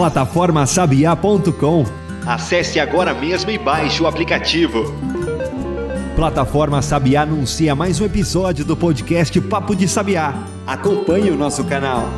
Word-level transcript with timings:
Plataforma 0.00 0.64
Sabiá.com. 0.64 1.84
Acesse 2.26 2.80
agora 2.80 3.12
mesmo 3.12 3.50
e 3.50 3.58
baixe 3.58 4.02
o 4.02 4.06
aplicativo. 4.06 4.94
Plataforma 6.16 6.80
Sabiá 6.80 7.20
anuncia 7.20 7.74
mais 7.74 8.00
um 8.00 8.06
episódio 8.06 8.64
do 8.64 8.74
podcast 8.74 9.38
Papo 9.42 9.76
de 9.76 9.86
Sabiá. 9.86 10.32
Acompanhe 10.66 11.30
o 11.30 11.36
nosso 11.36 11.62
canal. 11.64 12.08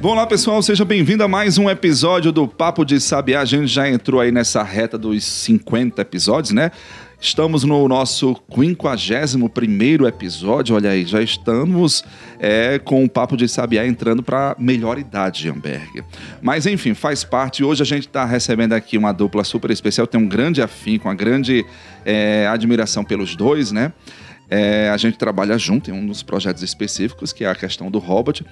Vamos 0.00 0.18
lá, 0.18 0.26
pessoal, 0.26 0.60
seja 0.62 0.84
bem-vindo 0.84 1.22
a 1.22 1.28
mais 1.28 1.56
um 1.56 1.70
episódio 1.70 2.32
do 2.32 2.48
Papo 2.48 2.84
de 2.84 3.00
Sabiá. 3.00 3.40
A 3.40 3.44
gente 3.44 3.68
já 3.68 3.88
entrou 3.88 4.20
aí 4.20 4.32
nessa 4.32 4.64
reta 4.64 4.98
dos 4.98 5.24
50 5.24 6.02
episódios, 6.02 6.52
né? 6.52 6.72
Estamos 7.24 7.64
no 7.64 7.88
nosso 7.88 8.36
51 8.54 10.06
episódio, 10.06 10.76
olha 10.76 10.90
aí, 10.90 11.06
já 11.06 11.22
estamos 11.22 12.04
é, 12.38 12.78
com 12.78 13.02
o 13.02 13.08
Papo 13.08 13.34
de 13.34 13.48
Sabiá 13.48 13.86
entrando 13.86 14.22
para 14.22 14.54
melhor 14.58 14.98
idade, 14.98 15.48
Amberg. 15.48 16.04
Mas 16.42 16.66
enfim, 16.66 16.92
faz 16.92 17.24
parte. 17.24 17.64
Hoje 17.64 17.82
a 17.82 17.86
gente 17.86 18.06
está 18.06 18.26
recebendo 18.26 18.74
aqui 18.74 18.98
uma 18.98 19.10
dupla 19.10 19.42
super 19.42 19.70
especial, 19.70 20.06
tem 20.06 20.20
um 20.20 20.28
grande 20.28 20.60
afim, 20.60 20.98
com 20.98 21.08
uma 21.08 21.14
grande 21.14 21.64
é, 22.04 22.46
admiração 22.46 23.02
pelos 23.02 23.34
dois, 23.34 23.72
né? 23.72 23.90
É, 24.48 24.90
a 24.90 24.96
gente 24.96 25.16
trabalha 25.16 25.56
junto 25.56 25.90
em 25.90 25.92
um 25.92 26.06
dos 26.06 26.22
projetos 26.22 26.62
específicos, 26.62 27.32
que 27.32 27.44
é 27.44 27.48
a 27.48 27.54
questão 27.54 27.90
do 27.90 27.98
robot, 27.98 28.44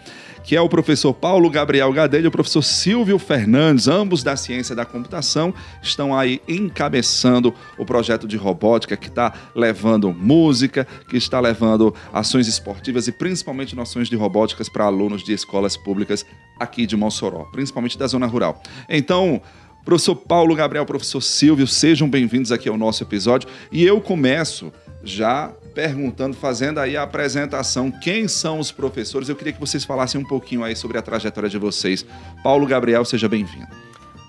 que 0.42 0.56
é 0.56 0.60
o 0.60 0.69
professor 0.69 1.12
Paulo 1.12 1.48
Gabriel 1.50 1.92
Gadelha 1.92 2.24
e 2.24 2.28
o 2.28 2.30
professor 2.30 2.62
Silvio 2.62 3.19
Fernandes, 3.19 3.88
ambos 3.88 4.23
da 4.23 4.36
ciência 4.36 4.74
da 4.74 4.84
computação, 4.84 5.55
estão 5.83 6.16
aí 6.16 6.41
encabeçando 6.48 7.55
o 7.78 7.84
projeto 7.84 8.27
de 8.27 8.36
robótica 8.36 8.97
que 8.97 9.09
está 9.09 9.33
levando 9.55 10.12
música, 10.12 10.86
que 11.09 11.16
está 11.16 11.38
levando 11.41 11.95
ações 12.12 12.48
esportivas 12.48 13.06
e 13.06 13.12
principalmente 13.12 13.77
noções 13.77 14.09
de 14.09 14.16
robóticas 14.16 14.69
para 14.69 14.84
alunos 14.84 15.22
de 15.22 15.33
escolas 15.33 15.77
públicas 15.77 16.24
aqui 16.59 16.86
de 16.86 16.97
Mossoró, 16.97 17.44
principalmente 17.53 17.98
da 17.98 18.06
zona 18.06 18.27
rural. 18.27 18.62
Então, 18.88 19.41
Professor 19.84 20.14
Paulo 20.14 20.55
Gabriel, 20.55 20.86
professor 20.86 21.20
Silvio, 21.20 21.66
sejam 21.66 22.09
bem-vindos 22.09 22.53
aqui 22.53 22.69
ao 22.69 22.78
nosso 22.78 23.03
episódio. 23.03 23.48
E 23.72 23.84
eu 23.84 24.00
começo 24.00 24.72
já 25.03 25.53
perguntando, 25.73 26.37
fazendo 26.37 26.78
aí 26.78 26.97
a 26.97 27.03
apresentação, 27.03 27.91
quem 27.91 28.28
são 28.28 28.59
os 28.59 28.70
professores. 28.70 29.28
Eu 29.28 29.37
queria 29.37 29.53
que 29.53 29.61
vocês 29.61 29.84
falassem 29.84 30.20
um 30.20 30.25
pouquinho 30.25 30.62
aí 30.62 30.77
sobre 30.77 30.98
a 30.98 31.03
trajetória 31.03 31.48
de 31.48 31.59
vocês. 31.59 32.05
Paulo 32.42 32.67
Gabriel, 32.67 33.05
seja 33.05 33.28
bem-vindo. 33.28 33.69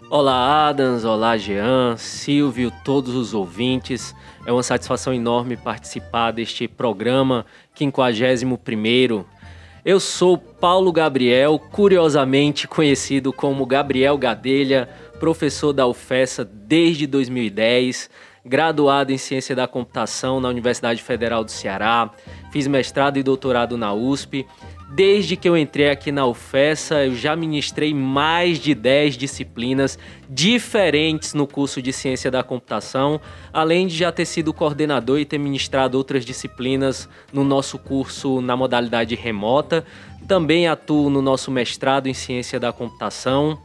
Olá, 0.10 0.68
Adams, 0.68 1.06
olá, 1.06 1.38
Jean, 1.38 1.96
Silvio, 1.98 2.72
todos 2.84 3.16
os 3.16 3.34
ouvintes. 3.34 4.16
É 4.46 4.52
uma 4.52 4.64
satisfação 4.64 5.14
enorme 5.14 5.58
participar 5.58 6.32
deste 6.32 6.68
programa 6.68 7.46
51 7.76 9.26
eu 9.86 10.00
sou 10.00 10.38
Paulo 10.38 10.94
Gabriel, 10.94 11.60
curiosamente 11.60 12.70
conhecido 12.70 13.34
como 13.34 13.66
Gabriel 13.66 14.18
Gadelha, 14.18 14.88
professor 15.20 15.74
da 15.74 15.86
UFESA 15.86 16.46
desde 16.46 17.06
2010 17.06 18.10
graduado 18.46 19.12
em 19.12 19.18
Ciência 19.18 19.56
da 19.56 19.68
Computação 19.68 20.40
na 20.40 20.50
Universidade 20.50 21.02
Federal 21.02 21.44
do 21.44 21.52
Ceará, 21.52 22.10
fiz 22.52 22.68
mestrado 22.68 23.18
e 23.18 23.24
doutorado 23.24 23.78
na 23.78 23.94
USP. 23.94 24.46
Desde 24.94 25.36
que 25.36 25.50
eu 25.50 25.58
entrei 25.58 25.90
aqui 25.90 26.12
na 26.12 26.28
UFESA, 26.28 27.06
eu 27.06 27.16
já 27.16 27.36
ministrei 27.36 27.94
mais 27.96 28.60
de 28.60 28.76
10 28.76 29.18
disciplinas 29.18 29.98
diferentes 30.30 31.34
no 31.34 31.48
curso 31.48 31.82
de 31.82 31.92
Ciência 31.92 32.30
da 32.30 32.44
Computação, 32.44 33.20
além 33.52 33.88
de 33.88 33.96
já 33.96 34.12
ter 34.12 34.26
sido 34.26 34.54
coordenador 34.54 35.20
e 35.20 35.26
ter 35.26 35.40
ministrado 35.40 35.98
outras 35.98 36.24
disciplinas 36.24 37.10
no 37.32 37.44
nosso 37.44 37.80
curso 37.80 38.40
na 38.40 38.56
modalidade 38.56 39.16
remota. 39.16 39.84
Também 40.28 40.68
atuo 40.68 41.10
no 41.10 41.24
nosso 41.24 41.50
mestrado 41.50 42.08
em 42.08 42.14
Ciência 42.14 42.60
da 42.60 42.72
Computação, 42.72 43.58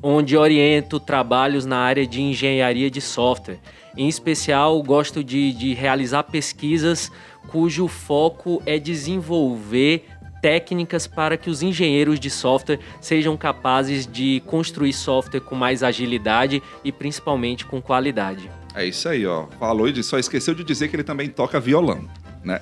onde 0.00 0.36
oriento 0.36 1.00
trabalhos 1.00 1.66
na 1.66 1.78
área 1.78 2.06
de 2.06 2.22
engenharia 2.22 2.90
de 2.90 3.00
software. 3.00 3.58
Em 3.96 4.08
especial, 4.08 4.82
gosto 4.82 5.24
de, 5.24 5.52
de 5.52 5.74
realizar 5.74 6.24
pesquisas 6.24 7.10
cujo 7.48 7.88
foco 7.88 8.62
é 8.66 8.78
desenvolver 8.78 10.04
técnicas 10.42 11.06
para 11.06 11.36
que 11.36 11.48
os 11.48 11.62
engenheiros 11.62 12.20
de 12.20 12.30
software 12.30 12.78
sejam 13.00 13.36
capazes 13.36 14.06
de 14.06 14.42
construir 14.46 14.92
software 14.92 15.40
com 15.40 15.54
mais 15.54 15.82
agilidade 15.82 16.62
e 16.84 16.92
principalmente 16.92 17.64
com 17.64 17.80
qualidade. 17.80 18.50
É 18.74 18.84
isso 18.84 19.08
aí, 19.08 19.26
ó. 19.26 19.46
Falou 19.58 19.88
e 19.88 20.02
só 20.02 20.18
esqueceu 20.18 20.54
de 20.54 20.62
dizer 20.62 20.88
que 20.88 20.96
ele 20.96 21.02
também 21.02 21.28
toca 21.28 21.58
violão, 21.58 22.08
né? 22.44 22.60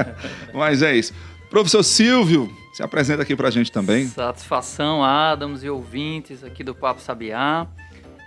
Mas 0.54 0.82
é 0.82 0.96
isso. 0.96 1.12
Professor 1.50 1.82
Silvio, 1.82 2.50
se 2.72 2.82
apresenta 2.82 3.22
aqui 3.22 3.36
para 3.36 3.48
a 3.48 3.50
gente 3.50 3.70
também. 3.70 4.06
Satisfação, 4.06 5.04
Adams 5.04 5.62
e 5.62 5.68
ouvintes 5.68 6.42
aqui 6.42 6.64
do 6.64 6.74
Papo 6.74 7.00
Sabiá. 7.00 7.66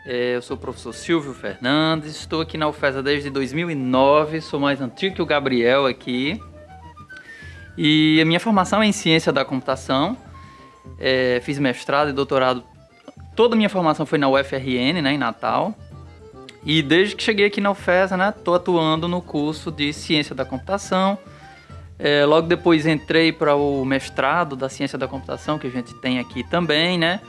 É, 0.05 0.35
eu 0.35 0.41
sou 0.41 0.57
o 0.57 0.59
professor 0.59 0.93
Silvio 0.93 1.33
Fernandes, 1.33 2.17
estou 2.17 2.41
aqui 2.41 2.57
na 2.57 2.67
UFESA 2.67 3.01
desde 3.01 3.29
2009, 3.29 4.41
sou 4.41 4.59
mais 4.59 4.81
antigo 4.81 5.15
que 5.15 5.21
o 5.21 5.25
Gabriel 5.25 5.85
aqui. 5.85 6.41
E 7.77 8.19
a 8.21 8.25
minha 8.25 8.39
formação 8.39 8.83
é 8.83 8.85
em 8.85 8.91
ciência 8.91 9.31
da 9.31 9.45
computação, 9.45 10.17
é, 10.99 11.39
fiz 11.41 11.57
mestrado 11.57 12.09
e 12.09 12.13
doutorado, 12.13 12.63
toda 13.33 13.55
a 13.55 13.57
minha 13.57 13.69
formação 13.69 14.05
foi 14.05 14.17
na 14.17 14.27
UFRN, 14.27 15.01
né, 15.01 15.13
em 15.13 15.17
Natal. 15.17 15.73
E 16.65 16.81
desde 16.81 17.15
que 17.15 17.23
cheguei 17.23 17.45
aqui 17.45 17.61
na 17.61 17.71
UFESA, 17.71 18.17
né, 18.17 18.33
estou 18.37 18.55
atuando 18.55 19.07
no 19.07 19.21
curso 19.21 19.71
de 19.71 19.93
ciência 19.93 20.35
da 20.35 20.43
computação. 20.43 21.17
É, 21.97 22.25
logo 22.25 22.47
depois 22.47 22.85
entrei 22.85 23.31
para 23.31 23.55
o 23.55 23.85
mestrado 23.85 24.57
da 24.57 24.67
ciência 24.67 24.97
da 24.97 25.07
computação, 25.07 25.57
que 25.57 25.67
a 25.67 25.69
gente 25.69 25.93
tem 25.95 26.19
aqui 26.19 26.43
também, 26.43 26.97
né? 26.97 27.21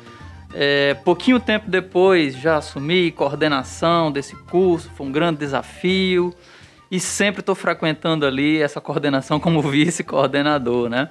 É, 0.56 0.94
pouquinho 0.94 1.40
tempo 1.40 1.68
depois 1.68 2.36
já 2.36 2.58
assumi 2.58 3.10
coordenação 3.10 4.12
desse 4.12 4.36
curso, 4.36 4.88
foi 4.94 5.04
um 5.04 5.10
grande 5.10 5.40
desafio 5.40 6.32
e 6.88 7.00
sempre 7.00 7.40
estou 7.40 7.56
frequentando 7.56 8.24
ali 8.24 8.62
essa 8.62 8.80
coordenação 8.80 9.40
como 9.40 9.60
vice-coordenador, 9.68 10.88
né? 10.88 11.10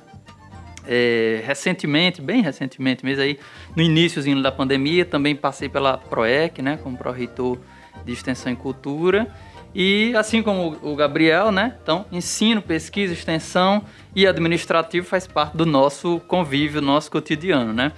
É, 0.88 1.44
recentemente, 1.46 2.22
bem 2.22 2.42
recentemente 2.42 3.04
mesmo 3.04 3.22
aí, 3.22 3.38
no 3.76 3.84
iníciozinho 3.84 4.42
da 4.42 4.52
pandemia, 4.52 5.04
também 5.04 5.36
passei 5.36 5.68
pela 5.68 5.98
PROEC, 5.98 6.62
né, 6.62 6.78
como 6.82 6.98
pró-reitor 6.98 7.58
de 8.06 8.12
Extensão 8.12 8.52
e 8.52 8.56
Cultura, 8.56 9.28
e 9.74 10.14
assim 10.16 10.44
como 10.44 10.78
o 10.82 10.96
Gabriel, 10.96 11.52
né, 11.52 11.76
então 11.82 12.06
ensino, 12.12 12.62
pesquisa, 12.62 13.14
extensão 13.14 13.84
e 14.14 14.28
administrativo 14.28 15.08
faz 15.08 15.26
parte 15.26 15.56
do 15.56 15.66
nosso 15.66 16.20
convívio, 16.28 16.82
nosso 16.82 17.10
cotidiano, 17.10 17.72
né? 17.72 17.94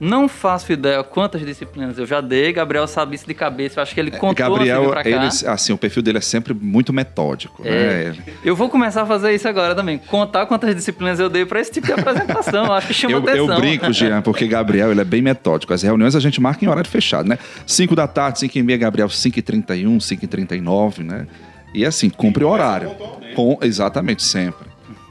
Não 0.00 0.28
faço 0.28 0.72
ideia 0.72 1.04
quantas 1.04 1.44
disciplinas 1.44 1.98
eu 1.98 2.06
já 2.06 2.22
dei. 2.22 2.54
Gabriel 2.54 2.86
sabe 2.86 3.14
isso 3.14 3.26
de 3.26 3.34
cabeça. 3.34 3.78
Eu 3.78 3.82
acho 3.82 3.92
que 3.92 4.00
ele 4.00 4.08
é, 4.08 4.18
contou 4.18 4.34
Gabriel, 4.34 4.88
pra 4.88 5.04
cá. 5.04 5.10
Ele, 5.10 5.26
assim, 5.46 5.74
o 5.74 5.76
perfil 5.76 6.02
dele 6.02 6.16
é 6.16 6.22
sempre 6.22 6.54
muito 6.54 6.90
metódico. 6.90 7.60
É. 7.62 8.04
Né? 8.04 8.16
Eu 8.42 8.56
vou 8.56 8.70
começar 8.70 9.02
a 9.02 9.06
fazer 9.06 9.34
isso 9.34 9.46
agora 9.46 9.74
também. 9.74 9.98
Contar 9.98 10.46
quantas 10.46 10.74
disciplinas 10.74 11.20
eu 11.20 11.28
dei 11.28 11.44
para 11.44 11.60
esse 11.60 11.70
tipo 11.70 11.86
de 11.86 11.92
apresentação. 11.92 12.64
Eu 12.64 12.72
acho 12.72 12.86
que 12.86 12.94
chama 12.94 13.12
eu, 13.12 13.18
atenção. 13.18 13.52
Eu 13.52 13.56
brinco, 13.56 13.92
Jean, 13.92 14.22
porque 14.22 14.46
Gabriel 14.46 14.90
ele 14.90 15.02
é 15.02 15.04
bem 15.04 15.20
metódico. 15.20 15.74
As 15.74 15.82
reuniões 15.82 16.16
a 16.16 16.20
gente 16.20 16.40
marca 16.40 16.64
em 16.64 16.68
horário 16.68 16.88
fechado, 16.88 17.28
né? 17.28 17.38
5 17.66 17.94
da 17.94 18.08
tarde, 18.08 18.38
5 18.38 18.56
e 18.56 18.62
meia, 18.62 18.78
Gabriel, 18.78 19.08
5 19.10 19.38
e 19.38 19.42
31, 19.42 20.00
5 20.00 20.24
e 20.24 20.28
39, 20.28 21.02
né? 21.02 21.26
E 21.74 21.84
assim, 21.84 22.08
cumpre 22.08 22.42
o 22.42 22.48
horário. 22.48 22.90
Com, 23.34 23.58
exatamente, 23.60 24.22
sempre. 24.22 24.66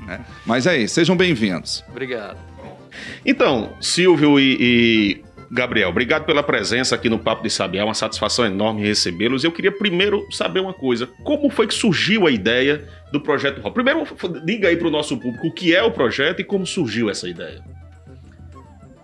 Né? 0.08 0.20
Mas 0.48 0.66
é 0.66 0.76
isso, 0.78 0.96
sejam 0.96 1.16
bem-vindos. 1.16 1.84
Obrigado. 1.90 2.49
Então, 3.26 3.74
Silvio 3.80 4.40
e, 4.40 4.58
e 4.60 5.24
Gabriel, 5.52 5.90
obrigado 5.90 6.26
pela 6.26 6.44
presença 6.44 6.94
aqui 6.94 7.10
no 7.10 7.18
Papo 7.18 7.42
de 7.42 7.50
Sabiá, 7.50 7.84
uma 7.84 7.96
satisfação 7.96 8.46
enorme 8.46 8.84
recebê-los. 8.84 9.44
Eu 9.44 9.52
queria 9.52 9.72
primeiro 9.72 10.28
saber 10.32 10.60
uma 10.60 10.74
coisa: 10.74 11.08
como 11.24 11.50
foi 11.50 11.66
que 11.66 11.74
surgiu 11.74 12.28
a 12.28 12.32
ideia 12.32 12.88
do 13.12 13.20
projeto 13.20 13.60
Rock? 13.60 13.74
Primeiro, 13.74 14.04
diga 14.46 14.68
aí 14.68 14.78
para 14.78 14.88
o 14.88 14.92
nosso 14.92 15.18
público 15.18 15.48
o 15.48 15.54
que 15.54 15.76
é 15.76 15.82
o 15.82 15.92
projeto 15.92 16.42
e 16.42 16.44
como 16.44 16.68
surgiu 16.68 17.10
essa 17.10 17.28
ideia. 17.28 17.64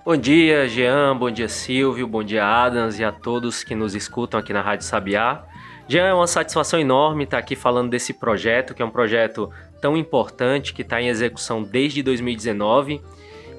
Bom 0.06 0.16
dia, 0.16 0.68
Jean, 0.68 1.18
bom 1.18 1.32
dia, 1.32 1.50
Silvio, 1.50 2.08
bom 2.08 2.24
dia, 2.24 2.46
Adams 2.46 3.00
e 3.00 3.04
a 3.04 3.12
todos 3.12 3.64
que 3.64 3.74
nos 3.74 3.96
escutam 3.96 4.40
aqui 4.40 4.54
na 4.54 4.62
Rádio 4.62 4.86
Sabiá. 4.86 5.44
Jean, 5.88 6.06
é 6.06 6.14
uma 6.14 6.28
satisfação 6.28 6.80
enorme 6.80 7.24
estar 7.24 7.40
aqui 7.40 7.56
falando 7.56 7.90
desse 7.90 8.14
projeto, 8.14 8.76
que 8.76 8.84
é 8.84 8.86
um 8.86 8.92
projeto 8.92 9.50
tão 9.82 9.98
importante 9.98 10.76
que 10.76 10.84
está 10.84 11.02
em 11.02 11.08
execução 11.08 11.64
desde 11.64 12.04
2019 12.04 13.02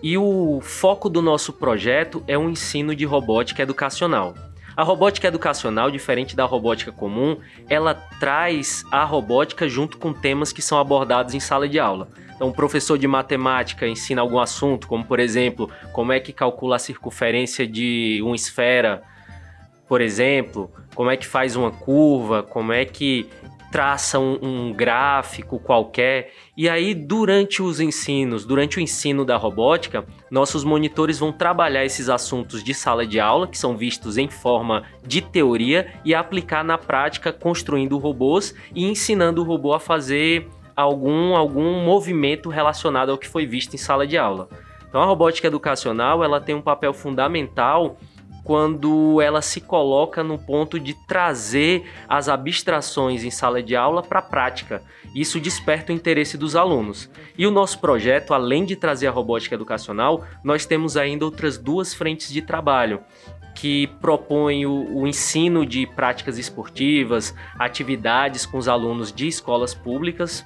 e 0.03 0.17
o 0.19 0.61
foco 0.63 1.09
do 1.09 1.23
nosso 1.23 1.53
projeto 1.53 2.23
é 2.27 2.37
o 2.37 2.49
ensino 2.49 2.95
de 2.95 3.05
robótica 3.05 3.63
educacional. 3.63 4.35
A 4.77 4.83
robótica 4.83 5.27
educacional, 5.29 5.91
diferente 5.91 6.37
da 6.37 6.45
robótica 6.45 6.93
comum, 6.93 7.39
ela 7.69 7.95
traz 7.95 8.85
a 8.91 9.05
robótica 9.05 9.67
junto 9.67 9.97
com 9.97 10.13
temas 10.13 10.53
que 10.53 10.61
são 10.61 10.79
abordados 10.79 11.33
em 11.35 11.41
sala 11.41 11.67
de 11.67 11.79
aula. 11.79 12.09
Então, 12.35 12.49
o 12.49 12.53
professor 12.53 12.99
de 12.99 13.09
matemática 13.09 13.89
ensina 13.89 14.21
algum 14.21 14.39
assunto, 14.39 14.87
como 14.87 15.03
por 15.03 15.19
exemplo, 15.19 15.71
como 15.93 16.13
é 16.13 16.21
que 16.21 16.31
calcula 16.31 16.77
a 16.77 16.79
circunferência 16.79 17.67
de 17.67 18.21
uma 18.23 18.37
esfera, 18.37 19.03
por 19.89 20.03
exemplo, 20.03 20.71
como 20.95 21.11
é 21.11 21.17
que 21.17 21.27
faz 21.27 21.57
uma 21.57 21.71
curva, 21.71 22.43
como 22.43 22.73
é 22.73 22.85
que 22.85 23.27
traça 23.71 24.19
um, 24.19 24.39
um, 24.43 24.73
gráfico 24.73 25.59
qualquer. 25.59 26.33
E 26.57 26.69
aí, 26.69 26.95
durante 26.95 27.63
os 27.63 27.81
ensinos, 27.81 28.45
durante 28.45 28.79
o 28.79 28.81
ensino 28.81 29.25
da 29.25 29.37
robótica, 29.37 30.05
nossos 30.31 30.65
monitores 30.65 31.19
vão 31.19 31.33
trabalhar 31.33 31.85
esses 31.85 32.09
assuntos 32.09 32.63
de 32.63 32.73
sala 32.73 33.07
de 33.07 33.21
aula, 33.21 33.47
que 33.47 33.59
são 33.59 33.77
vistos 33.77 34.17
em 34.17 34.29
forma 34.29 34.85
de 35.07 35.21
teoria, 35.21 35.93
e 36.05 36.15
aplicar 36.15 36.65
na 36.65 36.79
prática, 36.79 37.33
construindo 37.33 37.99
robôs 37.99 38.55
e 38.75 38.85
ensinando 38.85 39.43
o 39.43 39.45
robô 39.45 39.73
a 39.73 39.81
fazer 39.81 40.49
algum, 40.75 41.35
algum 41.35 41.83
movimento 41.85 42.51
relacionado 42.51 43.11
ao 43.11 43.19
que 43.19 43.29
foi 43.29 43.47
visto 43.47 43.75
em 43.75 43.79
sala 43.79 44.07
de 44.07 44.17
aula. 44.17 44.49
Então, 44.89 45.03
a 45.03 45.07
robótica 45.07 45.47
educacional 45.47 46.23
ela 46.23 46.41
tem 46.41 46.55
um 46.55 46.63
papel 46.63 46.95
fundamental 46.95 47.99
quando 48.47 49.21
ela 49.21 49.43
se 49.43 49.61
coloca 49.61 50.23
no 50.23 50.39
ponto 50.39 50.79
de 50.79 50.95
trazer 50.95 51.85
as 52.09 52.29
abstrações 52.29 53.25
em 53.25 53.31
sala 53.31 53.61
de 53.61 53.75
aula 53.75 54.05
para 54.05 54.21
a 54.21 54.23
prática. 54.23 54.85
Isso 55.13 55.41
desperta 55.41 55.93
o 55.93 55.95
interesse 55.97 56.39
dos 56.39 56.55
alunos. 56.55 57.11
E 57.37 57.45
o 57.45 57.51
nosso 57.51 57.81
projeto, 57.81 58.33
além 58.33 58.65
de 58.65 58.77
trazer 58.77 59.09
a 59.09 59.11
robótica 59.11 59.57
educacional, 59.57 60.25
nós 60.45 60.65
temos 60.65 60.97
ainda 60.97 61.25
outras 61.25 61.59
duas 61.59 61.93
frentes 61.93 62.33
de 62.33 62.41
trabalho 62.41 63.01
que 63.53 63.89
propõem 64.01 64.65
o, 64.65 64.97
o, 64.97 65.09
ensino 65.09 65.67
de 65.67 65.85
práticas 65.85 66.39
esportivas, 66.39 67.35
atividades 67.59 68.47
com 68.47 68.59
os 68.59 68.69
alunos 68.69 69.13
de 69.13 69.27
escolas 69.27 69.75
públicas 69.75 70.45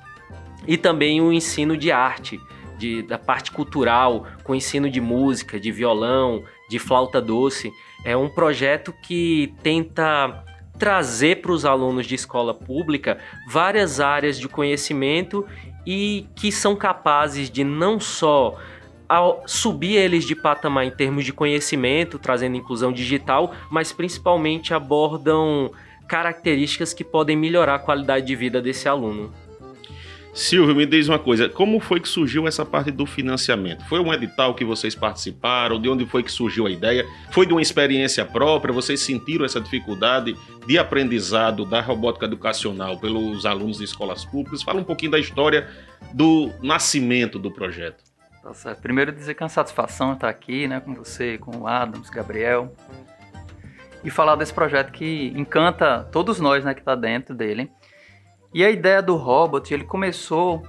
e 0.67 0.79
também 0.79 1.21
o 1.21 1.31
ensino 1.31 1.77
de 1.77 1.93
arte, 1.93 2.41
de, 2.79 3.03
da 3.03 3.19
parte 3.19 3.53
cultural, 3.53 4.27
com 4.43 4.55
ensino 4.55 4.89
de 4.89 5.03
música, 5.03 5.61
de 5.61 5.71
violão, 5.71 6.43
de 6.71 6.79
flauta 6.79 7.21
doce. 7.21 7.73
É 8.05 8.17
um 8.17 8.29
projeto 8.29 8.95
que 9.03 9.53
tenta 9.63 10.45
trazer 10.79 11.43
para 11.43 11.53
os 11.53 11.67
alunos 11.67 12.07
de 12.07 12.15
escola 12.15 12.55
pública 12.55 13.19
várias 13.47 14.01
áreas 14.01 14.39
de 14.39 14.49
conhecimento 14.49 15.45
e 15.85 16.27
que 16.35 16.51
são 16.51 16.75
capazes 16.75 17.51
de 17.51 17.65
não 17.65 18.01
só 18.01 18.57
subir 19.45 19.97
eles 19.97 20.25
de 20.25 20.37
patamar 20.37 20.87
em 20.87 20.91
termos 20.91 21.25
de 21.25 21.33
conhecimento, 21.33 22.19
trazendo 22.19 22.57
inclusão 22.57 22.93
digital, 22.93 23.53
mas 23.69 23.93
principalmente 23.93 24.73
abordam 24.73 25.73
características 26.07 26.95
que 26.95 27.03
podem 27.03 27.37
melhorar 27.37 27.75
a 27.75 27.79
qualidade 27.81 28.27
de 28.27 28.37
vida 28.37 28.63
desse 28.63 28.89
aluno. 28.89 29.33
Silvio, 30.33 30.77
me 30.77 30.87
diz 30.87 31.09
uma 31.09 31.19
coisa, 31.19 31.49
como 31.49 31.81
foi 31.81 31.99
que 31.99 32.09
surgiu 32.09 32.47
essa 32.47 32.65
parte 32.65 32.91
do 32.91 33.05
financiamento? 33.05 33.85
Foi 33.87 33.99
um 33.99 34.13
edital 34.13 34.55
que 34.55 34.65
vocês 34.65 34.95
participaram? 34.95 35.81
De 35.81 35.89
onde 35.89 36.07
foi 36.07 36.23
que 36.23 36.31
surgiu 36.31 36.67
a 36.67 36.71
ideia? 36.71 37.05
Foi 37.33 37.45
de 37.45 37.53
uma 37.53 37.61
experiência 37.61 38.25
própria? 38.25 38.73
Vocês 38.73 39.01
sentiram 39.01 39.45
essa 39.45 39.61
dificuldade 39.61 40.37
de 40.67 40.79
aprendizado 40.79 41.65
da 41.65 41.81
robótica 41.81 42.27
educacional 42.27 42.99
pelos 42.99 43.45
alunos 43.45 43.79
de 43.79 43.85
escolas 43.85 44.25
públicas? 44.25 44.63
Fala 44.63 44.81
um 44.81 44.85
pouquinho 44.85 45.13
da 45.13 45.19
história 45.19 45.69
do 46.13 46.51
nascimento 46.63 47.39
do 47.39 47.51
projeto. 47.51 48.05
Tá 48.43 48.55
certo. 48.55 48.81
Primeiro 48.81 49.13
dizer 49.13 49.35
que 49.35 49.43
é 49.43 49.45
uma 49.45 49.51
satisfação 49.51 50.15
estar 50.15 50.29
aqui, 50.29 50.67
né, 50.67 50.81
com 50.81 50.95
você, 50.95 51.39
com 51.39 51.59
o 51.59 51.67
Adams, 51.67 52.09
Gabriel, 52.09 52.75
e 54.03 54.11
falar 54.11 54.37
desse 54.37 54.55
projeto 54.55 54.93
que 54.93 55.33
encanta 55.37 56.09
todos 56.11 56.41
nós, 56.41 56.65
né, 56.65 56.73
que 56.73 56.81
está 56.81 56.95
dentro 56.95 57.35
dele. 57.35 57.71
E 58.53 58.65
a 58.65 58.71
ideia 58.71 59.01
do 59.01 59.17
robot, 59.17 59.73
ele 59.73 59.85
começou 59.85 60.63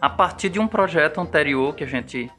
a 0.00 0.10
partir 0.10 0.48
de 0.48 0.58
um 0.58 0.66
projeto 0.66 1.20
anterior 1.20 1.74
que 1.74 1.84
a 1.84 1.86
gente 1.86 2.30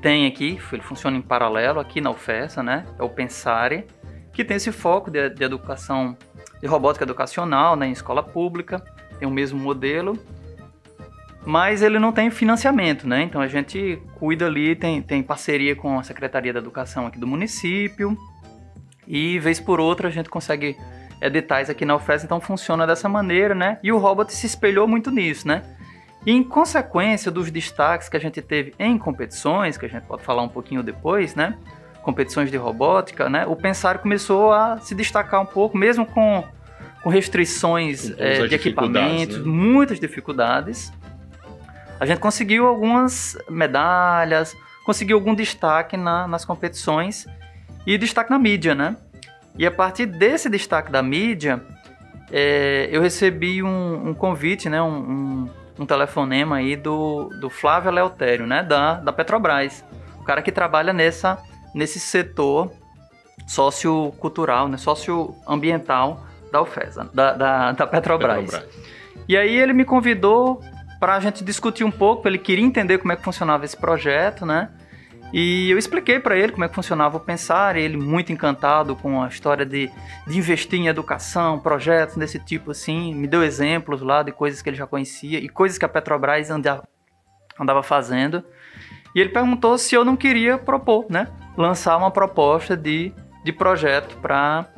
tem 0.00 0.26
aqui, 0.26 0.58
ele 0.72 0.82
funciona 0.82 1.16
em 1.16 1.22
paralelo 1.22 1.80
aqui 1.80 2.00
na 2.00 2.10
UFESA, 2.10 2.62
né? 2.62 2.86
É 2.98 3.02
o 3.02 3.08
Pensare, 3.08 3.86
que 4.32 4.44
tem 4.44 4.56
esse 4.56 4.70
foco 4.70 5.10
de, 5.10 5.30
de 5.30 5.42
educação, 5.44 6.16
de 6.60 6.66
robótica 6.66 7.04
educacional, 7.04 7.74
né, 7.76 7.86
em 7.86 7.92
escola 7.92 8.22
pública, 8.22 8.84
tem 9.18 9.26
o 9.26 9.30
mesmo 9.30 9.58
modelo, 9.58 10.18
mas 11.46 11.82
ele 11.82 11.98
não 11.98 12.12
tem 12.12 12.30
financiamento, 12.30 13.06
né? 13.06 13.22
Então 13.22 13.40
a 13.40 13.48
gente 13.48 14.02
cuida 14.16 14.46
ali, 14.46 14.74
tem, 14.74 15.00
tem 15.00 15.22
parceria 15.22 15.76
com 15.76 15.98
a 15.98 16.02
Secretaria 16.02 16.52
da 16.52 16.58
Educação 16.58 17.06
aqui 17.06 17.18
do 17.18 17.26
município, 17.26 18.16
e 19.06 19.38
vez 19.38 19.60
por 19.60 19.78
outra 19.80 20.08
a 20.08 20.10
gente 20.10 20.28
consegue 20.28 20.76
editais 21.24 21.70
aqui 21.70 21.84
na 21.84 21.96
UFES, 21.96 22.22
então 22.24 22.40
funciona 22.40 22.86
dessa 22.86 23.08
maneira, 23.08 23.54
né? 23.54 23.78
E 23.82 23.90
o 23.90 23.98
robot 23.98 24.32
se 24.32 24.46
espelhou 24.46 24.86
muito 24.86 25.10
nisso, 25.10 25.48
né? 25.48 25.62
E 26.26 26.32
em 26.32 26.44
consequência 26.44 27.30
dos 27.30 27.50
destaques 27.50 28.08
que 28.08 28.16
a 28.16 28.20
gente 28.20 28.40
teve 28.42 28.74
em 28.78 28.98
competições, 28.98 29.76
que 29.76 29.86
a 29.86 29.88
gente 29.88 30.04
pode 30.04 30.22
falar 30.22 30.42
um 30.42 30.48
pouquinho 30.48 30.82
depois, 30.82 31.34
né? 31.34 31.56
Competições 32.02 32.50
de 32.50 32.56
robótica, 32.58 33.30
né? 33.30 33.46
O 33.46 33.56
Pensar 33.56 33.98
começou 33.98 34.52
a 34.52 34.78
se 34.78 34.94
destacar 34.94 35.40
um 35.40 35.46
pouco, 35.46 35.76
mesmo 35.76 36.04
com, 36.04 36.44
com 37.02 37.08
restrições 37.08 38.12
é, 38.18 38.46
de 38.46 38.54
equipamentos, 38.54 39.38
né? 39.38 39.44
muitas 39.44 39.98
dificuldades. 39.98 40.92
A 41.98 42.04
gente 42.04 42.20
conseguiu 42.20 42.66
algumas 42.66 43.38
medalhas, 43.48 44.54
conseguiu 44.84 45.16
algum 45.16 45.34
destaque 45.34 45.96
na, 45.96 46.28
nas 46.28 46.44
competições 46.44 47.26
e 47.86 47.96
destaque 47.96 48.30
na 48.30 48.38
mídia, 48.38 48.74
né? 48.74 48.96
E 49.56 49.66
a 49.66 49.70
partir 49.70 50.06
desse 50.06 50.48
destaque 50.48 50.90
da 50.90 51.02
mídia, 51.02 51.62
é, 52.30 52.88
eu 52.90 53.00
recebi 53.00 53.62
um, 53.62 54.08
um 54.08 54.14
convite, 54.14 54.68
né, 54.68 54.82
um, 54.82 54.88
um, 54.88 55.50
um, 55.80 55.86
telefonema 55.86 56.56
aí 56.56 56.74
do, 56.74 57.28
do 57.40 57.48
Flávio 57.48 57.90
Leotério, 57.90 58.46
né, 58.46 58.62
da, 58.62 58.94
da 58.94 59.12
Petrobras. 59.12 59.84
O 60.18 60.24
cara 60.24 60.42
que 60.42 60.50
trabalha 60.50 60.92
nessa, 60.92 61.38
nesse 61.74 62.00
setor 62.00 62.72
sociocultural, 63.46 64.68
né, 64.68 64.76
socioambiental 64.76 66.24
da 66.50 66.60
UFESA, 66.60 67.08
da, 67.14 67.32
da, 67.34 67.72
da 67.72 67.86
Petrobras. 67.86 68.44
Petrobras. 68.44 68.94
E 69.28 69.36
aí 69.36 69.56
ele 69.56 69.72
me 69.72 69.84
convidou 69.84 70.60
para 70.98 71.16
a 71.16 71.20
gente 71.20 71.44
discutir 71.44 71.84
um 71.84 71.90
pouco, 71.90 72.26
ele 72.26 72.38
queria 72.38 72.64
entender 72.64 72.98
como 72.98 73.12
é 73.12 73.16
que 73.16 73.22
funcionava 73.22 73.64
esse 73.64 73.76
projeto, 73.76 74.44
né? 74.44 74.70
E 75.36 75.68
eu 75.68 75.76
expliquei 75.76 76.20
para 76.20 76.38
ele 76.38 76.52
como 76.52 76.64
é 76.64 76.68
que 76.68 76.76
funcionava 76.76 77.16
o 77.16 77.20
Pensar, 77.20 77.74
ele 77.74 77.96
muito 77.96 78.32
encantado 78.32 78.94
com 78.94 79.20
a 79.20 79.26
história 79.26 79.66
de, 79.66 79.90
de 80.28 80.38
investir 80.38 80.78
em 80.78 80.86
educação, 80.86 81.58
projetos 81.58 82.14
desse 82.14 82.38
tipo 82.38 82.70
assim, 82.70 83.12
me 83.12 83.26
deu 83.26 83.42
exemplos 83.42 84.00
lá 84.00 84.22
de 84.22 84.30
coisas 84.30 84.62
que 84.62 84.68
ele 84.68 84.76
já 84.76 84.86
conhecia 84.86 85.40
e 85.40 85.48
coisas 85.48 85.76
que 85.76 85.84
a 85.84 85.88
Petrobras 85.88 86.50
andava, 86.50 86.86
andava 87.58 87.82
fazendo. 87.82 88.44
E 89.12 89.20
ele 89.20 89.30
perguntou 89.30 89.76
se 89.76 89.96
eu 89.96 90.04
não 90.04 90.14
queria 90.14 90.56
propor, 90.56 91.06
né? 91.10 91.26
Lançar 91.56 91.96
uma 91.96 92.12
proposta 92.12 92.76
de, 92.76 93.12
de 93.42 93.52
projeto 93.52 94.16
para 94.18 94.68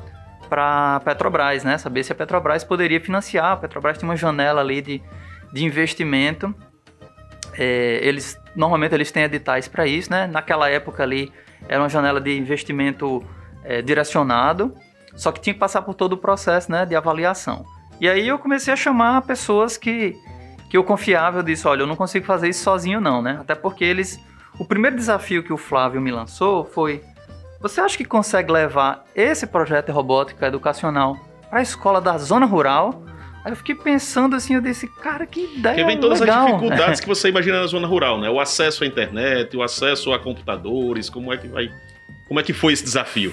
para 0.48 1.00
Petrobras, 1.00 1.64
né? 1.64 1.76
Saber 1.76 2.02
se 2.02 2.12
a 2.12 2.14
Petrobras 2.14 2.64
poderia 2.64 3.00
financiar. 3.00 3.52
A 3.52 3.56
Petrobras 3.58 3.98
tem 3.98 4.08
uma 4.08 4.16
janela 4.16 4.62
ali 4.62 4.80
de, 4.80 5.02
de 5.52 5.66
investimento. 5.66 6.54
É, 7.58 8.00
eles 8.02 8.38
normalmente 8.54 8.94
eles 8.94 9.10
têm 9.10 9.24
editais 9.24 9.68
para 9.68 9.86
isso, 9.86 10.10
né? 10.10 10.26
Naquela 10.26 10.68
época 10.68 11.02
ali 11.02 11.32
era 11.68 11.82
uma 11.82 11.88
janela 11.88 12.20
de 12.20 12.36
investimento 12.36 13.24
é, 13.64 13.82
direcionado, 13.82 14.74
só 15.14 15.32
que 15.32 15.40
tinha 15.40 15.54
que 15.54 15.60
passar 15.60 15.82
por 15.82 15.94
todo 15.94 16.12
o 16.12 16.16
processo, 16.16 16.70
né, 16.70 16.84
de 16.86 16.94
avaliação. 16.94 17.64
E 18.00 18.08
aí 18.08 18.28
eu 18.28 18.38
comecei 18.38 18.72
a 18.72 18.76
chamar 18.76 19.22
pessoas 19.22 19.76
que 19.76 20.14
que 20.68 20.76
eu 20.76 20.82
confiava, 20.82 21.38
eu 21.38 21.42
disse, 21.44 21.66
olha, 21.68 21.82
eu 21.82 21.86
não 21.86 21.94
consigo 21.94 22.26
fazer 22.26 22.48
isso 22.48 22.64
sozinho 22.64 23.00
não, 23.00 23.22
né? 23.22 23.38
Até 23.40 23.54
porque 23.54 23.84
eles 23.84 24.18
o 24.58 24.64
primeiro 24.64 24.96
desafio 24.96 25.42
que 25.42 25.52
o 25.52 25.56
Flávio 25.56 26.00
me 26.00 26.10
lançou 26.10 26.64
foi 26.64 27.02
você 27.60 27.80
acha 27.80 27.96
que 27.96 28.04
consegue 28.04 28.52
levar 28.52 29.04
esse 29.14 29.46
projeto 29.46 29.86
de 29.86 29.92
robótica 29.92 30.46
educacional 30.46 31.16
para 31.48 31.60
a 31.60 31.62
escola 31.62 32.00
da 32.00 32.18
zona 32.18 32.46
rural? 32.46 33.02
Aí 33.46 33.52
eu 33.52 33.56
fiquei 33.56 33.76
pensando 33.76 34.34
assim, 34.34 34.56
eu 34.56 34.60
disse, 34.60 34.88
cara, 34.88 35.24
que 35.24 35.54
ideia 35.54 35.76
Porque 35.76 35.86
vem 35.86 36.00
todas 36.00 36.18
legal. 36.18 36.46
as 36.46 36.52
dificuldades 36.54 36.98
que 36.98 37.06
você 37.08 37.28
imagina 37.28 37.60
na 37.60 37.66
zona 37.68 37.86
rural, 37.86 38.20
né? 38.20 38.28
O 38.28 38.40
acesso 38.40 38.82
à 38.82 38.86
internet, 38.88 39.56
o 39.56 39.62
acesso 39.62 40.12
a 40.12 40.18
computadores, 40.18 41.08
como 41.08 41.32
é 41.32 41.36
que 41.36 41.46
vai... 41.46 41.70
Como 42.26 42.40
é 42.40 42.42
que 42.42 42.52
foi 42.52 42.72
esse 42.72 42.82
desafio? 42.82 43.32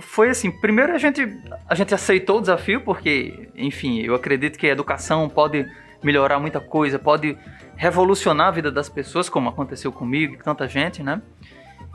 Foi 0.00 0.30
assim, 0.30 0.50
primeiro 0.50 0.92
a 0.92 0.98
gente, 0.98 1.24
a 1.68 1.76
gente 1.76 1.94
aceitou 1.94 2.38
o 2.38 2.40
desafio, 2.40 2.80
porque, 2.80 3.48
enfim, 3.54 4.00
eu 4.00 4.16
acredito 4.16 4.58
que 4.58 4.66
a 4.66 4.70
educação 4.70 5.28
pode 5.28 5.64
melhorar 6.02 6.40
muita 6.40 6.58
coisa, 6.58 6.98
pode 6.98 7.38
revolucionar 7.76 8.48
a 8.48 8.50
vida 8.50 8.72
das 8.72 8.88
pessoas, 8.88 9.28
como 9.28 9.48
aconteceu 9.48 9.92
comigo 9.92 10.34
e 10.34 10.38
com 10.38 10.42
tanta 10.42 10.66
gente, 10.66 11.04
né? 11.04 11.22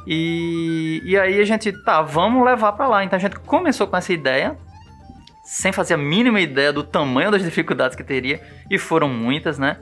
E, 0.07 1.01
e 1.03 1.17
aí 1.17 1.41
a 1.41 1.43
gente, 1.43 1.73
tá, 1.83 2.01
vamos 2.01 2.45
levar 2.45 2.71
para 2.71 2.87
lá. 2.87 3.03
Então 3.03 3.17
a 3.17 3.19
gente 3.19 3.37
começou 3.41 3.87
com 3.87 3.97
essa 3.97 4.13
ideia, 4.13 4.57
sem 5.45 5.71
fazer 5.71 5.93
a 5.93 5.97
mínima 5.97 6.41
ideia 6.41 6.73
do 6.73 6.83
tamanho 6.83 7.29
das 7.29 7.43
dificuldades 7.43 7.95
que 7.95 8.03
teria, 8.03 8.41
e 8.69 8.79
foram 8.79 9.07
muitas, 9.07 9.59
né? 9.59 9.77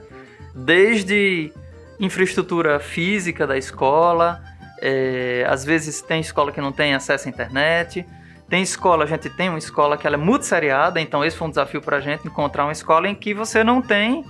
Desde 0.54 1.50
infraestrutura 1.98 2.78
física 2.78 3.46
da 3.46 3.56
escola, 3.56 4.42
é, 4.80 5.46
às 5.48 5.64
vezes 5.64 6.02
tem 6.02 6.20
escola 6.20 6.52
que 6.52 6.60
não 6.60 6.70
tem 6.70 6.94
acesso 6.94 7.26
à 7.26 7.30
internet, 7.30 8.06
tem 8.48 8.62
escola, 8.62 9.04
a 9.04 9.06
gente 9.06 9.30
tem 9.30 9.48
uma 9.48 9.58
escola 9.58 9.96
que 9.96 10.06
ela 10.06 10.16
é 10.16 10.18
multisseriada, 10.18 11.00
então 11.00 11.24
esse 11.24 11.36
foi 11.36 11.48
um 11.48 11.50
desafio 11.50 11.80
para 11.80 11.96
a 11.96 12.00
gente 12.00 12.26
encontrar 12.26 12.64
uma 12.64 12.72
escola 12.72 13.08
em 13.08 13.14
que 13.14 13.32
você 13.32 13.64
não 13.64 13.80
tem 13.80 14.22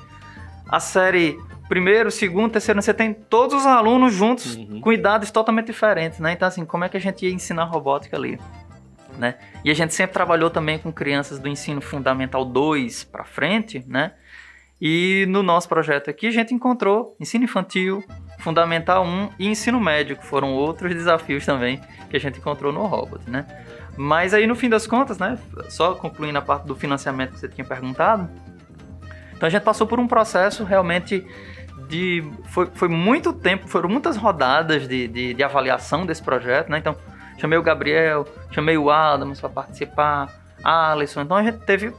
a 0.68 0.78
série 0.78 1.36
primeiro, 1.68 2.10
segundo, 2.10 2.52
terceiro, 2.52 2.80
você 2.80 2.94
tem 2.94 3.12
todos 3.12 3.54
os 3.56 3.66
alunos 3.66 4.14
juntos 4.14 4.54
uhum. 4.54 4.80
com 4.80 4.92
idades 4.92 5.30
totalmente 5.30 5.66
diferentes, 5.66 6.20
né? 6.20 6.32
Então 6.32 6.46
assim, 6.46 6.64
como 6.64 6.84
é 6.84 6.88
que 6.88 6.96
a 6.96 7.00
gente 7.00 7.26
ia 7.26 7.32
ensinar 7.32 7.64
robótica 7.64 8.16
ali? 8.16 8.38
Né? 9.18 9.36
E 9.64 9.70
a 9.70 9.74
gente 9.74 9.94
sempre 9.94 10.12
trabalhou 10.12 10.50
também 10.50 10.78
com 10.78 10.92
crianças 10.92 11.38
do 11.38 11.48
ensino 11.48 11.80
fundamental 11.80 12.44
2 12.44 13.04
para 13.04 13.24
frente, 13.24 13.84
né? 13.86 14.12
E 14.80 15.24
no 15.28 15.42
nosso 15.42 15.68
projeto 15.68 16.10
aqui 16.10 16.26
a 16.26 16.30
gente 16.30 16.52
encontrou 16.52 17.16
ensino 17.18 17.44
infantil, 17.44 18.04
fundamental 18.40 19.04
1 19.04 19.30
e 19.38 19.46
ensino 19.48 19.80
médio, 19.80 20.16
que 20.16 20.26
foram 20.26 20.52
outros 20.52 20.92
desafios 20.92 21.46
também 21.46 21.80
que 22.10 22.16
a 22.16 22.20
gente 22.20 22.38
encontrou 22.38 22.72
no 22.72 22.84
Robot, 22.86 23.28
né? 23.28 23.46
Mas 23.96 24.34
aí 24.34 24.46
no 24.46 24.56
fim 24.56 24.68
das 24.68 24.86
contas, 24.86 25.18
né, 25.18 25.38
só 25.68 25.94
concluindo 25.94 26.36
a 26.36 26.42
parte 26.42 26.66
do 26.66 26.74
financiamento 26.74 27.32
que 27.32 27.40
você 27.40 27.48
tinha 27.48 27.64
perguntado, 27.64 28.28
então 29.36 29.46
a 29.46 29.50
gente 29.50 29.62
passou 29.62 29.86
por 29.86 30.00
um 30.00 30.06
processo 30.06 30.64
realmente 30.64 31.24
de. 31.88 32.24
Foi, 32.46 32.66
foi 32.72 32.88
muito 32.88 33.32
tempo, 33.32 33.68
foram 33.68 33.88
muitas 33.88 34.16
rodadas 34.16 34.88
de, 34.88 35.08
de, 35.08 35.34
de 35.34 35.42
avaliação 35.42 36.06
desse 36.06 36.22
projeto, 36.22 36.70
né? 36.70 36.78
Então, 36.78 36.96
chamei 37.38 37.58
o 37.58 37.62
Gabriel, 37.62 38.26
chamei 38.50 38.76
o 38.76 38.90
Adams 38.90 39.40
para 39.40 39.48
participar, 39.48 40.28
a 40.62 40.92
Alisson. 40.92 41.22
Então 41.22 41.36
a 41.36 41.42
gente 41.42 41.58
teve 41.58 41.92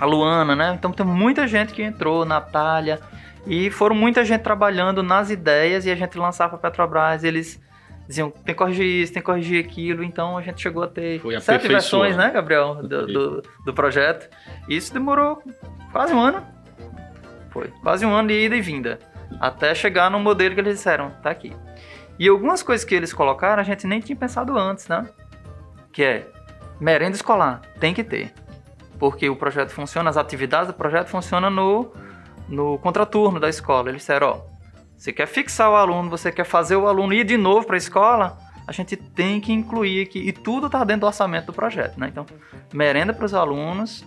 a 0.00 0.06
Luana, 0.06 0.56
né? 0.56 0.74
Então 0.74 0.90
tem 0.90 1.04
muita 1.04 1.46
gente 1.46 1.72
que 1.72 1.82
entrou, 1.82 2.24
Natália, 2.24 3.00
e 3.46 3.70
foram 3.70 3.94
muita 3.94 4.24
gente 4.24 4.40
trabalhando 4.40 5.02
nas 5.02 5.30
ideias 5.30 5.84
e 5.84 5.90
a 5.90 5.94
gente 5.94 6.16
lançava 6.16 6.56
para 6.56 6.70
Petrobras, 6.70 7.22
eles 7.22 7.60
diziam, 8.08 8.30
tem 8.30 8.54
que 8.54 8.54
corrigir 8.54 8.86
isso, 8.86 9.12
tem 9.12 9.22
que 9.22 9.26
corrigir 9.26 9.64
aquilo, 9.64 10.02
então 10.02 10.36
a 10.36 10.42
gente 10.42 10.60
chegou 10.60 10.82
a 10.82 10.88
ter 10.88 11.20
Foi 11.20 11.38
sete 11.40 11.68
versões, 11.68 12.16
né, 12.16 12.30
Gabriel, 12.30 12.76
do, 12.76 13.06
do, 13.06 13.42
do 13.64 13.74
projeto. 13.74 14.28
E 14.68 14.76
isso 14.76 14.92
demorou 14.92 15.42
quase 15.92 16.12
um 16.12 16.20
ano. 16.20 16.44
Foi, 17.50 17.68
quase 17.82 18.06
um 18.06 18.12
ano 18.12 18.28
de 18.28 18.34
ida 18.34 18.56
e 18.56 18.60
vinda. 18.60 18.98
Até 19.40 19.74
chegar 19.74 20.10
no 20.10 20.18
modelo 20.18 20.54
que 20.54 20.60
eles 20.60 20.76
disseram, 20.76 21.10
tá 21.22 21.30
aqui. 21.30 21.54
E 22.18 22.28
algumas 22.28 22.62
coisas 22.62 22.84
que 22.84 22.94
eles 22.94 23.12
colocaram 23.12 23.60
a 23.60 23.64
gente 23.64 23.86
nem 23.86 24.00
tinha 24.00 24.16
pensado 24.16 24.56
antes, 24.56 24.88
né? 24.88 25.08
Que 25.92 26.04
é 26.04 26.28
merenda 26.80 27.16
escolar, 27.16 27.62
tem 27.80 27.94
que 27.94 28.04
ter. 28.04 28.32
Porque 28.98 29.28
o 29.28 29.36
projeto 29.36 29.70
funciona, 29.70 30.10
as 30.10 30.16
atividades 30.16 30.68
do 30.68 30.74
projeto 30.74 31.08
funcionam 31.08 31.50
no, 31.50 31.92
no 32.48 32.78
contraturno 32.78 33.40
da 33.40 33.48
escola. 33.48 33.88
Eles 33.88 34.02
disseram, 34.02 34.28
ó, 34.28 34.40
você 34.96 35.12
quer 35.12 35.26
fixar 35.26 35.70
o 35.70 35.74
aluno, 35.74 36.08
você 36.08 36.30
quer 36.30 36.44
fazer 36.44 36.76
o 36.76 36.86
aluno 36.86 37.12
ir 37.12 37.24
de 37.24 37.36
novo 37.36 37.66
para 37.66 37.74
a 37.74 37.78
escola, 37.78 38.38
a 38.66 38.72
gente 38.72 38.96
tem 38.96 39.40
que 39.40 39.52
incluir 39.52 40.02
aqui. 40.02 40.20
E 40.20 40.32
tudo 40.32 40.66
está 40.66 40.84
dentro 40.84 41.00
do 41.00 41.06
orçamento 41.06 41.46
do 41.46 41.52
projeto, 41.52 41.98
né? 41.98 42.08
Então, 42.08 42.24
merenda 42.72 43.12
para 43.12 43.24
os 43.24 43.34
alunos. 43.34 44.04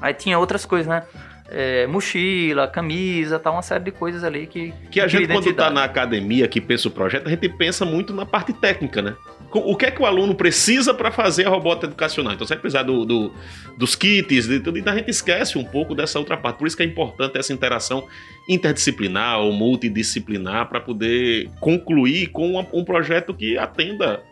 Aí 0.00 0.14
tinha 0.14 0.38
outras 0.38 0.64
coisas, 0.64 0.86
né? 0.86 1.02
É, 1.50 1.86
mochila, 1.86 2.66
camisa, 2.66 3.38
tá 3.38 3.50
uma 3.50 3.60
série 3.60 3.84
de 3.84 3.90
coisas 3.90 4.24
ali 4.24 4.46
que 4.46 4.72
Que 4.90 4.98
a 4.98 5.06
gente, 5.06 5.26
quando 5.28 5.50
está 5.50 5.68
na 5.70 5.84
academia, 5.84 6.48
que 6.48 6.58
pensa 6.60 6.88
o 6.88 6.90
projeto, 6.90 7.26
a 7.26 7.30
gente 7.30 7.48
pensa 7.50 7.84
muito 7.84 8.14
na 8.14 8.24
parte 8.24 8.52
técnica, 8.52 9.02
né? 9.02 9.14
O 9.52 9.76
que 9.76 9.86
é 9.86 9.90
que 9.90 10.02
o 10.02 10.06
aluno 10.06 10.34
precisa 10.34 10.92
para 10.92 11.12
fazer 11.12 11.46
a 11.46 11.50
robótica 11.50 11.86
educacional? 11.86 12.32
Então, 12.32 12.44
você 12.44 12.54
vai 12.54 12.60
precisar 12.60 12.82
do, 12.82 13.04
do- 13.04 13.32
dos 13.78 13.94
kits, 13.94 14.48
de 14.48 14.58
tudo, 14.58 14.78
e 14.78 14.82
a 14.84 14.94
gente 14.96 15.08
esquece 15.10 15.56
um 15.56 15.62
pouco 15.64 15.94
dessa 15.94 16.18
outra 16.18 16.36
parte. 16.36 16.56
Por 16.58 16.66
isso 16.66 16.76
que 16.76 16.82
é 16.82 16.86
importante 16.86 17.38
essa 17.38 17.52
interação 17.52 18.04
interdisciplinar 18.48 19.38
ou 19.38 19.52
multidisciplinar 19.52 20.68
para 20.68 20.80
poder 20.80 21.48
concluir 21.60 22.28
com 22.28 22.58
um 22.72 22.84
projeto 22.84 23.32
que 23.32 23.56
atenda 23.56 24.22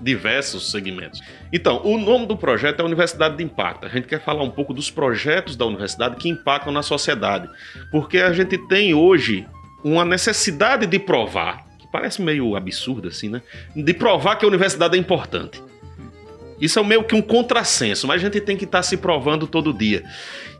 diversos 0.00 0.70
segmentos. 0.70 1.20
Então, 1.52 1.80
o 1.84 1.98
nome 1.98 2.26
do 2.26 2.36
projeto 2.36 2.80
é 2.80 2.84
Universidade 2.84 3.36
de 3.36 3.44
Impacto. 3.44 3.86
A 3.86 3.88
gente 3.88 4.06
quer 4.06 4.22
falar 4.22 4.42
um 4.42 4.50
pouco 4.50 4.74
dos 4.74 4.90
projetos 4.90 5.56
da 5.56 5.64
universidade 5.64 6.16
que 6.16 6.28
impactam 6.28 6.72
na 6.72 6.82
sociedade, 6.82 7.48
porque 7.90 8.18
a 8.18 8.32
gente 8.32 8.58
tem 8.68 8.94
hoje 8.94 9.46
uma 9.82 10.04
necessidade 10.04 10.86
de 10.86 10.98
provar, 10.98 11.64
que 11.78 11.86
parece 11.90 12.20
meio 12.20 12.56
absurdo 12.56 13.08
assim, 13.08 13.28
né? 13.28 13.42
De 13.74 13.94
provar 13.94 14.36
que 14.36 14.44
a 14.44 14.48
universidade 14.48 14.96
é 14.96 15.00
importante. 15.00 15.62
Isso 16.60 16.78
é 16.78 16.82
meio 16.82 17.04
que 17.04 17.14
um 17.14 17.20
contrassenso, 17.20 18.06
mas 18.06 18.20
a 18.20 18.24
gente 18.24 18.40
tem 18.40 18.56
que 18.56 18.64
estar 18.64 18.82
se 18.82 18.96
provando 18.96 19.46
todo 19.46 19.72
dia. 19.72 20.02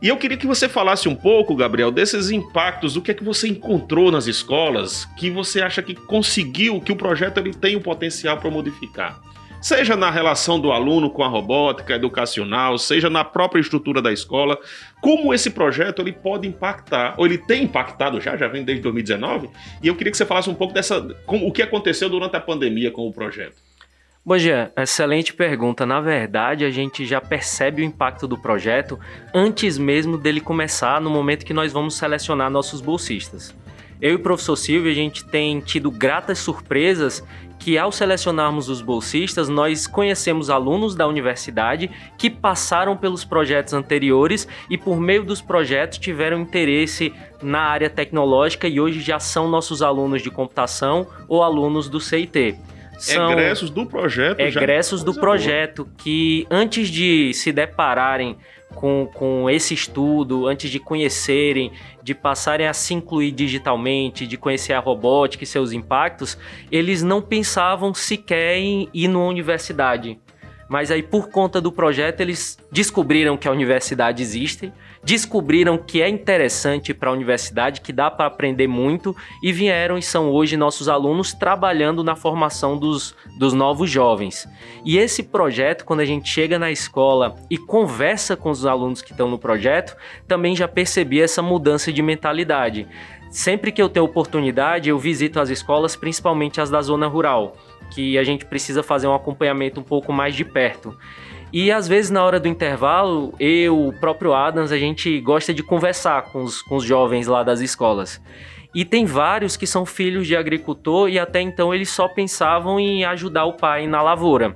E 0.01 0.07
eu 0.07 0.17
queria 0.17 0.37
que 0.37 0.45
você 0.45 0.69
falasse 0.69 1.09
um 1.09 1.15
pouco, 1.15 1.55
Gabriel, 1.55 1.91
desses 1.91 2.29
impactos, 2.29 2.93
do 2.93 3.01
que 3.01 3.11
é 3.11 3.13
que 3.13 3.23
você 3.23 3.47
encontrou 3.47 4.11
nas 4.11 4.27
escolas, 4.27 5.05
que 5.17 5.29
você 5.31 5.61
acha 5.61 5.81
que 5.81 5.95
conseguiu, 5.95 6.79
que 6.79 6.91
o 6.91 6.95
projeto 6.95 7.39
ele 7.39 7.51
tem 7.53 7.75
o 7.75 7.81
potencial 7.81 8.37
para 8.37 8.51
modificar. 8.51 9.19
Seja 9.61 9.95
na 9.95 10.11
relação 10.11 10.59
do 10.59 10.71
aluno 10.71 11.09
com 11.09 11.23
a 11.23 11.27
robótica 11.27 11.95
educacional, 11.95 12.77
seja 12.77 13.09
na 13.09 13.23
própria 13.23 13.59
estrutura 13.59 14.01
da 14.01 14.13
escola, 14.13 14.57
como 15.01 15.33
esse 15.33 15.49
projeto 15.49 16.01
ele 16.01 16.11
pode 16.11 16.47
impactar, 16.47 17.15
ou 17.17 17.25
ele 17.25 17.39
tem 17.39 17.63
impactado 17.63 18.21
já, 18.21 18.37
já 18.37 18.47
vem 18.47 18.63
desde 18.63 18.83
2019, 18.83 19.49
e 19.81 19.87
eu 19.87 19.95
queria 19.95 20.11
que 20.11 20.17
você 20.17 20.25
falasse 20.25 20.49
um 20.49 20.53
pouco 20.53 20.73
dessa, 20.73 21.01
com, 21.25 21.37
o 21.45 21.51
que 21.51 21.61
aconteceu 21.61 22.07
durante 22.09 22.35
a 22.35 22.39
pandemia 22.39 22.91
com 22.91 23.07
o 23.07 23.11
projeto. 23.11 23.55
Bom, 24.23 24.37
Jean, 24.37 24.69
excelente 24.77 25.33
pergunta. 25.33 25.85
Na 25.85 26.01
verdade, 26.01 26.65
a 26.65 26.69
gente 26.69 27.05
já 27.05 27.21
percebe 27.21 27.81
o 27.81 27.85
impacto 27.85 28.27
do 28.27 28.37
projeto 28.37 28.99
antes 29.33 29.77
mesmo 29.77 30.17
dele 30.17 30.41
começar, 30.41 30.99
no 31.01 31.09
momento 31.09 31.45
que 31.45 31.53
nós 31.53 31.71
vamos 31.71 31.95
selecionar 31.95 32.51
nossos 32.51 32.81
bolsistas. 32.81 33.55
Eu 34.01 34.11
e 34.11 34.15
o 34.15 34.19
professor 34.19 34.55
Silvio, 34.55 34.91
a 34.91 34.93
gente 34.93 35.25
tem 35.25 35.59
tido 35.59 35.89
gratas 35.89 36.37
surpresas 36.39 37.23
que, 37.59 37.77
ao 37.77 37.91
selecionarmos 37.91 38.69
os 38.69 38.81
bolsistas, 38.81 39.49
nós 39.49 39.87
conhecemos 39.87 40.49
alunos 40.49 40.95
da 40.95 41.07
universidade 41.07 41.89
que 42.17 42.29
passaram 42.29 42.95
pelos 42.95 43.25
projetos 43.25 43.73
anteriores 43.73 44.47
e, 44.69 44.77
por 44.77 44.99
meio 44.99 45.23
dos 45.23 45.41
projetos, 45.41 45.97
tiveram 45.97 46.41
interesse 46.41 47.13
na 47.41 47.61
área 47.61 47.89
tecnológica 47.89 48.67
e 48.67 48.79
hoje 48.79 49.01
já 49.01 49.19
são 49.19 49.47
nossos 49.47 49.81
alunos 49.81 50.21
de 50.21 50.31
computação 50.31 51.07
ou 51.27 51.43
alunos 51.43 51.89
do 51.89 51.99
CIT. 51.99 52.57
São 52.97 53.31
Egressos 53.31 53.69
do 53.69 53.85
projeto 53.85 54.39
egressos 54.39 55.03
do 55.03 55.13
projeto 55.13 55.87
que 55.97 56.47
antes 56.49 56.89
de 56.89 57.31
se 57.31 57.51
depararem 57.51 58.35
com, 58.73 59.09
com 59.13 59.49
esse 59.49 59.73
estudo, 59.73 60.47
antes 60.47 60.69
de 60.69 60.79
conhecerem, 60.79 61.71
de 62.07 62.15
passarem 62.15 62.65
a 62.65 62.73
se 62.73 62.93
incluir 62.93 63.33
digitalmente, 63.33 64.25
de 64.25 64.37
conhecer 64.37 64.71
a 64.71 64.79
robótica 64.79 65.43
e 65.43 65.47
seus 65.47 65.73
impactos, 65.73 66.37
eles 66.71 67.03
não 67.03 67.21
pensavam 67.21 67.93
sequer 67.93 68.55
em 68.55 68.87
ir 68.93 69.09
numa 69.09 69.25
universidade. 69.25 70.17
Mas 70.69 70.91
aí, 70.91 71.01
por 71.01 71.29
conta 71.29 71.61
do 71.61 71.71
projeto, 71.71 72.21
eles 72.21 72.57
descobriram 72.71 73.37
que 73.37 73.47
a 73.47 73.51
universidade 73.51 74.21
existe, 74.21 74.71
descobriram 75.03 75.77
que 75.77 76.01
é 76.01 76.09
interessante 76.09 76.93
para 76.93 77.09
a 77.09 77.13
universidade, 77.13 77.81
que 77.81 77.93
dá 77.93 78.11
para 78.11 78.25
aprender 78.25 78.67
muito 78.67 79.15
e 79.41 79.53
vieram 79.53 79.97
e 79.97 80.01
são 80.01 80.29
hoje 80.29 80.57
nossos 80.57 80.89
alunos 80.89 81.33
trabalhando 81.33 82.03
na 82.03 82.15
formação 82.15 82.77
dos, 82.77 83.15
dos 83.37 83.53
novos 83.53 83.89
jovens. 83.89 84.47
E 84.83 84.97
esse 84.97 85.23
projeto, 85.23 85.85
quando 85.85 86.01
a 86.01 86.05
gente 86.05 86.29
chega 86.29 86.59
na 86.59 86.69
escola 86.69 87.35
e 87.49 87.57
conversa 87.57 88.35
com 88.35 88.49
os 88.49 88.65
alunos 88.65 89.01
que 89.01 89.11
estão 89.11 89.29
no 89.29 89.39
projeto, 89.39 89.95
também 90.27 90.55
já 90.55 90.67
percebi 90.67 91.21
essa 91.21 91.41
mudança 91.41 91.93
de 91.93 92.01
mentalidade. 92.01 92.87
Sempre 93.29 93.71
que 93.71 93.81
eu 93.81 93.89
tenho 93.89 94.05
oportunidade, 94.05 94.89
eu 94.89 94.97
visito 94.97 95.39
as 95.39 95.49
escolas, 95.49 95.95
principalmente 95.95 96.61
as 96.61 96.69
da 96.69 96.81
zona 96.81 97.07
rural, 97.07 97.57
que 97.91 98.17
a 98.17 98.23
gente 98.23 98.45
precisa 98.45 98.83
fazer 98.83 99.07
um 99.07 99.15
acompanhamento 99.15 99.79
um 99.79 99.83
pouco 99.83 100.11
mais 100.11 100.35
de 100.35 100.43
perto. 100.43 100.97
E 101.51 101.71
às 101.71 101.87
vezes 101.87 102.11
na 102.11 102.23
hora 102.23 102.39
do 102.39 102.47
intervalo, 102.47 103.33
eu, 103.39 103.87
o 103.87 103.93
próprio 103.93 104.33
Adams, 104.33 104.71
a 104.71 104.77
gente 104.77 105.19
gosta 105.21 105.53
de 105.53 105.63
conversar 105.63 106.23
com 106.23 106.43
os, 106.43 106.61
com 106.61 106.75
os 106.75 106.83
jovens 106.83 107.27
lá 107.27 107.41
das 107.43 107.61
escolas. 107.61 108.21
E 108.75 108.83
tem 108.83 109.05
vários 109.05 109.55
que 109.55 109.65
são 109.65 109.85
filhos 109.85 110.27
de 110.27 110.35
agricultor 110.35 111.09
e 111.09 111.17
até 111.17 111.41
então 111.41 111.73
eles 111.73 111.89
só 111.89 112.07
pensavam 112.07 112.79
em 112.79 113.05
ajudar 113.05 113.45
o 113.45 113.53
pai 113.53 113.87
na 113.87 114.01
lavoura, 114.01 114.55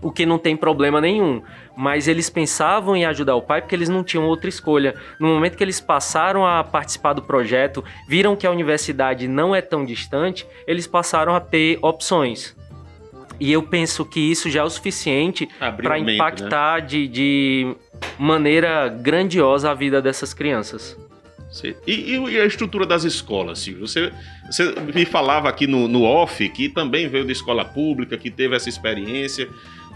o 0.00 0.10
que 0.10 0.24
não 0.24 0.38
tem 0.38 0.56
problema 0.56 1.00
nenhum. 1.00 1.42
Mas 1.76 2.06
eles 2.06 2.28
pensavam 2.28 2.94
em 2.94 3.04
ajudar 3.04 3.34
o 3.34 3.42
pai 3.42 3.62
porque 3.62 3.74
eles 3.74 3.88
não 3.88 4.04
tinham 4.04 4.26
outra 4.26 4.48
escolha. 4.48 4.94
No 5.18 5.28
momento 5.28 5.56
que 5.56 5.64
eles 5.64 5.80
passaram 5.80 6.46
a 6.46 6.62
participar 6.62 7.14
do 7.14 7.22
projeto, 7.22 7.82
viram 8.06 8.36
que 8.36 8.46
a 8.46 8.50
universidade 8.50 9.26
não 9.26 9.54
é 9.54 9.62
tão 9.62 9.84
distante, 9.84 10.46
eles 10.66 10.86
passaram 10.86 11.34
a 11.34 11.40
ter 11.40 11.78
opções. 11.80 12.54
E 13.40 13.50
eu 13.50 13.62
penso 13.62 14.04
que 14.04 14.20
isso 14.20 14.50
já 14.50 14.60
é 14.60 14.62
o 14.62 14.70
suficiente 14.70 15.48
para 15.58 15.98
né? 15.98 16.14
impactar 16.14 16.80
de, 16.80 17.08
de 17.08 17.74
maneira 18.18 18.88
grandiosa 18.88 19.70
a 19.70 19.74
vida 19.74 20.00
dessas 20.00 20.32
crianças. 20.32 20.96
E, 21.86 22.16
e 22.16 22.40
a 22.40 22.46
estrutura 22.46 22.86
das 22.86 23.04
escolas, 23.04 23.58
Silvio? 23.58 23.86
Você, 23.86 24.10
você 24.46 24.72
me 24.94 25.04
falava 25.04 25.50
aqui 25.50 25.66
no, 25.66 25.86
no 25.86 26.02
off 26.02 26.48
que 26.48 26.68
também 26.68 27.08
veio 27.08 27.26
da 27.26 27.32
escola 27.32 27.64
pública, 27.64 28.16
que 28.16 28.30
teve 28.30 28.56
essa 28.56 28.70
experiência. 28.70 29.48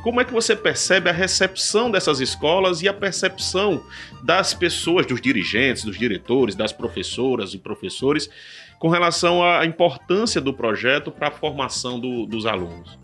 Como 0.06 0.20
é 0.20 0.25
que 0.25 0.32
você 0.32 0.54
percebe 0.54 1.10
a 1.10 1.12
recepção 1.12 1.90
dessas 1.90 2.20
escolas 2.20 2.80
e 2.80 2.86
a 2.86 2.94
percepção 2.94 3.84
das 4.22 4.54
pessoas, 4.54 5.04
dos 5.04 5.20
dirigentes, 5.20 5.82
dos 5.82 5.98
diretores, 5.98 6.54
das 6.54 6.72
professoras 6.72 7.54
e 7.54 7.58
professores, 7.58 8.30
com 8.78 8.88
relação 8.88 9.42
à 9.42 9.66
importância 9.66 10.40
do 10.40 10.54
projeto 10.54 11.10
para 11.10 11.26
a 11.26 11.30
formação 11.32 11.98
do- 11.98 12.25
dos 12.25 12.46
alunos? 12.46 12.96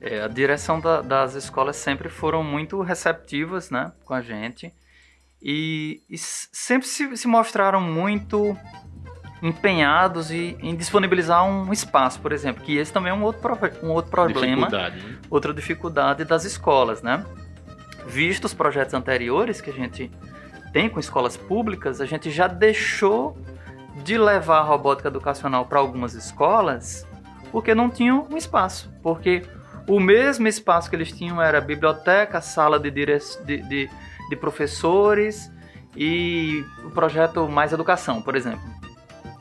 É, 0.00 0.20
a 0.20 0.26
direção 0.26 0.80
da- 0.80 1.00
das 1.00 1.36
escolas 1.36 1.76
sempre 1.76 2.08
foram 2.08 2.42
muito 2.42 2.82
receptivas 2.82 3.70
né, 3.70 3.92
com 4.04 4.14
a 4.14 4.20
gente 4.20 4.74
e, 5.40 6.02
e 6.10 6.18
sempre 6.18 6.88
se, 6.88 7.16
se 7.16 7.28
mostraram 7.28 7.80
muito 7.80 8.58
empenhados 9.44 10.30
em, 10.30 10.56
em 10.62 10.74
disponibilizar 10.74 11.44
um 11.44 11.70
espaço, 11.70 12.18
por 12.18 12.32
exemplo, 12.32 12.64
que 12.64 12.78
esse 12.78 12.90
também 12.90 13.12
é 13.12 13.14
um 13.14 13.22
outro, 13.22 13.42
um 13.82 13.90
outro 13.90 14.10
problema, 14.10 14.66
Dificuldade, 14.66 14.96
né? 14.96 15.18
outra 15.28 15.52
dificuldade 15.52 16.24
das 16.24 16.46
escolas, 16.46 17.02
né? 17.02 17.22
Visto 18.06 18.46
os 18.46 18.54
projetos 18.54 18.94
anteriores 18.94 19.60
que 19.60 19.68
a 19.68 19.72
gente 19.72 20.10
tem 20.72 20.88
com 20.88 20.98
escolas 20.98 21.36
públicas, 21.36 22.00
a 22.00 22.06
gente 22.06 22.30
já 22.30 22.46
deixou 22.46 23.36
de 24.02 24.16
levar 24.16 24.60
a 24.60 24.62
robótica 24.62 25.08
educacional 25.08 25.66
para 25.66 25.78
algumas 25.78 26.14
escolas 26.14 27.06
porque 27.52 27.74
não 27.74 27.90
tinham 27.90 28.26
um 28.30 28.38
espaço, 28.38 28.90
porque 29.02 29.42
o 29.86 30.00
mesmo 30.00 30.48
espaço 30.48 30.88
que 30.88 30.96
eles 30.96 31.12
tinham 31.12 31.40
era 31.40 31.60
biblioteca, 31.60 32.40
sala 32.40 32.80
de, 32.80 32.90
dire... 32.90 33.18
de, 33.44 33.58
de, 33.58 33.90
de 34.30 34.36
professores 34.36 35.52
e 35.94 36.64
o 36.82 36.90
projeto 36.90 37.46
Mais 37.46 37.72
Educação, 37.72 38.22
por 38.22 38.34
exemplo. 38.34 38.73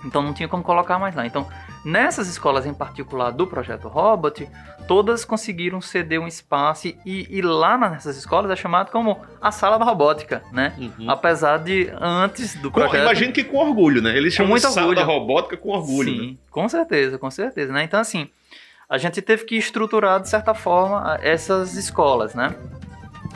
Então 0.05 0.22
não 0.22 0.33
tinha 0.33 0.48
como 0.50 0.63
colocar 0.63 1.00
mais 1.00 1.15
lá. 1.15 1.25
Então, 1.25 1.48
nessas 1.86 2.27
escolas 2.27 2.65
em 2.65 2.74
particular 2.74 3.31
do 3.31 3.48
projeto 3.48 3.88
Robot, 3.88 4.48
todas 4.88 5.24
conseguiram 5.24 5.79
ceder 5.79 6.19
um 6.19 6.27
espaço 6.27 6.88
e, 7.05 7.27
e 7.29 7.41
lá 7.41 7.77
nessas 7.77 8.17
escolas 8.17 8.51
é 8.51 8.55
chamado 8.55 8.91
como 8.91 9.17
a 9.41 9.51
sala 9.51 9.79
da 9.79 9.86
robótica, 9.86 10.43
né? 10.51 10.74
Uhum. 10.77 11.10
Apesar 11.10 11.57
de 11.60 11.89
antes 12.00 12.55
do 12.55 12.69
Com- 12.69 12.81
projeto... 12.81 13.01
Imagino 13.03 13.31
que 13.33 13.43
com 13.43 13.57
orgulho, 13.57 14.01
né? 14.01 14.15
Eles 14.17 14.33
chamam 14.33 14.50
muito 14.51 14.67
de 14.67 14.74
sala 14.74 14.88
orgulho. 14.88 15.05
da 15.07 15.12
robótica 15.13 15.55
com 15.55 15.69
orgulho, 15.69 16.13
Sim, 16.13 16.31
né? 16.31 16.38
com 16.51 16.67
certeza, 16.67 17.17
com 17.17 17.31
certeza, 17.31 17.72
né? 17.72 17.83
Então, 17.83 18.00
assim, 18.00 18.27
a 18.89 18.98
gente 18.98 19.22
teve 19.22 19.45
que 19.45 19.55
estruturar, 19.55 20.19
de 20.22 20.27
certa 20.29 20.53
forma, 20.53 21.17
essas 21.22 21.75
escolas, 21.75 22.36
né? 22.36 22.53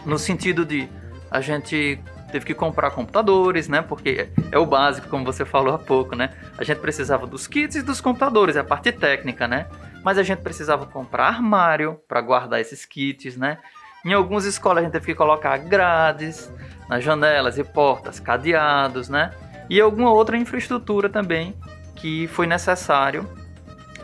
No 0.05 0.19
sentido 0.19 0.65
de 0.65 0.87
a 1.31 1.39
gente 1.41 1.99
teve 2.31 2.45
que 2.45 2.53
comprar 2.53 2.91
computadores, 2.91 3.67
né? 3.67 3.81
Porque 3.81 4.29
é 4.51 4.57
o 4.57 4.65
básico, 4.65 5.07
como 5.07 5.25
você 5.25 5.45
falou 5.45 5.73
há 5.73 5.79
pouco, 5.79 6.15
né? 6.15 6.31
A 6.57 6.63
gente 6.63 6.79
precisava 6.79 7.25
dos 7.25 7.47
kits 7.47 7.75
e 7.75 7.81
dos 7.81 8.01
computadores, 8.01 8.55
é 8.55 8.59
a 8.59 8.63
parte 8.63 8.91
técnica, 8.91 9.47
né? 9.47 9.67
Mas 10.03 10.17
a 10.17 10.23
gente 10.23 10.39
precisava 10.39 10.85
comprar 10.85 11.27
armário 11.27 11.99
para 12.07 12.21
guardar 12.21 12.59
esses 12.59 12.85
kits, 12.85 13.37
né? 13.37 13.57
Em 14.05 14.13
algumas 14.13 14.45
escolas 14.45 14.81
a 14.81 14.85
gente 14.85 14.93
teve 14.93 15.07
que 15.07 15.15
colocar 15.15 15.57
grades 15.57 16.51
nas 16.87 17.03
janelas 17.03 17.57
e 17.57 17.63
portas, 17.63 18.19
cadeados, 18.19 19.09
né? 19.09 19.31
E 19.69 19.81
alguma 19.81 20.11
outra 20.11 20.37
infraestrutura 20.37 21.09
também 21.09 21.55
que 21.95 22.27
foi 22.27 22.47
necessário 22.47 23.27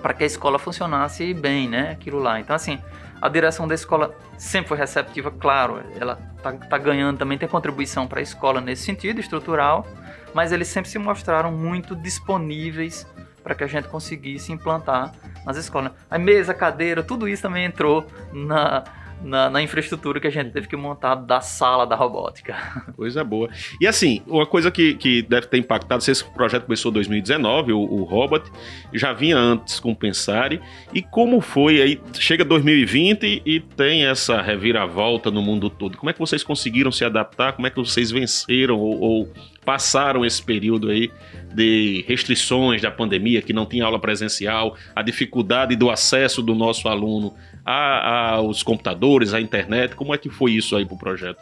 para 0.01 0.13
que 0.13 0.23
a 0.23 0.27
escola 0.27 0.59
funcionasse 0.59 1.33
bem, 1.33 1.69
né? 1.69 1.91
Aquilo 1.91 2.19
lá. 2.19 2.39
Então, 2.39 2.55
assim, 2.55 2.79
a 3.23 3.29
direção 3.29 3.65
da 3.65 3.73
escola 3.73 4.13
sempre 4.37 4.67
foi 4.67 4.77
receptiva, 4.77 5.31
claro, 5.31 5.81
ela 5.97 6.17
tá, 6.43 6.51
tá 6.51 6.77
ganhando 6.77 7.19
também, 7.19 7.37
tem 7.37 7.47
contribuição 7.47 8.05
para 8.05 8.19
a 8.19 8.21
escola 8.21 8.59
nesse 8.59 8.83
sentido 8.83 9.21
estrutural, 9.21 9.87
mas 10.33 10.51
eles 10.51 10.67
sempre 10.67 10.91
se 10.91 10.99
mostraram 10.99 11.49
muito 11.49 11.95
disponíveis 11.95 13.07
para 13.41 13.55
que 13.55 13.63
a 13.63 13.67
gente 13.67 13.87
conseguisse 13.87 14.51
implantar 14.51 15.13
nas 15.45 15.55
escolas. 15.55 15.93
A 16.11 16.17
mesa, 16.17 16.53
cadeira, 16.53 17.01
tudo 17.01 17.25
isso 17.25 17.43
também 17.43 17.63
entrou 17.63 18.05
na, 18.33 18.83
na, 19.23 19.49
na 19.49 19.61
infraestrutura 19.61 20.19
que 20.19 20.27
a 20.27 20.29
gente 20.29 20.51
teve 20.51 20.67
que 20.67 20.75
montar 20.75 21.15
da 21.15 21.41
sala 21.41 21.85
da 21.85 21.95
robótica. 21.95 22.55
Coisa 22.95 23.23
boa. 23.23 23.49
E 23.79 23.87
assim, 23.87 24.21
uma 24.27 24.45
coisa 24.45 24.69
que, 24.69 24.95
que 24.95 25.21
deve 25.21 25.47
ter 25.47 25.57
impactado, 25.57 26.03
se 26.03 26.11
esse 26.11 26.23
projeto 26.23 26.65
começou 26.65 26.91
em 26.91 26.93
2019, 26.95 27.73
o, 27.73 27.79
o 27.79 28.03
Robot, 28.03 28.51
já 28.93 29.13
vinha 29.13 29.37
antes 29.37 29.79
com 29.79 29.91
o 29.91 29.95
Pensare. 29.95 30.61
E 30.93 31.01
como 31.01 31.41
foi 31.41 31.81
aí? 31.81 32.01
Chega 32.13 32.43
2020 32.43 33.41
e 33.45 33.59
tem 33.59 34.05
essa 34.05 34.41
reviravolta 34.41 35.31
no 35.31 35.41
mundo 35.41 35.69
todo. 35.69 35.97
Como 35.97 36.09
é 36.09 36.13
que 36.13 36.19
vocês 36.19 36.43
conseguiram 36.43 36.91
se 36.91 37.05
adaptar? 37.05 37.53
Como 37.53 37.67
é 37.67 37.69
que 37.69 37.77
vocês 37.77 38.11
venceram 38.11 38.77
ou, 38.77 38.99
ou 38.99 39.33
passaram 39.63 40.25
esse 40.25 40.43
período 40.43 40.89
aí 40.89 41.09
de 41.53 42.03
restrições 42.07 42.81
da 42.81 42.91
pandemia, 42.91 43.41
que 43.41 43.53
não 43.53 43.65
tinha 43.65 43.85
aula 43.85 43.99
presencial, 43.99 44.75
a 44.95 45.01
dificuldade 45.01 45.75
do 45.75 45.89
acesso 45.89 46.41
do 46.41 46.53
nosso 46.55 46.87
aluno 46.87 47.33
a- 47.65 48.31
aos 48.35 48.63
computadores, 48.63 49.33
à 49.33 49.39
internet? 49.41 49.95
Como 49.95 50.13
é 50.13 50.17
que 50.17 50.29
foi 50.29 50.51
isso 50.51 50.75
aí 50.75 50.85
pro 50.85 50.97
projeto? 50.97 51.39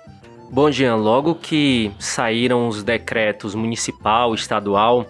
Bom, 0.52 0.70
Jean, 0.70 0.96
logo 0.96 1.36
que 1.36 1.92
saíram 1.98 2.68
os 2.68 2.84
decretos 2.84 3.56
municipal, 3.56 4.36
estadual, 4.36 5.06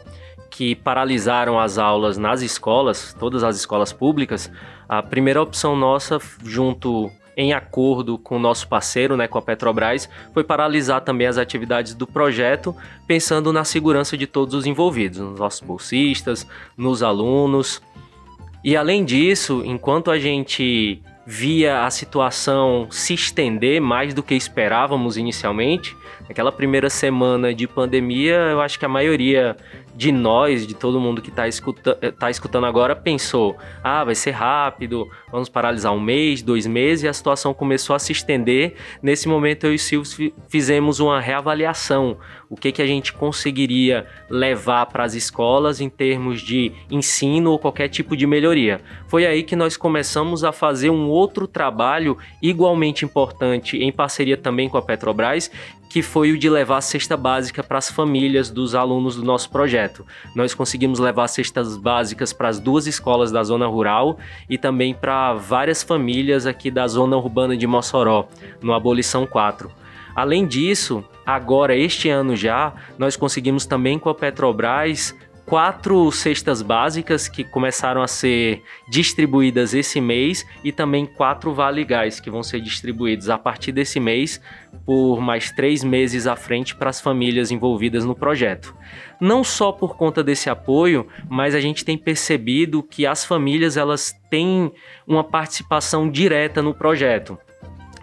que 0.51 0.75
paralisaram 0.75 1.59
as 1.59 1.77
aulas 1.77 2.17
nas 2.17 2.41
escolas, 2.41 3.15
todas 3.19 3.43
as 3.43 3.55
escolas 3.55 3.91
públicas, 3.91 4.51
a 4.87 5.01
primeira 5.01 5.41
opção 5.41 5.75
nossa, 5.75 6.19
junto 6.43 7.09
em 7.35 7.53
acordo 7.53 8.17
com 8.19 8.35
o 8.35 8.39
nosso 8.39 8.67
parceiro, 8.67 9.15
né, 9.15 9.27
com 9.27 9.37
a 9.37 9.41
Petrobras, 9.41 10.07
foi 10.33 10.43
paralisar 10.43 11.01
também 11.01 11.25
as 11.25 11.37
atividades 11.37 11.95
do 11.95 12.05
projeto, 12.05 12.75
pensando 13.07 13.51
na 13.53 13.63
segurança 13.63 14.17
de 14.17 14.27
todos 14.27 14.53
os 14.53 14.65
envolvidos, 14.67 15.19
nos 15.19 15.39
nossos 15.39 15.61
bolsistas, 15.61 16.45
nos 16.77 17.01
alunos. 17.01 17.81
E 18.63 18.75
além 18.77 19.03
disso, 19.03 19.63
enquanto 19.65 20.11
a 20.11 20.19
gente 20.19 21.01
via 21.25 21.83
a 21.85 21.89
situação 21.89 22.87
se 22.89 23.13
estender 23.13 23.79
mais 23.79 24.13
do 24.13 24.23
que 24.23 24.35
esperávamos 24.35 25.17
inicialmente, 25.17 25.95
naquela 26.31 26.51
primeira 26.51 26.89
semana 26.89 27.53
de 27.53 27.67
pandemia, 27.67 28.35
eu 28.51 28.61
acho 28.61 28.79
que 28.79 28.85
a 28.85 28.89
maioria 28.89 29.57
de 29.93 30.13
nós, 30.13 30.65
de 30.65 30.73
todo 30.73 30.99
mundo 30.99 31.21
que 31.21 31.29
está 31.29 31.45
escuta 31.45 31.93
tá 32.17 32.29
escutando 32.29 32.65
agora, 32.65 32.95
pensou: 32.95 33.57
ah, 33.83 34.03
vai 34.05 34.15
ser 34.15 34.31
rápido, 34.31 35.09
vamos 35.29 35.49
paralisar 35.49 35.93
um 35.93 35.99
mês, 35.99 36.41
dois 36.41 36.65
meses, 36.65 37.03
e 37.03 37.07
a 37.09 37.13
situação 37.13 37.53
começou 37.53 37.95
a 37.95 37.99
se 37.99 38.13
estender. 38.13 38.75
Nesse 39.03 39.27
momento, 39.27 39.65
eu 39.65 39.73
e 39.73 39.75
o 39.75 39.79
Silvio 39.79 40.09
fi- 40.09 40.33
fizemos 40.47 41.01
uma 41.01 41.19
reavaliação. 41.19 42.17
O 42.49 42.55
que, 42.55 42.71
que 42.71 42.81
a 42.81 42.87
gente 42.87 43.13
conseguiria 43.13 44.05
levar 44.29 44.85
para 44.85 45.03
as 45.03 45.13
escolas 45.13 45.79
em 45.79 45.89
termos 45.89 46.41
de 46.41 46.71
ensino 46.89 47.51
ou 47.51 47.59
qualquer 47.59 47.87
tipo 47.87 48.15
de 48.15 48.27
melhoria. 48.27 48.81
Foi 49.07 49.25
aí 49.25 49.43
que 49.43 49.55
nós 49.55 49.77
começamos 49.77 50.43
a 50.43 50.51
fazer 50.51 50.89
um 50.89 51.07
outro 51.07 51.47
trabalho 51.47 52.17
igualmente 52.41 53.05
importante, 53.05 53.77
em 53.77 53.91
parceria 53.91 54.35
também 54.35 54.67
com 54.67 54.77
a 54.77 54.81
Petrobras, 54.81 55.49
que 55.91 56.01
foi 56.01 56.31
o 56.31 56.37
de 56.37 56.49
levar 56.49 56.77
a 56.77 56.81
cesta 56.81 57.17
básica 57.17 57.61
para 57.61 57.77
as 57.77 57.91
famílias 57.91 58.49
dos 58.49 58.73
alunos 58.73 59.17
do 59.17 59.25
nosso 59.25 59.49
projeto. 59.49 60.05
Nós 60.33 60.53
conseguimos 60.53 60.99
levar 60.99 61.27
cestas 61.27 61.75
básicas 61.75 62.31
para 62.31 62.47
as 62.47 62.61
duas 62.61 62.87
escolas 62.87 63.29
da 63.29 63.43
zona 63.43 63.67
rural 63.67 64.17
e 64.49 64.57
também 64.57 64.93
para 64.93 65.33
várias 65.33 65.83
famílias 65.83 66.45
aqui 66.45 66.71
da 66.71 66.87
zona 66.87 67.17
urbana 67.17 67.57
de 67.57 67.67
Mossoró, 67.67 68.29
no 68.61 68.73
Abolição 68.73 69.27
4. 69.27 69.69
Além 70.15 70.47
disso, 70.47 71.03
agora 71.25 71.75
este 71.75 72.07
ano 72.07 72.37
já, 72.37 72.71
nós 72.97 73.17
conseguimos 73.17 73.65
também 73.65 73.99
com 73.99 74.07
a 74.07 74.15
Petrobras 74.15 75.13
quatro 75.51 76.09
cestas 76.13 76.61
básicas 76.61 77.27
que 77.27 77.43
começaram 77.43 78.01
a 78.01 78.07
ser 78.07 78.63
distribuídas 78.87 79.73
esse 79.73 79.99
mês 79.99 80.47
e 80.63 80.71
também 80.71 81.05
quatro 81.05 81.53
Vale 81.53 81.83
Gás 81.83 82.21
que 82.21 82.31
vão 82.31 82.41
ser 82.41 82.61
distribuídos 82.61 83.29
a 83.29 83.37
partir 83.37 83.73
desse 83.73 83.99
mês 83.99 84.39
por 84.85 85.19
mais 85.19 85.51
três 85.51 85.83
meses 85.83 86.25
à 86.25 86.37
frente 86.37 86.73
para 86.73 86.89
as 86.89 87.01
famílias 87.01 87.51
envolvidas 87.51 88.05
no 88.05 88.15
projeto. 88.15 88.73
Não 89.19 89.43
só 89.43 89.73
por 89.73 89.97
conta 89.97 90.23
desse 90.23 90.49
apoio, 90.49 91.05
mas 91.29 91.53
a 91.53 91.59
gente 91.59 91.83
tem 91.83 91.97
percebido 91.97 92.81
que 92.81 93.05
as 93.05 93.25
famílias 93.25 93.75
elas 93.75 94.13
têm 94.29 94.71
uma 95.05 95.21
participação 95.21 96.09
direta 96.09 96.61
no 96.61 96.73
projeto. 96.73 97.37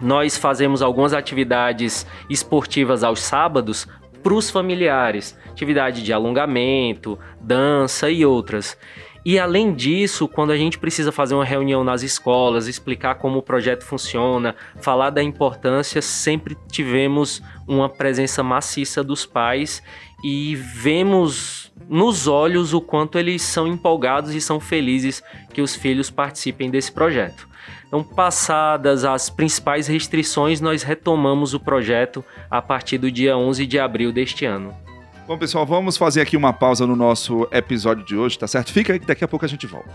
Nós 0.00 0.36
fazemos 0.36 0.80
algumas 0.82 1.14
atividades 1.14 2.06
esportivas 2.28 3.02
aos 3.02 3.20
sábados 3.20 3.88
para 4.22 4.34
os 4.34 4.50
familiares, 4.50 5.38
atividade 5.50 6.02
de 6.02 6.12
alongamento, 6.12 7.18
dança 7.40 8.10
e 8.10 8.24
outras. 8.24 8.76
E 9.24 9.38
além 9.38 9.74
disso, 9.74 10.26
quando 10.26 10.52
a 10.52 10.56
gente 10.56 10.78
precisa 10.78 11.12
fazer 11.12 11.34
uma 11.34 11.44
reunião 11.44 11.84
nas 11.84 12.02
escolas, 12.02 12.66
explicar 12.66 13.16
como 13.16 13.38
o 13.38 13.42
projeto 13.42 13.84
funciona, 13.84 14.54
falar 14.80 15.10
da 15.10 15.22
importância, 15.22 16.00
sempre 16.00 16.56
tivemos 16.70 17.42
uma 17.66 17.88
presença 17.88 18.42
maciça 18.42 19.04
dos 19.04 19.26
pais 19.26 19.82
e 20.24 20.54
vemos 20.54 21.72
nos 21.88 22.26
olhos 22.26 22.72
o 22.72 22.80
quanto 22.80 23.18
eles 23.18 23.42
são 23.42 23.66
empolgados 23.66 24.34
e 24.34 24.40
são 24.40 24.58
felizes 24.58 25.22
que 25.52 25.60
os 25.60 25.76
filhos 25.76 26.10
participem 26.10 26.70
desse 26.70 26.90
projeto. 26.90 27.48
Então, 27.88 28.04
passadas 28.04 29.02
as 29.02 29.30
principais 29.30 29.86
restrições, 29.86 30.60
nós 30.60 30.82
retomamos 30.82 31.54
o 31.54 31.60
projeto 31.60 32.22
a 32.50 32.60
partir 32.60 32.98
do 32.98 33.10
dia 33.10 33.36
11 33.36 33.66
de 33.66 33.78
abril 33.78 34.12
deste 34.12 34.44
ano. 34.44 34.76
Bom, 35.26 35.38
pessoal, 35.38 35.64
vamos 35.64 35.96
fazer 35.96 36.20
aqui 36.20 36.36
uma 36.36 36.52
pausa 36.52 36.86
no 36.86 36.94
nosso 36.94 37.48
episódio 37.50 38.04
de 38.04 38.14
hoje, 38.14 38.38
tá 38.38 38.46
certo? 38.46 38.72
Fica 38.72 38.92
aí 38.92 38.98
que 38.98 39.06
daqui 39.06 39.24
a 39.24 39.28
pouco 39.28 39.44
a 39.44 39.48
gente 39.48 39.66
volta. 39.66 39.88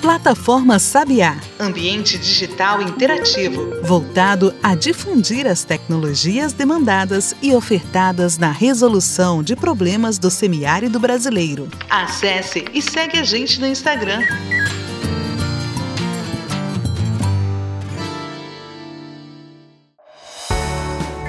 Plataforma 0.00 0.78
Sabiá, 0.78 1.36
Ambiente 1.58 2.16
digital 2.16 2.80
interativo. 2.80 3.82
voltado 3.82 4.54
a 4.62 4.76
difundir 4.76 5.48
as 5.48 5.64
tecnologias 5.64 6.52
demandadas 6.52 7.34
e 7.42 7.52
ofertadas 7.52 8.38
na 8.38 8.52
resolução 8.52 9.42
de 9.42 9.56
problemas 9.56 10.16
do 10.16 10.30
semiárido 10.30 11.00
brasileiro. 11.00 11.68
Acesse 11.90 12.64
e 12.72 12.80
segue 12.80 13.18
a 13.18 13.24
gente 13.24 13.60
no 13.60 13.66
Instagram. 13.66 14.20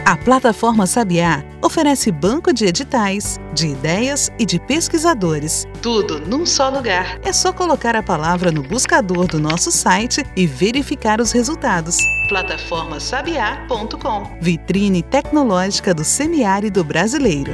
A 0.08 0.16
plataforma 0.16 0.88
Sabiá 0.88 1.44
oferece 1.62 2.10
banco 2.14 2.54
de 2.54 2.64
editais, 2.64 3.38
de 3.54 3.68
ideias 3.68 4.32
e 4.40 4.46
de 4.46 4.58
pesquisadores. 4.58 5.66
Tudo 5.82 6.22
num 6.22 6.46
só 6.46 6.70
lugar. 6.70 7.20
É 7.26 7.34
só 7.34 7.52
colocar 7.52 7.94
a 7.94 8.02
palavra 8.02 8.50
no 8.50 8.64
buscador 8.64 9.28
do 9.28 9.38
nosso 9.38 9.70
site 9.70 10.24
e 10.34 10.48
verificar 10.48 11.20
os 11.20 11.34
resultados. 11.34 11.98
Plataformasabiá.com 12.30 14.38
Vitrine 14.40 15.04
tecnológica 15.04 15.94
do 15.94 16.06
semiárido 16.06 16.86
brasileiro. 16.86 17.52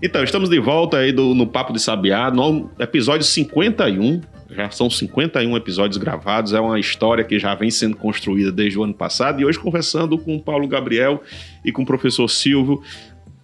Então, 0.00 0.22
estamos 0.22 0.48
de 0.48 0.60
volta 0.60 0.98
aí 0.98 1.10
do, 1.10 1.34
no 1.34 1.48
Papo 1.48 1.72
de 1.72 1.80
Sabiá, 1.80 2.30
no 2.30 2.70
episódio 2.78 3.26
51. 3.26 4.35
Já 4.56 4.70
são 4.70 4.88
51 4.88 5.54
episódios 5.54 5.98
gravados, 5.98 6.54
é 6.54 6.60
uma 6.60 6.80
história 6.80 7.22
que 7.22 7.38
já 7.38 7.54
vem 7.54 7.70
sendo 7.70 7.94
construída 7.94 8.50
desde 8.50 8.78
o 8.78 8.84
ano 8.84 8.94
passado. 8.94 9.40
E 9.40 9.44
hoje, 9.44 9.58
conversando 9.58 10.16
com 10.16 10.34
o 10.34 10.42
Paulo 10.42 10.66
Gabriel 10.66 11.22
e 11.62 11.70
com 11.70 11.82
o 11.82 11.86
professor 11.86 12.26
Silvio, 12.26 12.82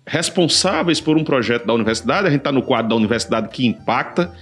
responsáveis 0.07 1.01
por 1.01 1.19
um 1.19 1.25
projeto 1.25 1.67
da 1.67 1.75
universidade. 1.75 2.27
A 2.27 2.31
gente 2.31 2.41
está 2.41 2.51
no 2.51 2.63
quadro 2.63 2.89
da 2.89 2.97
Universidade 2.97 3.49
que 3.49 3.67
Impacta 3.67 4.33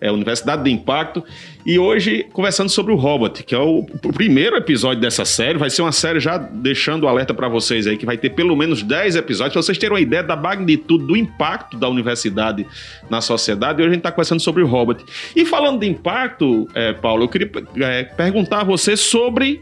é 0.00 0.10
Universidade 0.10 0.64
de 0.64 0.70
Impacto, 0.70 1.24
e 1.66 1.78
hoje 1.78 2.26
conversando 2.32 2.68
sobre 2.68 2.92
o 2.92 2.96
Robot, 2.96 3.42
que 3.42 3.54
é 3.54 3.58
o, 3.58 3.80
o 3.80 4.12
primeiro 4.12 4.56
episódio 4.56 5.00
dessa 5.00 5.24
série. 5.24 5.58
Vai 5.58 5.70
ser 5.70 5.82
uma 5.82 5.92
série 5.92 6.20
já 6.20 6.38
deixando 6.38 7.04
o 7.04 7.08
alerta 7.08 7.34
para 7.34 7.48
vocês 7.48 7.86
aí, 7.86 7.96
que 7.96 8.06
vai 8.06 8.16
ter 8.16 8.30
pelo 8.30 8.56
menos 8.56 8.82
10 8.82 9.16
episódios, 9.16 9.52
para 9.52 9.62
vocês 9.62 9.78
terem 9.78 9.94
uma 9.94 10.00
ideia 10.00 10.22
da 10.22 10.36
magnitude 10.36 11.04
do 11.04 11.16
impacto 11.16 11.76
da 11.76 11.88
universidade 11.88 12.66
na 13.10 13.20
sociedade. 13.20 13.80
E 13.80 13.82
hoje 13.82 13.90
a 13.90 13.94
gente 13.94 14.00
está 14.00 14.12
conversando 14.12 14.40
sobre 14.40 14.62
o 14.62 14.66
Robot. 14.66 15.04
E 15.34 15.44
falando 15.44 15.80
de 15.80 15.86
impacto, 15.86 16.66
é, 16.74 16.92
Paulo, 16.92 17.24
eu 17.24 17.28
queria 17.28 17.50
é, 17.80 18.04
perguntar 18.04 18.60
a 18.60 18.64
você 18.64 18.96
sobre 18.96 19.60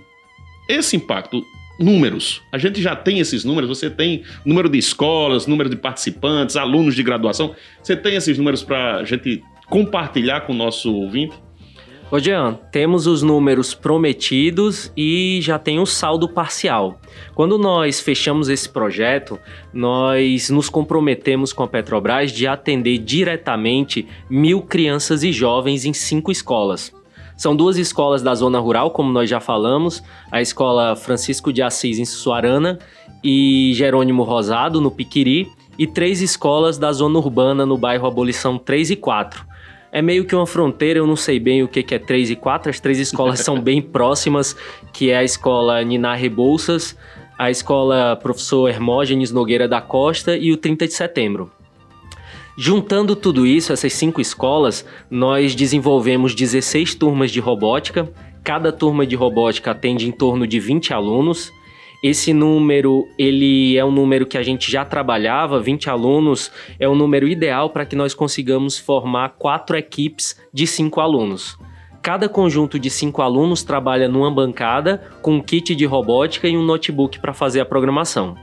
esse 0.68 0.96
impacto 0.96 1.42
números. 1.78 2.42
A 2.50 2.58
gente 2.58 2.80
já 2.80 2.96
tem 2.96 3.18
esses 3.18 3.44
números, 3.44 3.68
você 3.68 3.90
tem 3.90 4.22
número 4.44 4.68
de 4.68 4.78
escolas, 4.78 5.46
número 5.46 5.68
de 5.68 5.76
participantes, 5.76 6.56
alunos 6.56 6.94
de 6.94 7.02
graduação. 7.02 7.54
Você 7.82 7.96
tem 7.96 8.16
esses 8.16 8.38
números 8.38 8.62
para 8.62 8.96
a 8.96 9.04
gente 9.04 9.42
compartilhar 9.68 10.42
com 10.42 10.52
o 10.52 10.56
nosso 10.56 10.94
ouvinte? 10.94 11.46
Ô 12.08 12.20
Jean, 12.20 12.56
temos 12.70 13.08
os 13.08 13.20
números 13.20 13.74
prometidos 13.74 14.92
e 14.96 15.40
já 15.42 15.58
tem 15.58 15.80
um 15.80 15.86
saldo 15.86 16.28
parcial. 16.28 17.00
Quando 17.34 17.58
nós 17.58 17.98
fechamos 18.00 18.48
esse 18.48 18.68
projeto, 18.68 19.40
nós 19.74 20.48
nos 20.48 20.68
comprometemos 20.68 21.52
com 21.52 21.64
a 21.64 21.66
Petrobras 21.66 22.30
de 22.30 22.46
atender 22.46 22.98
diretamente 22.98 24.06
mil 24.30 24.62
crianças 24.62 25.24
e 25.24 25.32
jovens 25.32 25.84
em 25.84 25.92
cinco 25.92 26.30
escolas. 26.30 26.92
São 27.36 27.56
duas 27.56 27.76
escolas 27.76 28.22
da 28.22 28.36
zona 28.36 28.60
rural, 28.60 28.92
como 28.92 29.10
nós 29.10 29.28
já 29.28 29.40
falamos, 29.40 30.00
a 30.30 30.40
escola 30.40 30.94
Francisco 30.94 31.52
de 31.52 31.60
Assis 31.60 31.98
em 31.98 32.04
Suarana 32.04 32.78
e 33.22 33.72
Jerônimo 33.74 34.22
Rosado 34.22 34.80
no 34.80 34.92
Piquiri, 34.92 35.50
e 35.76 35.88
três 35.88 36.22
escolas 36.22 36.78
da 36.78 36.92
zona 36.92 37.18
urbana 37.18 37.66
no 37.66 37.76
bairro 37.76 38.06
Abolição 38.06 38.56
3 38.56 38.92
e 38.92 38.96
4 38.96 39.55
é 39.96 40.02
meio 40.02 40.26
que 40.26 40.36
uma 40.36 40.46
fronteira, 40.46 40.98
eu 40.98 41.06
não 41.06 41.16
sei 41.16 41.40
bem 41.40 41.62
o 41.62 41.68
que, 41.68 41.82
que 41.82 41.94
é 41.94 41.98
3 41.98 42.32
e 42.32 42.36
4. 42.36 42.68
As 42.68 42.78
três 42.78 42.98
escolas 42.98 43.40
são 43.40 43.58
bem 43.58 43.80
próximas, 43.80 44.54
que 44.92 45.08
é 45.08 45.16
a 45.16 45.24
escola 45.24 45.82
Ninar 45.82 46.18
Rebouças, 46.18 46.94
a 47.38 47.50
escola 47.50 48.14
Professor 48.14 48.68
Hermógenes 48.68 49.32
Nogueira 49.32 49.66
da 49.66 49.80
Costa 49.80 50.36
e 50.36 50.52
o 50.52 50.58
30 50.58 50.86
de 50.86 50.92
setembro. 50.92 51.50
Juntando 52.58 53.16
tudo 53.16 53.46
isso, 53.46 53.72
essas 53.72 53.94
cinco 53.94 54.20
escolas, 54.20 54.84
nós 55.10 55.54
desenvolvemos 55.54 56.34
16 56.34 56.94
turmas 56.94 57.30
de 57.30 57.40
robótica. 57.40 58.06
Cada 58.44 58.70
turma 58.70 59.06
de 59.06 59.16
robótica 59.16 59.70
atende 59.70 60.06
em 60.06 60.12
torno 60.12 60.46
de 60.46 60.60
20 60.60 60.92
alunos. 60.92 61.50
Esse 62.02 62.32
número, 62.32 63.08
ele 63.18 63.76
é 63.76 63.84
um 63.84 63.90
número 63.90 64.26
que 64.26 64.36
a 64.36 64.42
gente 64.42 64.70
já 64.70 64.84
trabalhava, 64.84 65.60
20 65.60 65.88
alunos 65.88 66.52
é 66.78 66.86
o 66.86 66.92
um 66.92 66.94
número 66.94 67.26
ideal 67.26 67.70
para 67.70 67.86
que 67.86 67.96
nós 67.96 68.14
consigamos 68.14 68.78
formar 68.78 69.30
quatro 69.38 69.76
equipes 69.76 70.38
de 70.52 70.66
cinco 70.66 71.00
alunos. 71.00 71.58
Cada 72.02 72.28
conjunto 72.28 72.78
de 72.78 72.88
cinco 72.90 73.22
alunos 73.22 73.64
trabalha 73.64 74.08
numa 74.08 74.30
bancada 74.30 75.10
com 75.22 75.34
um 75.34 75.40
kit 75.40 75.74
de 75.74 75.84
robótica 75.84 76.46
e 76.46 76.56
um 76.56 76.62
notebook 76.62 77.18
para 77.18 77.32
fazer 77.32 77.60
a 77.60 77.64
programação. 77.64 78.36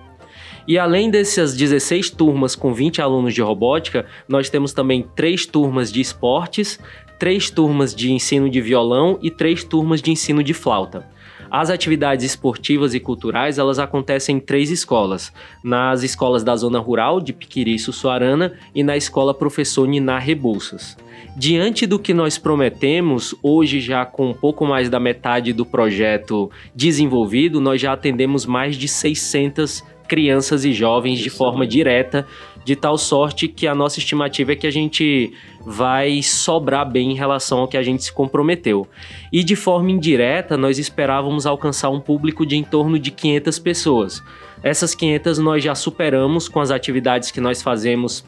E 0.67 0.77
além 0.77 1.09
dessas 1.09 1.55
16 1.55 2.09
turmas 2.09 2.55
com 2.55 2.73
20 2.73 3.01
alunos 3.01 3.33
de 3.33 3.41
robótica, 3.41 4.05
nós 4.27 4.49
temos 4.49 4.73
também 4.73 5.07
três 5.15 5.45
turmas 5.45 5.91
de 5.91 6.01
esportes, 6.01 6.79
três 7.19 7.49
turmas 7.49 7.93
de 7.93 8.11
ensino 8.11 8.49
de 8.49 8.59
violão 8.59 9.19
e 9.21 9.29
três 9.29 9.63
turmas 9.63 10.01
de 10.01 10.11
ensino 10.11 10.43
de 10.43 10.53
flauta. 10.53 11.07
As 11.53 11.69
atividades 11.69 12.25
esportivas 12.25 12.95
e 12.95 12.99
culturais, 12.99 13.59
elas 13.59 13.77
acontecem 13.77 14.37
em 14.37 14.39
três 14.39 14.71
escolas. 14.71 15.31
Nas 15.63 16.01
escolas 16.01 16.43
da 16.43 16.55
zona 16.55 16.79
rural, 16.79 17.21
de 17.21 17.31
Piquiri 17.31 17.75
e 17.75 17.79
Sussuarana, 17.79 18.53
e 18.73 18.81
na 18.81 18.97
escola 18.97 19.35
Professor 19.35 19.87
Niná 19.87 20.17
Rebouças. 20.17 20.97
Diante 21.37 21.85
do 21.85 21.99
que 21.99 22.11
nós 22.11 22.39
prometemos, 22.39 23.35
hoje 23.43 23.79
já 23.79 24.03
com 24.03 24.31
um 24.31 24.33
pouco 24.33 24.65
mais 24.65 24.89
da 24.89 24.99
metade 24.99 25.53
do 25.53 25.63
projeto 25.63 26.49
desenvolvido, 26.75 27.61
nós 27.61 27.79
já 27.79 27.93
atendemos 27.93 28.47
mais 28.47 28.75
de 28.75 28.87
600 28.87 29.83
crianças 30.07 30.65
e 30.65 30.73
jovens 30.73 31.19
de 31.19 31.29
forma 31.29 31.65
direta, 31.65 32.25
de 32.63 32.75
tal 32.75 32.97
sorte 32.97 33.47
que 33.47 33.67
a 33.67 33.75
nossa 33.75 33.99
estimativa 33.99 34.53
é 34.53 34.55
que 34.55 34.67
a 34.67 34.71
gente 34.71 35.33
vai 35.65 36.21
sobrar 36.21 36.89
bem 36.89 37.11
em 37.11 37.15
relação 37.15 37.59
ao 37.59 37.67
que 37.67 37.77
a 37.77 37.83
gente 37.83 38.03
se 38.03 38.13
comprometeu. 38.13 38.87
E 39.31 39.43
de 39.43 39.55
forma 39.55 39.91
indireta, 39.91 40.57
nós 40.57 40.77
esperávamos 40.77 41.45
alcançar 41.45 41.89
um 41.89 41.99
público 41.99 42.45
de 42.45 42.55
em 42.55 42.63
torno 42.63 42.97
de 42.97 43.11
500 43.11 43.59
pessoas. 43.59 44.23
Essas 44.61 44.95
500 44.95 45.39
nós 45.39 45.63
já 45.63 45.75
superamos 45.75 46.47
com 46.47 46.61
as 46.61 46.71
atividades 46.71 47.31
que 47.31 47.41
nós 47.41 47.61
fazemos 47.61 48.23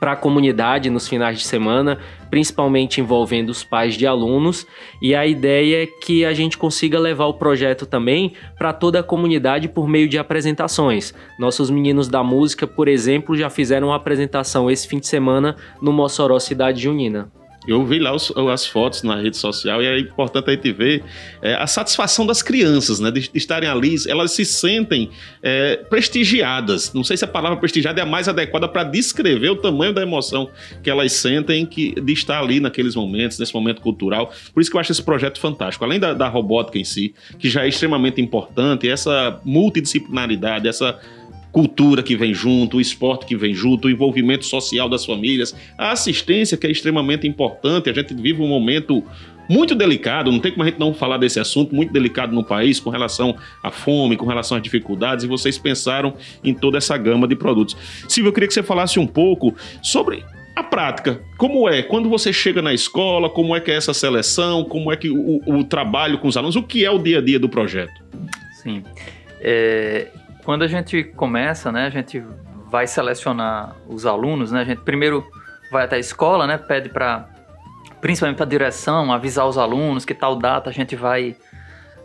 para 0.00 0.12
a 0.12 0.16
comunidade 0.16 0.88
nos 0.90 1.08
finais 1.08 1.38
de 1.38 1.44
semana, 1.44 1.98
principalmente 2.30 3.00
envolvendo 3.00 3.50
os 3.50 3.64
pais 3.64 3.94
de 3.94 4.06
alunos, 4.06 4.66
e 5.00 5.14
a 5.14 5.26
ideia 5.26 5.82
é 5.82 5.86
que 5.86 6.24
a 6.24 6.32
gente 6.32 6.58
consiga 6.58 6.98
levar 6.98 7.26
o 7.26 7.34
projeto 7.34 7.86
também 7.86 8.32
para 8.56 8.72
toda 8.72 9.00
a 9.00 9.02
comunidade 9.02 9.68
por 9.68 9.88
meio 9.88 10.08
de 10.08 10.18
apresentações. 10.18 11.14
Nossos 11.38 11.70
meninos 11.70 12.08
da 12.08 12.22
música, 12.22 12.66
por 12.66 12.88
exemplo, 12.88 13.36
já 13.36 13.50
fizeram 13.50 13.88
uma 13.88 13.96
apresentação 13.96 14.70
esse 14.70 14.86
fim 14.86 14.98
de 14.98 15.06
semana 15.06 15.56
no 15.80 15.92
Mossoró 15.92 16.38
Cidade 16.38 16.82
Junina. 16.82 17.30
Eu 17.68 17.84
vi 17.84 17.98
lá 17.98 18.14
os, 18.14 18.32
as 18.50 18.66
fotos 18.66 19.02
na 19.02 19.16
rede 19.16 19.36
social 19.36 19.82
e 19.82 19.86
é 19.86 19.98
importante 19.98 20.48
a 20.48 20.54
gente 20.54 20.72
ver 20.72 21.04
é, 21.42 21.54
a 21.54 21.66
satisfação 21.66 22.24
das 22.24 22.42
crianças, 22.42 22.98
né? 22.98 23.10
De, 23.10 23.30
estarem 23.34 23.68
ali, 23.68 23.94
elas 24.08 24.32
se 24.32 24.44
sentem 24.44 25.10
é, 25.42 25.76
prestigiadas. 25.76 26.94
Não 26.94 27.04
sei 27.04 27.18
se 27.18 27.26
a 27.26 27.28
palavra 27.28 27.58
prestigiada 27.58 28.00
é 28.00 28.02
a 28.02 28.06
mais 28.06 28.26
adequada 28.26 28.66
para 28.66 28.84
descrever 28.84 29.50
o 29.50 29.56
tamanho 29.56 29.92
da 29.92 30.00
emoção 30.00 30.48
que 30.82 30.88
elas 30.88 31.12
sentem 31.12 31.66
que, 31.66 31.94
de 32.00 32.12
estar 32.14 32.40
ali 32.40 32.58
naqueles 32.58 32.96
momentos, 32.96 33.38
nesse 33.38 33.52
momento 33.52 33.82
cultural. 33.82 34.32
Por 34.54 34.62
isso 34.62 34.70
que 34.70 34.76
eu 34.76 34.80
acho 34.80 34.92
esse 34.92 35.02
projeto 35.02 35.38
fantástico. 35.38 35.84
Além 35.84 36.00
da, 36.00 36.14
da 36.14 36.26
robótica 36.26 36.78
em 36.78 36.84
si, 36.84 37.14
que 37.38 37.50
já 37.50 37.66
é 37.66 37.68
extremamente 37.68 38.18
importante, 38.18 38.88
essa 38.88 39.38
multidisciplinaridade, 39.44 40.66
essa 40.66 40.98
cultura 41.52 42.02
que 42.02 42.16
vem 42.16 42.34
junto, 42.34 42.76
o 42.76 42.80
esporte 42.80 43.26
que 43.26 43.36
vem 43.36 43.54
junto, 43.54 43.88
o 43.88 43.90
envolvimento 43.90 44.44
social 44.44 44.88
das 44.88 45.04
famílias, 45.04 45.54
a 45.76 45.92
assistência 45.92 46.56
que 46.56 46.66
é 46.66 46.70
extremamente 46.70 47.26
importante. 47.26 47.88
A 47.88 47.92
gente 47.92 48.14
vive 48.14 48.42
um 48.42 48.48
momento 48.48 49.02
muito 49.48 49.74
delicado, 49.74 50.30
não 50.30 50.38
tem 50.38 50.52
como 50.52 50.62
a 50.62 50.66
gente 50.66 50.78
não 50.78 50.92
falar 50.92 51.16
desse 51.16 51.40
assunto, 51.40 51.74
muito 51.74 51.92
delicado 51.92 52.34
no 52.34 52.44
país 52.44 52.78
com 52.78 52.90
relação 52.90 53.34
à 53.62 53.70
fome, 53.70 54.16
com 54.16 54.26
relação 54.26 54.56
às 54.56 54.62
dificuldades, 54.62 55.24
e 55.24 55.28
vocês 55.28 55.56
pensaram 55.56 56.14
em 56.44 56.52
toda 56.52 56.76
essa 56.76 56.96
gama 56.98 57.26
de 57.26 57.34
produtos. 57.34 57.76
Silvio, 58.06 58.28
eu 58.28 58.32
queria 58.34 58.46
que 58.46 58.54
você 58.54 58.62
falasse 58.62 58.98
um 58.98 59.06
pouco 59.06 59.54
sobre 59.82 60.22
a 60.54 60.62
prática. 60.62 61.22
Como 61.38 61.68
é? 61.68 61.82
Quando 61.82 62.08
você 62.08 62.32
chega 62.32 62.60
na 62.60 62.74
escola, 62.74 63.30
como 63.30 63.56
é 63.56 63.60
que 63.60 63.70
é 63.70 63.74
essa 63.74 63.94
seleção, 63.94 64.64
como 64.64 64.92
é 64.92 64.96
que 64.96 65.08
o, 65.08 65.40
o 65.46 65.64
trabalho 65.64 66.18
com 66.18 66.28
os 66.28 66.36
alunos, 66.36 66.56
o 66.56 66.62
que 66.62 66.84
é 66.84 66.90
o 66.90 66.98
dia 66.98 67.18
a 67.18 67.20
dia 67.22 67.38
do 67.38 67.48
projeto? 67.48 68.02
Sim. 68.62 68.82
É, 69.40 70.08
quando 70.48 70.62
a 70.62 70.66
gente 70.66 71.04
começa, 71.04 71.70
né, 71.70 71.84
a 71.84 71.90
gente 71.90 72.24
vai 72.70 72.86
selecionar 72.86 73.76
os 73.86 74.06
alunos, 74.06 74.50
né, 74.50 74.62
a 74.62 74.64
gente 74.64 74.80
primeiro 74.80 75.22
vai 75.70 75.84
até 75.84 75.96
a 75.96 75.98
escola, 75.98 76.46
né, 76.46 76.56
pede 76.56 76.88
para, 76.88 77.28
principalmente 78.00 78.38
para 78.38 78.46
a 78.46 78.48
direção, 78.48 79.12
avisar 79.12 79.46
os 79.46 79.58
alunos 79.58 80.06
que 80.06 80.14
tal 80.14 80.36
data 80.36 80.70
a 80.70 80.72
gente 80.72 80.96
vai 80.96 81.36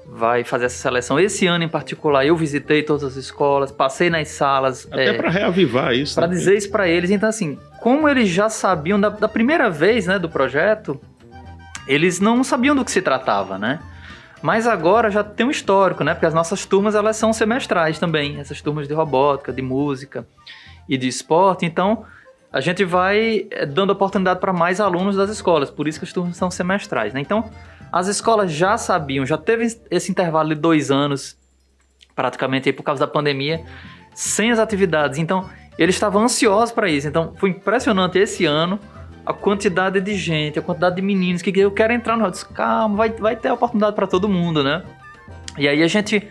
vai 0.06 0.44
fazer 0.44 0.66
essa 0.66 0.76
seleção. 0.76 1.18
Esse 1.18 1.48
ano 1.48 1.64
em 1.64 1.70
particular, 1.70 2.26
eu 2.26 2.36
visitei 2.36 2.84
todas 2.84 3.06
as 3.06 3.16
escolas, 3.16 3.72
passei 3.72 4.10
nas 4.10 4.28
salas. 4.28 4.86
Até 4.92 5.12
é, 5.12 5.14
para 5.14 5.30
reavivar 5.30 5.94
isso. 5.94 6.14
Para 6.14 6.28
né? 6.28 6.34
dizer 6.34 6.58
isso 6.58 6.70
para 6.70 6.86
eles. 6.86 7.12
Então, 7.12 7.30
assim, 7.30 7.58
como 7.80 8.10
eles 8.10 8.28
já 8.28 8.50
sabiam 8.50 9.00
da, 9.00 9.08
da, 9.08 9.30
primeira 9.30 9.70
vez 9.70 10.06
né, 10.06 10.20
do 10.20 10.28
projeto, 10.28 11.00
eles 11.88 12.20
não 12.20 12.44
sabiam 12.44 12.76
do 12.76 12.84
que 12.84 12.92
se 12.92 13.02
tratava, 13.02 13.58
né? 13.58 13.80
Mas 14.44 14.68
agora 14.68 15.10
já 15.10 15.24
tem 15.24 15.46
um 15.46 15.50
histórico, 15.50 16.04
né? 16.04 16.14
Porque 16.14 16.26
as 16.26 16.34
nossas 16.34 16.66
turmas 16.66 16.96
elas 16.96 17.16
são 17.16 17.32
semestrais 17.32 17.98
também, 17.98 18.42
essas 18.42 18.62
turmas 18.62 18.90
de 18.90 18.94
robótica, 18.94 19.54
de 19.54 19.62
música 19.62 20.28
e 20.88 20.98
de 20.98 21.08
esporte. 21.08 21.66
Então 21.66 22.06
a 22.52 22.60
gente 22.60 22.84
vai 22.84 23.48
eh, 23.50 23.66
dando 23.66 23.92
oportunidade 23.92 24.42
para 24.42 24.52
mais 24.52 24.82
alunos 24.82 25.16
das 25.16 25.30
escolas, 25.30 25.72
por 25.72 25.88
isso 25.88 25.98
que 25.98 26.04
as 26.04 26.12
turmas 26.12 26.36
são 26.36 26.52
semestrais, 26.52 27.14
né? 27.14 27.22
Então 27.22 27.50
as 27.90 28.08
escolas 28.10 28.52
já 28.52 28.78
sabiam, 28.78 29.26
já 29.26 29.38
teve 29.38 29.66
esse 29.90 30.12
intervalo 30.12 30.50
de 30.50 30.56
dois 30.56 30.92
anos 30.92 31.38
praticamente 32.14 32.68
aí 32.68 32.74
por 32.74 32.84
causa 32.84 33.06
da 33.06 33.12
pandemia, 33.12 33.64
sem 34.14 34.52
as 34.52 34.60
atividades. 34.60 35.20
Então, 35.20 35.50
eles 35.78 35.96
estavam 35.96 36.22
ansiosos 36.22 36.72
para 36.72 36.90
isso. 36.90 37.08
Então, 37.08 37.34
foi 37.38 37.52
impressionante 37.52 38.20
esse 38.20 38.46
ano 38.46 38.78
a 39.26 39.34
quantidade 39.34 40.02
de 40.02 40.16
gente, 40.16 40.60
a 40.60 40.62
quantidade 40.62 40.96
de 40.96 41.02
meninos 41.02 41.42
que 41.42 41.58
eu 41.58 41.72
quero 41.72 41.94
entrar 41.94 42.18
no. 42.18 42.30
Disse, 42.30 42.46
calma, 42.46 42.96
vai, 42.96 43.10
vai 43.10 43.36
ter 43.36 43.52
oportunidade 43.52 43.96
para 43.96 44.08
todo 44.08 44.28
mundo, 44.28 44.64
né? 44.64 44.84
E 45.58 45.68
aí 45.68 45.82
a 45.84 45.88
gente 45.88 46.28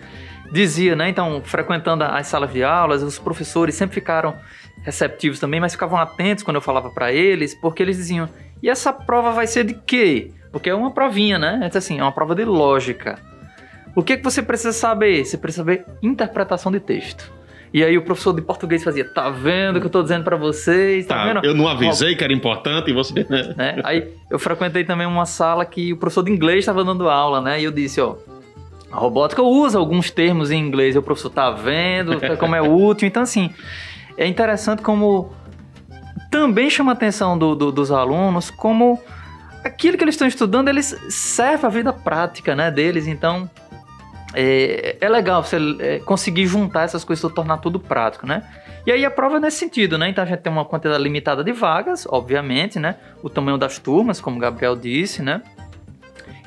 dizia, 0.53 0.95
né? 0.95 1.09
Então, 1.09 1.41
frequentando 1.43 2.05
as 2.05 2.27
salas 2.27 2.53
de 2.53 2.63
aulas, 2.63 3.03
os 3.03 3.19
professores 3.19 3.75
sempre 3.75 3.95
ficaram 3.95 4.37
receptivos 4.83 5.39
também, 5.39 5.61
mas 5.61 5.73
ficavam 5.73 5.99
atentos 5.99 6.45
quando 6.45 6.57
eu 6.57 6.61
falava 6.61 6.91
para 6.91 7.13
eles, 7.13 7.55
porque 7.55 7.83
eles 7.83 7.97
diziam: 7.97 8.29
"E 8.63 8.69
essa 8.69 8.93
prova 8.93 9.31
vai 9.31 9.47
ser 9.47 9.65
de 9.65 9.75
quê?" 9.75 10.33
Porque 10.51 10.69
é 10.69 10.75
uma 10.75 10.91
provinha, 10.91 11.39
né? 11.39 11.71
É 11.73 11.79
assim, 11.79 11.99
é 11.99 12.03
uma 12.03 12.13
prova 12.13 12.35
de 12.35 12.45
lógica. 12.45 13.19
O 13.97 14.03
que 14.03 14.19
que 14.19 14.25
você 14.25 14.43
precisa 14.43 14.73
saber? 14.73 15.25
Você 15.25 15.39
precisa 15.39 15.63
saber 15.63 15.87
interpretação 16.03 16.71
de 16.71 16.81
texto. 16.81 17.33
E 17.73 17.83
aí 17.83 17.97
o 17.97 18.03
professor 18.03 18.35
de 18.35 18.43
português 18.43 18.85
fazia, 18.85 19.03
tá 19.05 19.31
vendo 19.31 19.77
o 19.77 19.81
que 19.81 19.87
eu 19.87 19.91
tô 19.91 20.03
dizendo 20.03 20.25
para 20.25 20.37
vocês? 20.37 21.07
Tá, 21.07 21.15
Tá, 21.17 21.25
vendo? 21.33 21.45
eu 21.47 21.55
não 21.55 21.67
avisei 21.67 22.15
que 22.15 22.23
era 22.23 22.33
importante 22.33 22.91
e 22.91 22.93
você. 22.93 23.15
né? 23.57 23.81
Aí 23.83 24.09
eu 24.31 24.39
frequentei 24.39 24.85
também 24.85 25.07
uma 25.07 25.25
sala 25.25 25.65
que 25.65 25.93
o 25.93 25.97
professor 25.97 26.23
de 26.23 26.31
inglês 26.31 26.61
estava 26.61 26.85
dando 26.85 27.09
aula, 27.09 27.41
né? 27.41 27.61
E 27.61 27.65
eu 27.65 27.71
disse, 27.73 27.99
ó, 28.01 28.17
a 28.91 28.97
robótica 28.97 29.43
usa 29.43 29.79
alguns 29.79 30.11
termos 30.11 30.51
em 30.51 30.59
inglês, 30.59 30.95
e 30.95 30.99
o 30.99 31.03
professor 31.03 31.31
tá 31.31 31.51
vendo 31.51 32.21
como 32.39 32.55
é 32.55 32.61
útil. 32.61 33.09
Então, 33.09 33.23
assim, 33.23 33.49
é 34.19 34.27
interessante 34.27 34.83
como 34.83 35.33
também 36.31 36.69
chama 36.69 36.93
a 36.93 36.95
atenção 36.95 37.39
do- 37.39 37.55
do- 37.55 37.73
dos 37.73 37.91
alunos, 37.91 38.51
como 38.51 39.01
aquilo 39.65 39.97
que 39.97 40.05
eles 40.05 40.15
estão 40.15 40.29
estudando, 40.29 40.69
eles 40.69 40.95
serve 41.09 41.65
à 41.67 41.71
vida 41.71 41.91
prática, 41.93 42.55
né, 42.55 42.71
deles. 42.71 43.07
Então, 43.07 43.49
é, 44.35 44.97
é 45.01 45.09
legal 45.09 45.43
você 45.43 45.57
é, 45.81 45.99
conseguir 46.01 46.47
juntar 46.47 46.83
essas 46.83 47.05
coisas 47.05 47.31
e 47.31 47.35
tornar 47.35 47.59
tudo 47.59 47.79
prático, 47.79 48.27
né? 48.27 48.43
E 48.87 48.91
aí 48.91 49.05
a 49.05 49.11
prova 49.11 49.37
é 49.37 49.41
nesse 49.41 49.59
sentido, 49.59 49.97
né? 49.97 50.09
Então 50.09 50.25
a 50.25 50.27
gente 50.27 50.41
tem 50.41 50.53
uma 50.53 50.65
quantidade 50.65 51.03
limitada 51.03 51.45
de 51.45 51.53
vagas, 51.53 52.07
obviamente, 52.09 52.79
né? 52.79 52.97
O 53.23 53.31
tamanho 53.31 53.59
das 53.59 53.79
turmas, 53.79 54.21
como 54.21 54.37
o 54.37 54.41
Gabriel 54.41 54.75
disse, 54.75 55.23
né? 55.23 55.43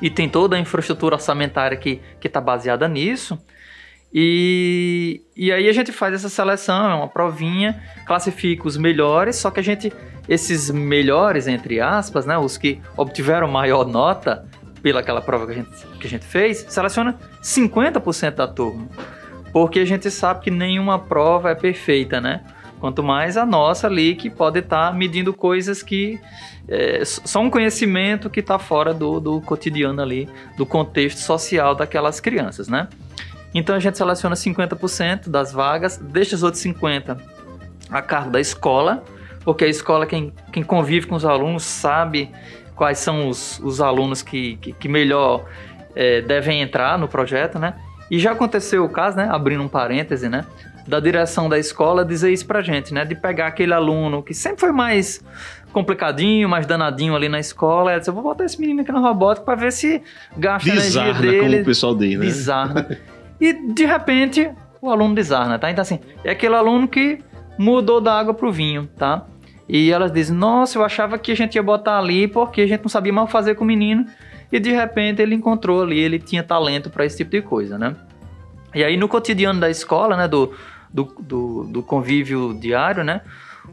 E 0.02 0.10
tem 0.10 0.28
toda 0.28 0.56
a 0.56 0.58
infraestrutura 0.58 1.14
orçamentária 1.14 1.76
que 1.76 2.00
está 2.22 2.40
baseada 2.40 2.86
nisso. 2.86 3.38
E, 4.12 5.22
e 5.36 5.52
aí 5.52 5.68
a 5.68 5.72
gente 5.72 5.92
faz 5.92 6.14
essa 6.14 6.28
seleção, 6.28 6.90
é 6.90 6.94
uma 6.94 7.08
provinha, 7.08 7.82
classifica 8.06 8.66
os 8.66 8.76
melhores, 8.76 9.36
só 9.36 9.50
que 9.50 9.60
a 9.60 9.62
gente, 9.62 9.92
esses 10.28 10.70
melhores, 10.70 11.46
entre 11.46 11.80
aspas, 11.80 12.26
né? 12.26 12.36
Os 12.36 12.56
que 12.56 12.80
obtiveram 12.96 13.48
maior 13.48 13.86
nota 13.86 14.46
pela 14.86 15.00
aquela 15.00 15.20
prova 15.20 15.46
que 15.46 15.50
a 15.50 15.54
gente, 15.56 15.70
que 15.98 16.06
a 16.06 16.10
gente 16.10 16.24
fez, 16.24 16.64
seleciona 16.68 17.18
50% 17.42 18.36
da 18.36 18.46
turma. 18.46 18.86
Porque 19.52 19.80
a 19.80 19.84
gente 19.84 20.08
sabe 20.12 20.44
que 20.44 20.50
nenhuma 20.50 20.96
prova 20.96 21.50
é 21.50 21.56
perfeita, 21.56 22.20
né? 22.20 22.44
Quanto 22.78 23.02
mais 23.02 23.36
a 23.36 23.44
nossa 23.44 23.88
ali, 23.88 24.14
que 24.14 24.30
pode 24.30 24.60
estar 24.60 24.94
medindo 24.94 25.34
coisas 25.34 25.82
que. 25.82 26.20
É, 26.68 27.04
só 27.04 27.40
um 27.40 27.50
conhecimento 27.50 28.30
que 28.30 28.38
está 28.38 28.60
fora 28.60 28.94
do, 28.94 29.18
do 29.18 29.40
cotidiano 29.40 30.00
ali, 30.00 30.28
do 30.56 30.64
contexto 30.64 31.18
social 31.18 31.74
daquelas 31.74 32.20
crianças, 32.20 32.68
né? 32.68 32.86
Então 33.52 33.74
a 33.74 33.80
gente 33.80 33.98
seleciona 33.98 34.36
50% 34.36 35.28
das 35.28 35.52
vagas, 35.52 35.96
deixa 35.96 36.36
os 36.36 36.44
outros 36.44 36.62
50% 36.62 37.18
a 37.90 38.00
cargo 38.00 38.30
da 38.30 38.40
escola, 38.40 39.02
porque 39.44 39.64
a 39.64 39.68
escola, 39.68 40.06
quem, 40.06 40.32
quem 40.52 40.62
convive 40.62 41.08
com 41.08 41.16
os 41.16 41.24
alunos, 41.24 41.64
sabe 41.64 42.30
quais 42.76 42.98
são 42.98 43.28
os, 43.28 43.58
os 43.60 43.80
alunos 43.80 44.22
que, 44.22 44.56
que, 44.56 44.72
que 44.72 44.88
melhor 44.88 45.46
é, 45.96 46.20
devem 46.20 46.60
entrar 46.60 46.98
no 46.98 47.08
projeto, 47.08 47.58
né? 47.58 47.74
E 48.10 48.18
já 48.18 48.32
aconteceu 48.32 48.84
o 48.84 48.88
caso, 48.88 49.16
né? 49.16 49.28
Abrindo 49.30 49.62
um 49.62 49.68
parêntese, 49.68 50.28
né? 50.28 50.44
Da 50.86 51.00
direção 51.00 51.48
da 51.48 51.58
escola 51.58 52.04
dizer 52.04 52.32
isso 52.32 52.46
pra 52.46 52.62
gente, 52.62 52.94
né? 52.94 53.04
De 53.04 53.16
pegar 53.16 53.48
aquele 53.48 53.72
aluno 53.72 54.22
que 54.22 54.32
sempre 54.32 54.60
foi 54.60 54.70
mais 54.70 55.24
complicadinho, 55.72 56.48
mais 56.48 56.66
danadinho 56.66 57.16
ali 57.16 57.28
na 57.28 57.40
escola. 57.40 57.96
E 57.96 57.98
dizer, 57.98 58.10
eu 58.10 58.14
vou 58.14 58.22
botar 58.22 58.44
esse 58.44 58.60
menino 58.60 58.82
aqui 58.82 58.92
na 58.92 59.00
robótica 59.00 59.44
pra 59.44 59.56
ver 59.56 59.72
se 59.72 60.00
gasta 60.36 60.68
a 60.68 60.72
energia 60.72 61.02
Desarna, 61.02 61.20
dele. 61.20 61.40
como 61.40 61.62
o 61.62 61.64
pessoal 61.64 61.96
diz, 61.96 62.18
né? 62.18 62.26
Desarna. 62.26 62.98
e 63.40 63.52
de 63.72 63.84
repente 63.84 64.50
o 64.80 64.90
aluno 64.90 65.14
desarna, 65.14 65.58
tá? 65.58 65.70
Então 65.70 65.82
assim, 65.82 65.98
é 66.22 66.30
aquele 66.30 66.54
aluno 66.54 66.86
que 66.86 67.18
mudou 67.58 68.00
da 68.00 68.16
água 68.16 68.34
pro 68.34 68.52
vinho, 68.52 68.88
tá? 68.96 69.26
E 69.68 69.90
elas 69.90 70.12
dizem, 70.12 70.36
nossa, 70.36 70.78
eu 70.78 70.84
achava 70.84 71.18
que 71.18 71.32
a 71.32 71.34
gente 71.34 71.56
ia 71.56 71.62
botar 71.62 71.98
ali 71.98 72.28
porque 72.28 72.60
a 72.60 72.66
gente 72.66 72.82
não 72.82 72.88
sabia 72.88 73.12
mal 73.12 73.26
fazer 73.26 73.54
com 73.56 73.64
o 73.64 73.66
menino. 73.66 74.06
E 74.50 74.60
de 74.60 74.70
repente 74.70 75.20
ele 75.20 75.34
encontrou 75.34 75.82
ali, 75.82 75.98
ele 75.98 76.18
tinha 76.18 76.42
talento 76.42 76.88
para 76.88 77.04
esse 77.04 77.16
tipo 77.16 77.32
de 77.32 77.42
coisa, 77.42 77.76
né? 77.76 77.96
E 78.74 78.84
aí 78.84 78.96
no 78.96 79.08
cotidiano 79.08 79.58
da 79.58 79.68
escola, 79.68 80.16
né, 80.16 80.28
do, 80.28 80.54
do, 80.92 81.04
do, 81.18 81.64
do 81.64 81.82
convívio 81.82 82.54
diário, 82.54 83.02
né, 83.02 83.22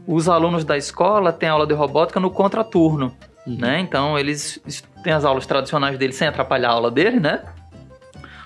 os 0.06 0.28
alunos 0.28 0.64
da 0.64 0.76
escola 0.76 1.32
têm 1.32 1.48
aula 1.48 1.66
de 1.66 1.74
robótica 1.74 2.18
no 2.18 2.30
contraturno, 2.30 3.14
né? 3.46 3.78
Então 3.80 4.18
eles 4.18 4.60
têm 5.02 5.12
as 5.12 5.24
aulas 5.24 5.46
tradicionais 5.46 5.96
deles 5.96 6.16
sem 6.16 6.26
atrapalhar 6.26 6.70
a 6.70 6.72
aula 6.72 6.90
dele, 6.90 7.20
né? 7.20 7.42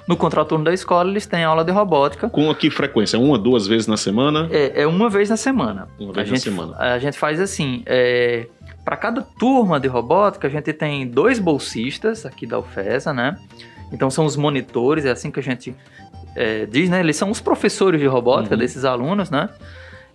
No 0.08 0.16
contraturno 0.16 0.64
da 0.64 0.72
escola 0.72 1.10
eles 1.10 1.26
têm 1.26 1.44
aula 1.44 1.62
de 1.62 1.70
robótica. 1.70 2.30
Com 2.30 2.52
que 2.54 2.70
frequência? 2.70 3.18
Uma, 3.18 3.38
duas 3.38 3.66
vezes 3.66 3.86
na 3.86 3.98
semana? 3.98 4.48
É, 4.50 4.82
é 4.82 4.86
uma 4.86 5.10
vez 5.10 5.28
na 5.28 5.36
semana. 5.36 5.86
Uma 6.00 6.10
a 6.10 6.14
vez 6.14 6.30
na 6.30 6.36
gente, 6.36 6.44
semana. 6.44 6.74
A 6.78 6.98
gente 6.98 7.18
faz 7.18 7.38
assim, 7.38 7.82
é, 7.84 8.46
para 8.82 8.96
cada 8.96 9.20
turma 9.20 9.78
de 9.78 9.86
robótica, 9.86 10.48
a 10.48 10.50
gente 10.50 10.72
tem 10.72 11.06
dois 11.06 11.38
bolsistas 11.38 12.24
aqui 12.24 12.46
da 12.46 12.58
UFESA, 12.58 13.12
né? 13.12 13.36
Então 13.92 14.08
são 14.10 14.24
os 14.24 14.34
monitores, 14.34 15.04
é 15.04 15.10
assim 15.10 15.30
que 15.30 15.40
a 15.40 15.42
gente 15.42 15.76
é, 16.34 16.64
diz, 16.64 16.88
né? 16.88 17.00
Eles 17.00 17.16
são 17.16 17.30
os 17.30 17.40
professores 17.40 18.00
de 18.00 18.06
robótica 18.06 18.54
Uhum. 18.54 18.58
desses 18.60 18.86
alunos, 18.86 19.28
né? 19.28 19.50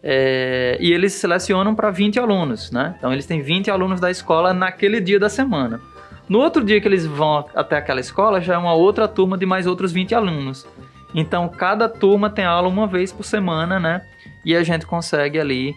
É, 0.01 0.75
e 0.81 0.91
eles 0.91 1.13
selecionam 1.13 1.73
para 1.75 1.89
20 1.91 2.19
alunos, 2.19 2.71
né? 2.71 2.95
Então 2.97 3.13
eles 3.13 3.25
têm 3.25 3.41
20 3.41 3.69
alunos 3.69 4.01
da 4.01 4.09
escola 4.11 4.53
naquele 4.53 4.99
dia 4.99 5.19
da 5.19 5.29
semana. 5.29 5.79
No 6.27 6.39
outro 6.39 6.63
dia 6.63 6.79
que 6.79 6.87
eles 6.87 7.05
vão 7.05 7.45
até 7.53 7.77
aquela 7.77 7.99
escola, 7.99 8.39
já 8.39 8.55
é 8.55 8.57
uma 8.57 8.73
outra 8.73 9.07
turma 9.07 9.37
de 9.37 9.45
mais 9.45 9.67
outros 9.67 9.91
20 9.91 10.15
alunos. 10.15 10.65
Então 11.13 11.47
cada 11.49 11.87
turma 11.87 12.29
tem 12.29 12.45
aula 12.45 12.67
uma 12.67 12.87
vez 12.87 13.11
por 13.11 13.23
semana, 13.23 13.79
né? 13.79 14.01
E 14.45 14.55
a 14.55 14.63
gente 14.63 14.85
consegue 14.85 15.39
ali, 15.39 15.75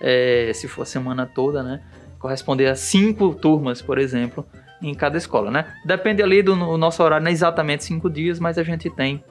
é, 0.00 0.50
se 0.54 0.66
for 0.68 0.82
a 0.82 0.86
semana 0.86 1.26
toda, 1.26 1.62
né? 1.62 1.80
Corresponder 2.18 2.66
a 2.68 2.74
cinco 2.74 3.34
turmas, 3.34 3.82
por 3.82 3.98
exemplo, 3.98 4.46
em 4.80 4.94
cada 4.94 5.18
escola, 5.18 5.50
né? 5.50 5.66
Depende 5.84 6.22
ali 6.22 6.42
do 6.42 6.56
no- 6.56 6.78
nosso 6.78 7.02
horário, 7.02 7.22
não 7.24 7.30
é 7.30 7.32
exatamente 7.32 7.84
cinco 7.84 8.08
dias, 8.08 8.40
mas 8.40 8.56
a 8.56 8.62
gente 8.62 8.88
tem 8.88 9.22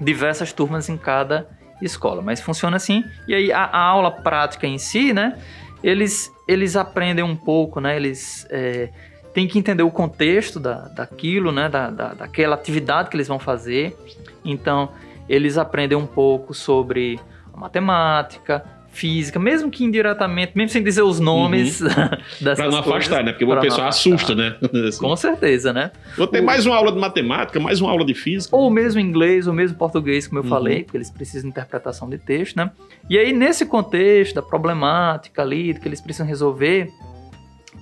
diversas 0.00 0.52
turmas 0.52 0.88
em 0.88 0.96
cada 0.96 1.46
escola. 1.80 2.20
Mas 2.22 2.40
funciona 2.40 2.76
assim. 2.76 3.04
E 3.28 3.34
aí 3.34 3.52
a, 3.52 3.64
a 3.64 3.78
aula 3.80 4.10
prática 4.10 4.66
em 4.66 4.78
si, 4.78 5.12
né? 5.12 5.38
Eles, 5.82 6.30
eles 6.48 6.76
aprendem 6.76 7.24
um 7.24 7.36
pouco, 7.36 7.80
né? 7.80 7.96
Eles 7.96 8.46
é, 8.50 8.90
têm 9.34 9.46
que 9.48 9.58
entender 9.58 9.82
o 9.82 9.90
contexto 9.90 10.58
da, 10.60 10.88
daquilo, 10.88 11.52
né? 11.52 11.68
Da, 11.68 11.90
da, 11.90 12.14
daquela 12.14 12.54
atividade 12.54 13.08
que 13.10 13.16
eles 13.16 13.28
vão 13.28 13.38
fazer. 13.38 13.96
Então, 14.44 14.88
eles 15.28 15.56
aprendem 15.58 15.96
um 15.96 16.06
pouco 16.06 16.52
sobre 16.54 17.18
matemática, 17.54 18.64
física, 18.92 19.38
mesmo 19.38 19.70
que 19.70 19.84
indiretamente, 19.84 20.52
mesmo 20.56 20.70
sem 20.70 20.82
dizer 20.82 21.02
os 21.02 21.20
nomes 21.20 21.80
dessas 22.40 22.56
Pra 22.56 22.64
não 22.70 22.82
coisas, 22.82 22.86
afastar, 23.06 23.22
né? 23.22 23.30
Porque 23.32 23.44
o 23.44 23.60
pessoal 23.60 23.86
assusta, 23.88 24.34
né? 24.34 24.56
Assim. 24.88 24.98
Com 25.06 25.14
certeza, 25.14 25.72
né? 25.72 25.92
Vou 26.16 26.26
ter 26.26 26.40
mais 26.40 26.66
uma 26.66 26.74
aula 26.74 26.90
de 26.90 26.98
matemática, 26.98 27.60
mais 27.60 27.80
uma 27.80 27.90
aula 27.90 28.04
de 28.04 28.14
física. 28.14 28.54
ou 28.56 28.68
mesmo 28.68 28.98
inglês, 29.00 29.46
ou 29.46 29.54
mesmo 29.54 29.76
português, 29.78 30.26
como 30.26 30.40
eu 30.40 30.42
Uhum. 30.42 30.48
falei, 30.48 30.82
porque 30.82 30.96
eles 30.96 31.10
precisam 31.10 31.42
de 31.42 31.48
interpretação 31.50 32.08
de 32.10 32.18
texto, 32.18 32.56
né? 32.56 32.72
E 33.08 33.16
aí, 33.16 33.32
nesse 33.32 33.64
contexto 33.64 34.34
da 34.34 34.42
problemática 34.42 35.40
ali, 35.42 35.72
do 35.72 35.78
que 35.80 35.86
eles 35.86 36.00
precisam 36.00 36.26
resolver, 36.26 36.88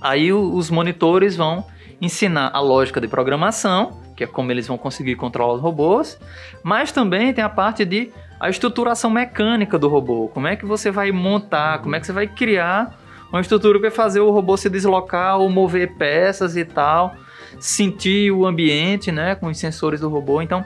aí 0.01 0.33
os 0.33 0.71
monitores 0.71 1.37
vão 1.37 1.65
ensinar 2.01 2.51
a 2.53 2.61
lógica 2.61 3.01
de 3.01 3.09
programação, 3.09 4.01
que 4.17 4.25
é 4.25 4.27
como 4.27 4.51
eles 4.51 4.67
vão 4.67 4.79
conseguir 4.79 5.17
controlar 5.17 5.55
os 5.55 5.61
robôs, 5.61 6.19
mas 6.63 6.93
também 6.93 7.33
tem 7.33 7.43
a 7.43 7.49
parte 7.49 7.85
de 7.85 8.11
a 8.41 8.49
estruturação 8.49 9.11
mecânica 9.11 9.79
do 9.79 9.89
robô, 9.89 10.29
como 10.29 10.47
é 10.47 10.55
que 10.55 10.65
você 10.65 10.91
vai 10.91 11.11
montar, 11.11 11.81
como 11.81 11.97
é 11.97 12.01
que 12.01 12.07
você 12.07 12.13
vai 12.13 12.27
criar 12.27 12.99
uma 13.31 13.41
estrutura 13.41 13.79
para 13.79 13.91
fazer 13.91 14.21
o 14.21 14.31
robô 14.31 14.57
se 14.57 14.71
deslocar 14.71 15.39
ou 15.39 15.51
mover 15.51 15.95
peças 15.97 16.57
e 16.57 16.65
tal, 16.65 17.15
sentir 17.59 18.31
o 18.31 18.47
ambiente, 18.47 19.13
né, 19.13 19.35
com 19.35 19.49
os 19.49 19.59
sensores 19.59 20.01
do 20.01 20.09
robô. 20.09 20.41
Então, 20.41 20.65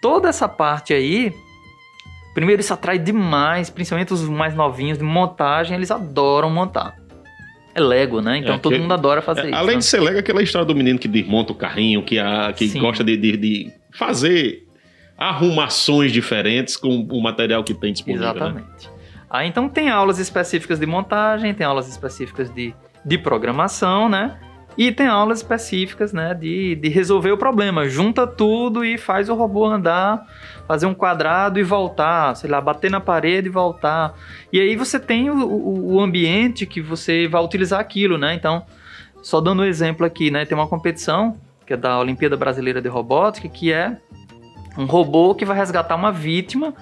toda 0.00 0.28
essa 0.28 0.48
parte 0.48 0.94
aí, 0.94 1.34
primeiro 2.32 2.60
isso 2.60 2.72
atrai 2.72 2.98
demais, 2.98 3.68
principalmente 3.68 4.12
os 4.12 4.22
mais 4.28 4.54
novinhos 4.54 4.98
de 4.98 5.04
montagem, 5.04 5.76
eles 5.76 5.90
adoram 5.90 6.48
montar. 6.48 6.99
É 7.80 7.84
Lego, 7.84 8.20
né? 8.20 8.38
Então 8.38 8.54
É, 8.54 8.58
todo 8.58 8.72
que- 8.74 8.78
mundo 8.78 8.92
adora 8.94 9.20
fazer 9.22 9.42
É, 9.42 9.46
isso. 9.50 9.54
além 9.58 9.76
né? 9.76 9.78
de 9.78 9.84
ser 9.84 10.00
legal, 10.00 10.20
aquela 10.20 10.42
história 10.42 10.64
do 10.66 10.74
menino 10.74 10.98
que 10.98 11.08
desmonta 11.08 11.52
o 11.52 11.54
carrinho, 11.54 12.02
que, 12.02 12.18
a, 12.18 12.52
que 12.52 12.68
Sim. 12.68 12.80
gosta 12.80 13.02
de, 13.04 13.16
de- 13.16 13.36
de 13.36 13.72
fazer 13.92 14.66
arrumações 15.16 16.12
diferentes 16.12 16.76
com 16.76 16.88
o 17.10 17.22
material 17.22 17.62
que 17.62 17.74
tem 17.74 17.92
disponível. 17.92 18.26
né? 18.26 18.30
Exatamente. 18.30 18.90
Aí 19.28 19.46
então 19.48 19.68
tem 19.68 19.90
aulas 19.90 20.18
específicas 20.18 20.80
de 20.80 20.86
montagem, 20.86 21.52
tem 21.54 21.66
aulas 21.66 21.88
específicas 21.88 22.52
de, 22.52 22.74
de 23.04 23.18
programação, 23.18 24.08
né? 24.08 24.36
E 24.78 24.90
tem 24.92 25.06
aulas 25.08 25.38
específicas, 25.38 26.12
né, 26.12 26.32
de, 26.32 26.74
de 26.76 26.88
resolver 26.88 27.32
o 27.32 27.36
problema. 27.36 27.88
Junta 27.88 28.26
tudo 28.26 28.84
e 28.84 28.96
faz 28.96 29.28
o 29.28 29.34
robô 29.34 29.66
andar, 29.66 30.24
fazer 30.70 30.86
um 30.86 30.94
quadrado 30.94 31.58
e 31.58 31.64
voltar, 31.64 32.36
sei 32.36 32.48
lá, 32.48 32.60
bater 32.60 32.88
na 32.92 33.00
parede 33.00 33.48
e 33.48 33.50
voltar. 33.50 34.14
E 34.52 34.60
aí 34.60 34.76
você 34.76 35.00
tem 35.00 35.28
o, 35.28 35.94
o, 35.94 36.00
ambiente 36.00 36.64
que 36.64 36.80
você 36.80 37.26
vai 37.26 37.42
utilizar 37.42 37.80
aquilo, 37.80 38.16
né? 38.16 38.34
Então, 38.34 38.64
só 39.20 39.40
dando 39.40 39.62
um 39.62 39.64
exemplo 39.64 40.06
aqui, 40.06 40.30
né, 40.30 40.44
tem 40.44 40.56
uma 40.56 40.68
competição 40.68 41.36
que 41.66 41.72
é 41.72 41.76
da 41.76 41.98
Olimpíada 41.98 42.36
Brasileira 42.36 42.80
de 42.80 42.88
Robótica, 42.88 43.48
que 43.48 43.72
é 43.72 43.96
um 44.78 44.84
robô 44.84 45.34
que 45.34 45.44
vai 45.44 45.56
resgatar 45.56 45.96
uma 45.96 46.12
vítima 46.12 46.72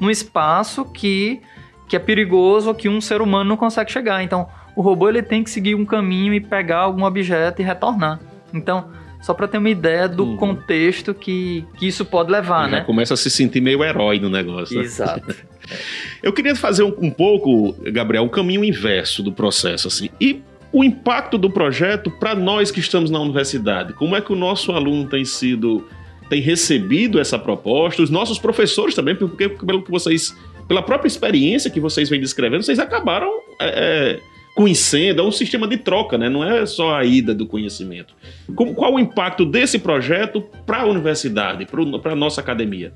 num 0.00 0.10
espaço 0.10 0.84
que, 0.84 1.40
que 1.88 1.94
é 1.94 2.00
perigoso 2.00 2.74
que 2.74 2.88
um 2.88 3.00
ser 3.00 3.22
humano 3.22 3.50
não 3.50 3.56
consegue 3.56 3.92
chegar. 3.92 4.24
Então, 4.24 4.48
o 4.74 4.82
robô 4.82 5.08
ele 5.08 5.22
tem 5.22 5.44
que 5.44 5.50
seguir 5.50 5.76
um 5.76 5.86
caminho 5.86 6.34
e 6.34 6.40
pegar 6.40 6.78
algum 6.78 7.04
objeto 7.04 7.62
e 7.62 7.64
retornar. 7.64 8.18
Então, 8.52 8.90
só 9.26 9.34
para 9.34 9.48
ter 9.48 9.58
uma 9.58 9.68
ideia 9.68 10.08
do 10.08 10.22
uhum. 10.22 10.36
contexto 10.36 11.12
que, 11.12 11.64
que 11.76 11.88
isso 11.88 12.04
pode 12.04 12.30
levar, 12.30 12.70
Já 12.70 12.76
né? 12.76 12.80
Começa 12.82 13.14
a 13.14 13.16
se 13.16 13.28
sentir 13.28 13.60
meio 13.60 13.82
herói 13.82 14.20
no 14.20 14.30
negócio. 14.30 14.78
Né? 14.78 14.84
Exato. 14.84 15.34
Eu 16.22 16.32
queria 16.32 16.54
fazer 16.54 16.84
um, 16.84 16.94
um 16.96 17.10
pouco, 17.10 17.74
Gabriel, 17.90 18.22
o 18.22 18.26
um 18.26 18.28
caminho 18.28 18.62
inverso 18.62 19.24
do 19.24 19.32
processo, 19.32 19.88
assim. 19.88 20.10
E 20.20 20.40
o 20.72 20.84
impacto 20.84 21.36
do 21.36 21.50
projeto 21.50 22.08
para 22.08 22.36
nós 22.36 22.70
que 22.70 22.78
estamos 22.78 23.10
na 23.10 23.18
universidade. 23.18 23.94
Como 23.94 24.14
é 24.14 24.20
que 24.20 24.32
o 24.32 24.36
nosso 24.36 24.70
aluno 24.70 25.08
tem 25.08 25.24
sido, 25.24 25.84
tem 26.30 26.40
recebido 26.40 27.18
essa 27.18 27.36
proposta? 27.36 28.02
Os 28.04 28.10
nossos 28.10 28.38
professores 28.38 28.94
também, 28.94 29.16
porque 29.16 29.48
pelo 29.48 29.82
que 29.82 29.90
vocês, 29.90 30.36
pela 30.68 30.82
própria 30.82 31.08
experiência 31.08 31.68
que 31.68 31.80
vocês 31.80 32.08
vêm 32.08 32.20
descrevendo, 32.20 32.62
vocês 32.62 32.78
acabaram 32.78 33.28
é, 33.60 34.20
é 34.20 34.35
conhecendo, 34.56 35.20
é 35.20 35.24
um 35.24 35.30
sistema 35.30 35.68
de 35.68 35.76
troca, 35.76 36.16
né? 36.16 36.30
não 36.30 36.42
é 36.42 36.64
só 36.64 36.96
a 36.96 37.04
ida 37.04 37.34
do 37.34 37.46
conhecimento. 37.46 38.14
qual 38.74 38.94
o 38.94 38.98
impacto 38.98 39.44
desse 39.44 39.78
projeto 39.78 40.42
para 40.64 40.78
a 40.78 40.86
universidade, 40.86 41.66
para 42.02 42.12
a 42.12 42.16
nossa 42.16 42.40
academia? 42.40 42.90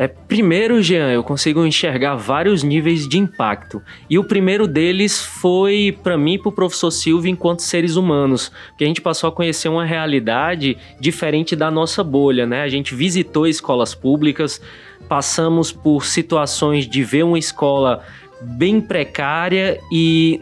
É, 0.00 0.08
primeiro, 0.08 0.82
Jean, 0.82 1.10
eu 1.10 1.22
consigo 1.22 1.64
enxergar 1.64 2.16
vários 2.16 2.64
níveis 2.64 3.08
de 3.08 3.18
impacto. 3.18 3.80
E 4.10 4.18
o 4.18 4.24
primeiro 4.24 4.66
deles 4.66 5.24
foi 5.24 5.96
para 6.02 6.18
mim 6.18 6.38
para 6.38 6.48
o 6.48 6.52
professor 6.52 6.90
Silvio 6.90 7.30
enquanto 7.30 7.62
seres 7.62 7.94
humanos, 7.94 8.50
que 8.76 8.82
a 8.82 8.86
gente 8.86 9.00
passou 9.00 9.28
a 9.28 9.32
conhecer 9.32 9.68
uma 9.68 9.84
realidade 9.84 10.76
diferente 11.00 11.54
da 11.54 11.70
nossa 11.70 12.02
bolha, 12.02 12.46
né? 12.46 12.62
A 12.62 12.68
gente 12.68 12.94
visitou 12.96 13.46
escolas 13.46 13.92
públicas, 13.92 14.60
passamos 15.08 15.70
por 15.72 16.04
situações 16.04 16.86
de 16.86 17.02
ver 17.02 17.24
uma 17.24 17.38
escola 17.38 18.04
bem 18.40 18.80
precária 18.80 19.80
e 19.92 20.38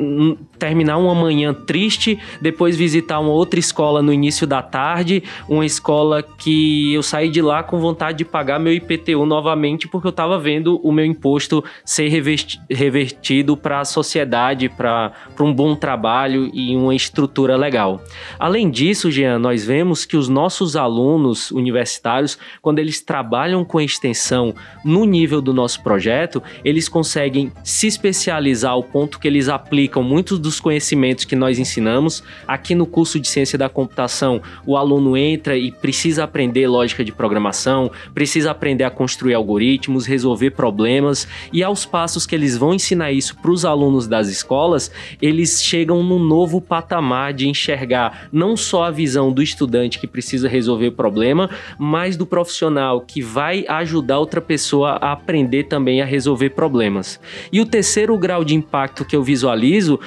terminar 0.59 0.99
uma 0.99 1.15
manhã 1.15 1.53
triste, 1.55 2.19
depois 2.41 2.77
visitar 2.77 3.21
uma 3.21 3.33
outra 3.33 3.59
escola 3.61 4.03
no 4.03 4.13
início 4.13 4.47
da 4.47 4.63
tarde, 4.63 5.23
uma 5.49 5.65
escola 5.65 6.23
que 6.23 6.93
eu 6.93 7.03
saí 7.03 7.29
de 7.29 7.43
lá 7.43 7.63
com 7.63 7.79
vontade 7.79 8.19
de 8.19 8.25
pagar 8.25 8.59
meu 8.59 8.73
IPTU 8.73 9.27
novamente 9.27 9.89
porque 9.89 10.07
eu 10.07 10.11
estava 10.11 10.39
vendo 10.39 10.81
o 10.83 10.93
meu 10.93 11.05
imposto 11.05 11.65
ser 11.85 12.09
revertido 12.09 13.57
para 13.57 13.81
a 13.81 13.85
sociedade, 13.85 14.69
para 14.69 15.13
um 15.41 15.53
bom 15.53 15.75
trabalho 15.75 16.51
e 16.53 16.75
uma 16.75 16.95
estrutura 16.95 17.57
legal. 17.57 18.03
Além 18.39 18.71
disso, 18.71 19.11
Jean, 19.11 19.39
nós 19.39 19.65
vemos 19.65 20.05
que 20.05 20.17
os 20.17 20.29
nossos 20.29 20.77
alunos 20.77 21.51
universitários, 21.51 22.39
quando 22.63 22.79
eles 22.79 23.01
trabalham 23.01 23.65
com 23.65 23.81
extensão 23.81 24.55
no 24.85 25.05
nível 25.05 25.41
do 25.41 25.53
nosso 25.53 25.83
projeto, 25.83 26.43
eles 26.65 26.89
conseguem 26.89 27.53
se 27.63 27.87
especializar 27.87 28.73
ao 28.73 28.83
ponto 28.83 29.19
que 29.19 29.29
eles 29.29 29.49
aplicam 29.49 30.03
muitos 30.03 30.39
dos 30.47 30.61
conhecimentos 30.61 31.25
que 31.25 31.37
nós 31.37 31.59
ensinamos. 31.59 32.23
Aqui 32.47 32.75
no 32.75 32.87
curso 32.87 33.19
de 33.21 33.29
ciência 33.29 33.59
da 33.59 33.69
computação, 33.69 34.41
o 34.65 34.77
aluno 34.77 35.17
entra 35.17 35.59
e 35.59 35.71
precisa 35.71 36.25
aprender 36.25 36.69
lógica 36.69 37.05
de 37.05 37.13
programação, 37.13 37.91
precisa 38.15 38.53
aprender 38.53 38.85
a 38.85 38.91
construir 38.91 39.35
algoritmos, 39.35 40.07
resolver 40.07 40.53
problemas, 40.53 41.27
e 41.53 41.63
aos 41.63 41.85
passos 41.85 42.27
que 42.27 42.35
eles 42.35 42.57
vão 42.57 42.73
ensinar 42.73 43.13
isso 43.13 43.37
para 43.37 43.51
os 43.51 43.65
alunos 43.65 44.07
das 44.07 44.29
escolas, 44.29 44.91
eles 45.21 45.63
chegam 45.63 46.03
num 46.03 46.19
novo 46.19 46.61
patamar 46.61 47.33
de 47.35 47.49
enxergar 47.49 48.29
não 48.33 48.57
só 48.57 48.85
a 48.85 48.91
visão 48.91 49.33
do 49.33 49.43
estudante 49.43 49.99
que 49.99 50.07
precisa 50.07 50.49
resolver 50.49 50.89
o 50.89 50.93
problema, 50.93 51.51
mas 51.79 52.17
do 52.17 52.25
profissional 52.25 53.01
que 53.01 53.21
vai 53.21 53.65
ajudar 53.69 54.19
outra 54.19 54.41
pessoa 54.41 54.99
a 55.01 55.13
aprender 55.13 55.65
também 55.65 56.01
a 56.01 56.05
resolver 56.05 56.51
problemas. 56.51 57.21
E 57.53 57.61
o 57.61 57.67
terceiro 57.67 58.17
grau 58.17 58.45
de 58.45 58.55
impacto 58.55 59.05
que 59.05 59.17
eu 59.17 59.23
visualizo 59.23 59.99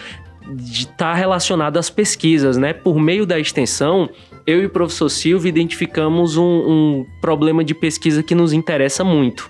está 0.58 1.14
relacionado 1.14 1.78
às 1.78 1.90
pesquisas, 1.90 2.58
né? 2.58 2.74
Por 2.74 3.00
meio 3.00 3.26
da 3.26 3.40
extensão, 3.40 4.10
eu 4.46 4.62
e 4.62 4.66
o 4.66 4.70
professor 4.70 5.10
Silvio 5.10 5.50
identificamos 5.50 6.38
um, 6.38 6.44
um 6.44 7.06
problema 7.22 7.64
de 7.64 7.74
pesquisa 7.74 8.24
que 8.24 8.34
nos 8.34 8.54
interessa 8.54 9.04
muito. 9.04 9.50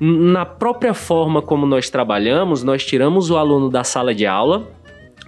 Na 0.00 0.46
própria 0.46 0.94
forma 0.94 1.42
como 1.42 1.66
nós 1.66 1.90
trabalhamos, 1.90 2.62
nós 2.62 2.84
tiramos 2.84 3.30
o 3.30 3.36
aluno 3.36 3.68
da 3.68 3.84
sala 3.84 4.14
de 4.14 4.26
aula, 4.26 4.70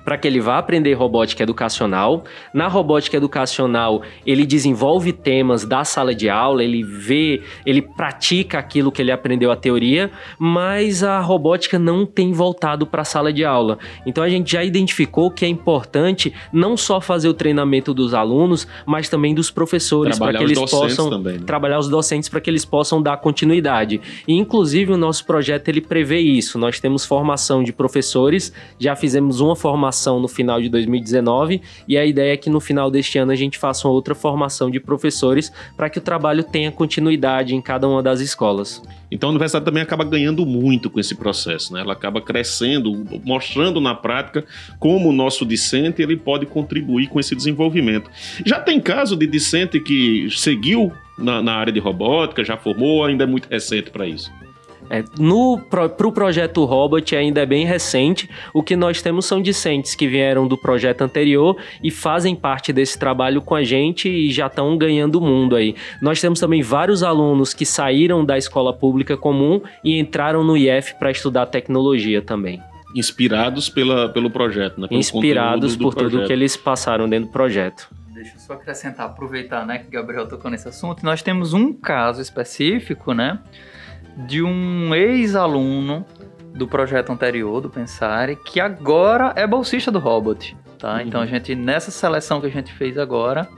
para 0.04 0.16
que 0.16 0.26
ele 0.26 0.40
vá 0.40 0.58
aprender 0.58 0.92
robótica 0.94 1.42
educacional. 1.42 2.24
Na 2.52 2.68
robótica 2.68 3.16
educacional, 3.16 4.02
ele 4.26 4.44
desenvolve 4.44 5.12
temas 5.12 5.64
da 5.64 5.84
sala 5.84 6.14
de 6.14 6.28
aula, 6.28 6.62
ele 6.62 6.82
vê, 6.82 7.42
ele 7.64 7.82
pratica 7.82 8.58
aquilo 8.58 8.90
que 8.90 9.00
ele 9.00 9.12
aprendeu 9.12 9.50
a 9.50 9.56
teoria, 9.56 10.10
mas 10.38 11.02
a 11.02 11.20
robótica 11.20 11.78
não 11.78 12.04
tem 12.04 12.32
voltado 12.32 12.86
para 12.86 13.02
a 13.02 13.04
sala 13.04 13.32
de 13.32 13.44
aula. 13.44 13.78
Então 14.06 14.24
a 14.24 14.28
gente 14.28 14.52
já 14.52 14.64
identificou 14.64 15.30
que 15.30 15.44
é 15.44 15.48
importante 15.48 16.32
não 16.52 16.76
só 16.76 17.00
fazer 17.00 17.28
o 17.28 17.34
treinamento 17.34 17.94
dos 17.94 18.14
alunos, 18.14 18.66
mas 18.86 19.08
também 19.08 19.34
dos 19.34 19.50
professores 19.50 20.18
para 20.18 20.38
que 20.38 20.44
eles 20.44 20.58
possam 20.58 21.10
também, 21.10 21.38
né? 21.38 21.44
trabalhar 21.46 21.78
os 21.78 21.88
docentes 21.88 22.28
para 22.28 22.40
que 22.40 22.50
eles 22.50 22.64
possam 22.64 23.02
dar 23.02 23.16
continuidade. 23.18 24.00
E 24.26 24.34
inclusive 24.34 24.92
o 24.92 24.96
nosso 24.96 25.24
projeto 25.24 25.68
ele 25.68 25.80
prevê 25.80 26.18
isso. 26.18 26.58
Nós 26.58 26.80
temos 26.80 27.04
formação 27.04 27.62
de 27.62 27.72
professores, 27.72 28.52
já 28.78 28.96
fizemos 28.96 29.40
uma 29.40 29.54
formação 29.54 29.91
formação 29.92 30.18
no 30.18 30.26
final 30.26 30.60
de 30.60 30.70
2019 30.70 31.60
e 31.86 31.98
a 31.98 32.04
ideia 32.04 32.32
é 32.32 32.36
que 32.36 32.48
no 32.48 32.60
final 32.60 32.90
deste 32.90 33.18
ano 33.18 33.30
a 33.30 33.36
gente 33.36 33.58
faça 33.58 33.86
uma 33.86 33.92
outra 33.92 34.14
formação 34.14 34.70
de 34.70 34.80
professores 34.80 35.52
para 35.76 35.90
que 35.90 35.98
o 35.98 36.00
trabalho 36.00 36.42
tenha 36.42 36.72
continuidade 36.72 37.54
em 37.54 37.60
cada 37.60 37.86
uma 37.86 38.02
das 38.02 38.20
escolas. 38.20 38.82
Então 39.10 39.28
a 39.28 39.32
universidade 39.32 39.66
também 39.66 39.82
acaba 39.82 40.04
ganhando 40.04 40.46
muito 40.46 40.88
com 40.88 40.98
esse 40.98 41.14
processo, 41.14 41.74
né? 41.74 41.82
Ela 41.82 41.92
acaba 41.92 42.22
crescendo, 42.22 43.06
mostrando 43.22 43.78
na 43.78 43.94
prática 43.94 44.44
como 44.78 45.10
o 45.10 45.12
nosso 45.12 45.44
discente 45.44 46.00
ele 46.00 46.16
pode 46.16 46.46
contribuir 46.46 47.08
com 47.08 47.20
esse 47.20 47.36
desenvolvimento. 47.36 48.10
Já 48.46 48.58
tem 48.58 48.80
caso 48.80 49.14
de 49.14 49.26
discente 49.26 49.78
que 49.78 50.28
seguiu 50.30 50.90
na, 51.18 51.42
na 51.42 51.52
área 51.52 51.72
de 51.72 51.78
robótica, 51.78 52.42
já 52.42 52.56
formou, 52.56 53.04
ainda 53.04 53.24
é 53.24 53.26
muito 53.26 53.46
recente 53.48 53.90
para 53.90 54.06
isso. 54.06 54.32
É, 54.92 55.02
no, 55.18 55.58
pro, 55.58 55.88
pro 55.88 56.12
projeto 56.12 56.66
Robot 56.66 57.16
ainda 57.16 57.40
é 57.40 57.46
bem 57.46 57.64
recente. 57.64 58.28
O 58.52 58.62
que 58.62 58.76
nós 58.76 59.00
temos 59.00 59.24
são 59.24 59.40
discentes 59.40 59.94
que 59.94 60.06
vieram 60.06 60.46
do 60.46 60.58
projeto 60.58 61.00
anterior 61.00 61.56
e 61.82 61.90
fazem 61.90 62.36
parte 62.36 62.74
desse 62.74 62.98
trabalho 62.98 63.40
com 63.40 63.54
a 63.54 63.62
gente 63.62 64.06
e 64.10 64.30
já 64.30 64.48
estão 64.48 64.76
ganhando 64.76 65.14
o 65.14 65.20
mundo 65.22 65.56
aí. 65.56 65.74
Nós 66.02 66.20
temos 66.20 66.38
também 66.38 66.60
vários 66.60 67.02
alunos 67.02 67.54
que 67.54 67.64
saíram 67.64 68.22
da 68.22 68.36
escola 68.36 68.70
pública 68.70 69.16
comum 69.16 69.62
e 69.82 69.98
entraram 69.98 70.44
no 70.44 70.58
IF 70.58 70.94
para 70.98 71.10
estudar 71.10 71.46
tecnologia 71.46 72.20
também. 72.20 72.60
Inspirados 72.94 73.70
pela, 73.70 74.10
pelo 74.10 74.28
projeto, 74.28 74.78
né? 74.78 74.88
Pelo 74.88 75.00
Inspirados 75.00 75.74
por 75.74 75.94
projeto. 75.94 76.10
tudo 76.10 76.26
que 76.26 76.32
eles 76.34 76.54
passaram 76.54 77.08
dentro 77.08 77.30
do 77.30 77.32
projeto. 77.32 77.88
Deixa 78.12 78.36
eu 78.36 78.40
só 78.40 78.52
acrescentar, 78.52 79.06
aproveitar, 79.06 79.64
né, 79.64 79.78
que 79.78 79.88
o 79.88 79.90
Gabriel 79.90 80.28
tocou 80.28 80.50
nesse 80.50 80.68
assunto. 80.68 81.02
Nós 81.02 81.22
temos 81.22 81.54
um 81.54 81.72
caso 81.72 82.20
específico, 82.20 83.14
né, 83.14 83.38
de 84.16 84.42
um 84.42 84.94
ex-aluno 84.94 86.04
do 86.54 86.68
projeto 86.68 87.10
anterior, 87.10 87.60
do 87.60 87.70
Pensare, 87.70 88.36
que 88.36 88.60
agora 88.60 89.32
é 89.36 89.46
bolsista 89.46 89.90
do 89.90 89.98
Robot, 89.98 90.56
tá? 90.78 90.94
Uhum. 90.94 91.00
Então 91.00 91.20
a 91.20 91.26
gente, 91.26 91.54
nessa 91.54 91.90
seleção 91.90 92.40
que 92.40 92.46
a 92.46 92.50
gente 92.50 92.72
fez 92.72 92.98
agora, 92.98 93.48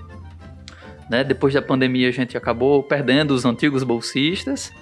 né, 1.11 1.25
depois 1.25 1.53
da 1.53 1.61
pandemia 1.61 2.09
a 2.09 2.12
gente 2.12 2.37
acabou 2.37 2.83
perdendo 2.83 3.33
os 3.33 3.45
antigos 3.45 3.83
bolsistas, 3.83 4.73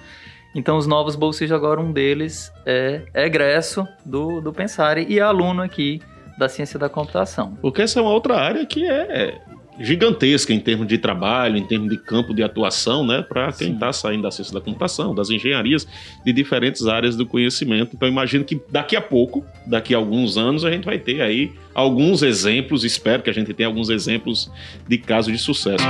então 0.55 0.77
os 0.77 0.85
novos 0.85 1.15
bolsistas 1.15 1.51
agora, 1.51 1.81
um 1.81 1.91
deles 1.91 2.51
é 2.65 3.01
egresso 3.15 3.87
do, 4.05 4.39
do 4.39 4.53
Pensare 4.53 5.05
e 5.09 5.17
é 5.17 5.21
aluno 5.21 5.63
aqui 5.63 5.99
da 6.37 6.47
ciência 6.47 6.77
da 6.77 6.89
computação. 6.89 7.57
Porque 7.61 7.81
essa 7.81 7.99
é 7.99 8.01
uma 8.01 8.11
outra 8.11 8.37
área 8.37 8.65
que 8.65 8.85
é 8.85 9.41
gigantesca 9.79 10.53
em 10.53 10.59
termos 10.59 10.87
de 10.87 10.97
trabalho, 10.97 11.57
em 11.57 11.65
termos 11.65 11.89
de 11.89 11.97
campo 11.97 12.33
de 12.33 12.43
atuação, 12.43 13.05
né, 13.05 13.21
para 13.21 13.51
quem 13.51 13.73
está 13.73 13.91
saindo 13.91 14.23
da 14.23 14.31
ciência 14.31 14.53
da 14.53 14.61
computação, 14.61 15.13
das 15.13 15.29
engenharias, 15.29 15.87
de 16.23 16.31
diferentes 16.31 16.85
áreas 16.87 17.15
do 17.15 17.25
conhecimento. 17.25 17.91
Então, 17.95 18.07
imagino 18.07 18.43
que 18.43 18.61
daqui 18.69 18.95
a 18.95 19.01
pouco, 19.01 19.45
daqui 19.65 19.93
a 19.93 19.97
alguns 19.97 20.37
anos, 20.37 20.63
a 20.63 20.71
gente 20.71 20.85
vai 20.85 20.99
ter 20.99 21.21
aí 21.21 21.51
alguns 21.73 22.21
exemplos, 22.21 22.83
espero 22.83 23.23
que 23.23 23.29
a 23.29 23.33
gente 23.33 23.53
tenha 23.53 23.67
alguns 23.67 23.89
exemplos 23.89 24.51
de 24.87 24.97
casos 24.97 25.31
de 25.31 25.39
sucesso. 25.39 25.83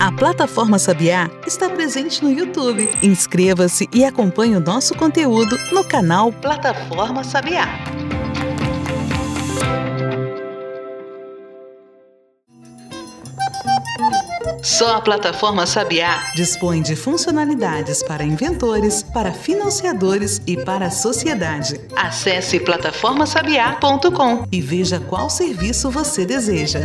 A 0.00 0.12
plataforma 0.12 0.78
Sabiá 0.78 1.30
está 1.46 1.68
presente 1.68 2.22
no 2.22 2.32
YouTube. 2.32 2.88
Inscreva-se 3.02 3.88
e 3.92 4.04
acompanhe 4.04 4.56
o 4.56 4.60
nosso 4.60 4.94
conteúdo 4.94 5.58
no 5.70 5.84
canal 5.84 6.32
Plataforma 6.32 7.22
Sabiá. 7.22 7.68
Só 14.68 14.96
a 14.96 15.00
plataforma 15.00 15.64
Sabiá 15.64 16.30
dispõe 16.36 16.82
de 16.82 16.94
funcionalidades 16.94 18.02
para 18.02 18.22
inventores, 18.22 19.02
para 19.02 19.32
financiadores 19.32 20.42
e 20.46 20.62
para 20.62 20.88
a 20.88 20.90
sociedade. 20.90 21.80
Acesse 21.96 22.60
plataformasabiá.com 22.60 24.46
e 24.52 24.60
veja 24.60 25.00
qual 25.00 25.30
serviço 25.30 25.90
você 25.90 26.26
deseja. 26.26 26.80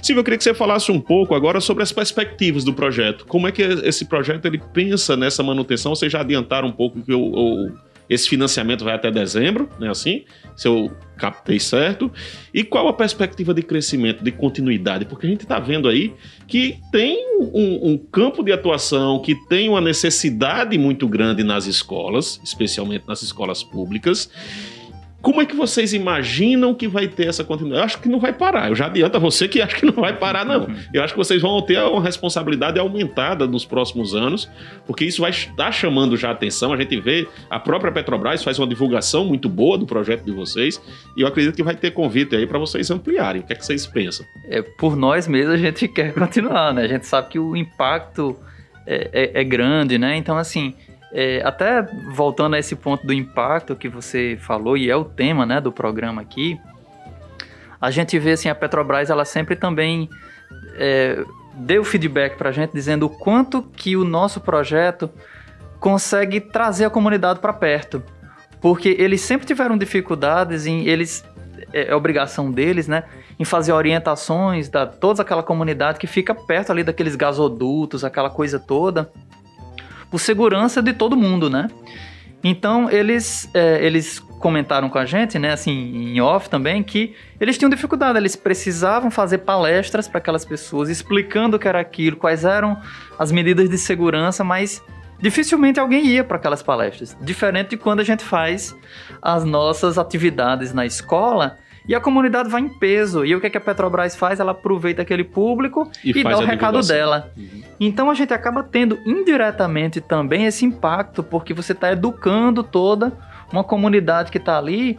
Silvio, 0.00 0.20
eu 0.20 0.24
queria 0.24 0.38
que 0.38 0.44
você 0.44 0.54
falasse 0.54 0.90
um 0.90 0.98
pouco 0.98 1.34
agora 1.34 1.60
sobre 1.60 1.82
as 1.82 1.92
perspectivas 1.92 2.64
do 2.64 2.72
projeto. 2.72 3.26
Como 3.26 3.46
é 3.46 3.52
que 3.52 3.60
esse 3.60 4.06
projeto 4.06 4.46
ele 4.46 4.62
pensa 4.72 5.14
nessa 5.14 5.42
manutenção? 5.42 5.94
Vocês 5.94 6.10
já 6.10 6.22
adiantaram 6.22 6.68
um 6.68 6.72
pouco 6.72 7.02
que 7.02 7.12
o, 7.12 7.20
o 7.20 7.70
esse 8.10 8.28
financiamento 8.28 8.84
vai 8.84 8.94
até 8.94 9.08
dezembro, 9.08 9.70
né? 9.78 9.88
Assim, 9.88 10.24
se 10.56 10.66
eu 10.66 10.90
captei 11.16 11.60
certo. 11.60 12.10
E 12.52 12.64
qual 12.64 12.88
a 12.88 12.92
perspectiva 12.92 13.54
de 13.54 13.62
crescimento, 13.62 14.24
de 14.24 14.32
continuidade? 14.32 15.04
Porque 15.04 15.28
a 15.28 15.30
gente 15.30 15.42
está 15.42 15.60
vendo 15.60 15.88
aí 15.88 16.12
que 16.48 16.80
tem 16.90 17.24
um, 17.38 17.92
um, 17.92 17.98
campo 17.98 18.42
de 18.42 18.50
atuação, 18.50 19.20
que 19.20 19.36
tem 19.46 19.68
uma 19.68 19.80
necessidade 19.80 20.76
muito 20.76 21.06
grande 21.06 21.44
nas 21.44 21.66
escolas, 21.66 22.40
especialmente 22.42 23.04
nas 23.06 23.22
escolas 23.22 23.62
públicas. 23.62 24.28
Como 25.22 25.42
é 25.42 25.46
que 25.46 25.54
vocês 25.54 25.92
imaginam 25.92 26.74
que 26.74 26.88
vai 26.88 27.06
ter 27.06 27.28
essa 27.28 27.44
continuidade? 27.44 27.80
Eu 27.80 27.84
acho 27.84 28.00
que 28.00 28.08
não 28.08 28.18
vai 28.18 28.32
parar. 28.32 28.70
Eu 28.70 28.74
já 28.74 28.86
adianto 28.86 29.16
a 29.16 29.20
você 29.20 29.46
que 29.46 29.60
acho 29.60 29.76
que 29.76 29.84
não 29.84 29.92
vai 29.92 30.16
parar, 30.16 30.46
não. 30.46 30.66
Eu 30.94 31.02
acho 31.02 31.12
que 31.12 31.18
vocês 31.18 31.42
vão 31.42 31.60
ter 31.60 31.78
uma 31.78 32.02
responsabilidade 32.02 32.78
aumentada 32.78 33.46
nos 33.46 33.64
próximos 33.64 34.14
anos, 34.14 34.48
porque 34.86 35.04
isso 35.04 35.20
vai 35.20 35.30
estar 35.30 35.70
chamando 35.72 36.16
já 36.16 36.30
atenção. 36.30 36.72
A 36.72 36.76
gente 36.76 36.98
vê, 37.00 37.28
a 37.50 37.60
própria 37.60 37.92
Petrobras 37.92 38.42
faz 38.42 38.58
uma 38.58 38.66
divulgação 38.66 39.24
muito 39.24 39.48
boa 39.48 39.76
do 39.76 39.84
projeto 39.84 40.24
de 40.24 40.32
vocês, 40.32 40.80
e 41.16 41.20
eu 41.20 41.26
acredito 41.26 41.54
que 41.54 41.62
vai 41.62 41.76
ter 41.76 41.90
convite 41.90 42.34
aí 42.34 42.46
para 42.46 42.58
vocês 42.58 42.90
ampliarem. 42.90 43.42
O 43.42 43.44
que 43.44 43.52
é 43.52 43.56
que 43.56 43.64
vocês 43.64 43.86
pensam? 43.86 44.24
É, 44.48 44.62
por 44.62 44.96
nós 44.96 45.28
mesmos 45.28 45.54
a 45.54 45.58
gente 45.58 45.86
quer 45.92 46.14
continuar, 46.14 46.72
né? 46.72 46.84
A 46.84 46.88
gente 46.88 47.06
sabe 47.06 47.28
que 47.28 47.38
o 47.38 47.54
impacto 47.54 48.36
é, 48.86 49.10
é, 49.12 49.40
é 49.40 49.44
grande, 49.44 49.98
né? 49.98 50.16
Então, 50.16 50.38
assim, 50.38 50.74
é, 51.12 51.42
até 51.44 51.82
voltando 52.12 52.54
a 52.54 52.58
esse 52.58 52.76
ponto 52.76 53.06
do 53.06 53.12
impacto 53.12 53.74
que 53.74 53.88
você 53.88 54.38
falou, 54.40 54.76
e 54.76 54.90
é 54.90 54.96
o 54.96 55.04
tema 55.04 55.44
né, 55.44 55.60
do 55.60 55.72
programa 55.72 56.22
aqui, 56.22 56.60
a 57.80 57.90
gente 57.90 58.18
vê 58.18 58.32
assim, 58.32 58.48
a 58.48 58.54
Petrobras 58.54 59.10
ela 59.10 59.24
sempre 59.24 59.56
também 59.56 60.08
é, 60.74 61.24
deu 61.54 61.82
feedback 61.82 62.36
para 62.36 62.50
a 62.50 62.52
gente 62.52 62.72
dizendo 62.72 63.06
o 63.06 63.08
quanto 63.08 63.62
que 63.62 63.96
o 63.96 64.04
nosso 64.04 64.40
projeto 64.40 65.10
consegue 65.78 66.40
trazer 66.40 66.84
a 66.84 66.90
comunidade 66.90 67.40
para 67.40 67.52
perto. 67.52 68.02
Porque 68.60 68.94
eles 68.98 69.22
sempre 69.22 69.46
tiveram 69.46 69.78
dificuldades 69.78 70.66
em 70.66 70.86
eles 70.86 71.24
é, 71.72 71.88
é 71.90 71.94
obrigação 71.94 72.52
deles, 72.52 72.86
né, 72.86 73.04
em 73.38 73.44
fazer 73.44 73.72
orientações 73.72 74.68
da 74.68 74.86
toda 74.86 75.22
aquela 75.22 75.42
comunidade 75.42 75.98
que 75.98 76.06
fica 76.06 76.34
perto 76.34 76.70
ali 76.70 76.84
daqueles 76.84 77.16
gasodutos, 77.16 78.04
aquela 78.04 78.28
coisa 78.28 78.58
toda 78.58 79.10
por 80.10 80.18
segurança 80.18 80.82
de 80.82 80.92
todo 80.92 81.16
mundo, 81.16 81.48
né? 81.48 81.68
Então 82.42 82.90
eles, 82.90 83.48
é, 83.54 83.84
eles 83.84 84.18
comentaram 84.18 84.88
com 84.88 84.98
a 84.98 85.04
gente, 85.04 85.38
né, 85.38 85.52
assim, 85.52 85.72
em 86.14 86.20
off 86.20 86.48
também, 86.48 86.82
que 86.82 87.14
eles 87.38 87.58
tinham 87.58 87.68
dificuldade, 87.68 88.18
eles 88.18 88.34
precisavam 88.34 89.10
fazer 89.10 89.38
palestras 89.38 90.08
para 90.08 90.18
aquelas 90.18 90.46
pessoas, 90.46 90.88
explicando 90.88 91.58
o 91.58 91.60
que 91.60 91.68
era 91.68 91.78
aquilo, 91.78 92.16
quais 92.16 92.44
eram 92.44 92.80
as 93.18 93.30
medidas 93.30 93.68
de 93.68 93.76
segurança, 93.76 94.42
mas 94.42 94.82
dificilmente 95.18 95.78
alguém 95.78 96.06
ia 96.06 96.24
para 96.24 96.38
aquelas 96.38 96.62
palestras. 96.62 97.14
Diferente 97.20 97.70
de 97.70 97.76
quando 97.76 98.00
a 98.00 98.04
gente 98.04 98.24
faz 98.24 98.74
as 99.20 99.44
nossas 99.44 99.98
atividades 99.98 100.72
na 100.72 100.86
escola, 100.86 101.58
e 101.88 101.94
a 101.94 102.00
comunidade 102.00 102.48
vai 102.48 102.60
em 102.60 102.68
peso. 102.68 103.24
E 103.24 103.34
o 103.34 103.40
que, 103.40 103.46
é 103.46 103.50
que 103.50 103.58
a 103.58 103.60
Petrobras 103.60 104.14
faz? 104.16 104.40
Ela 104.40 104.52
aproveita 104.52 105.02
aquele 105.02 105.24
público 105.24 105.90
e, 106.04 106.10
e 106.10 106.22
dá 106.22 106.38
o 106.38 106.44
recado 106.44 106.80
dela. 106.86 107.30
Uhum. 107.36 107.62
Então 107.78 108.10
a 108.10 108.14
gente 108.14 108.32
acaba 108.32 108.62
tendo 108.62 108.98
indiretamente 109.06 110.00
também 110.00 110.46
esse 110.46 110.64
impacto, 110.64 111.22
porque 111.22 111.54
você 111.54 111.72
está 111.72 111.92
educando 111.92 112.62
toda 112.62 113.12
uma 113.52 113.64
comunidade 113.64 114.30
que 114.30 114.38
está 114.38 114.58
ali. 114.58 114.98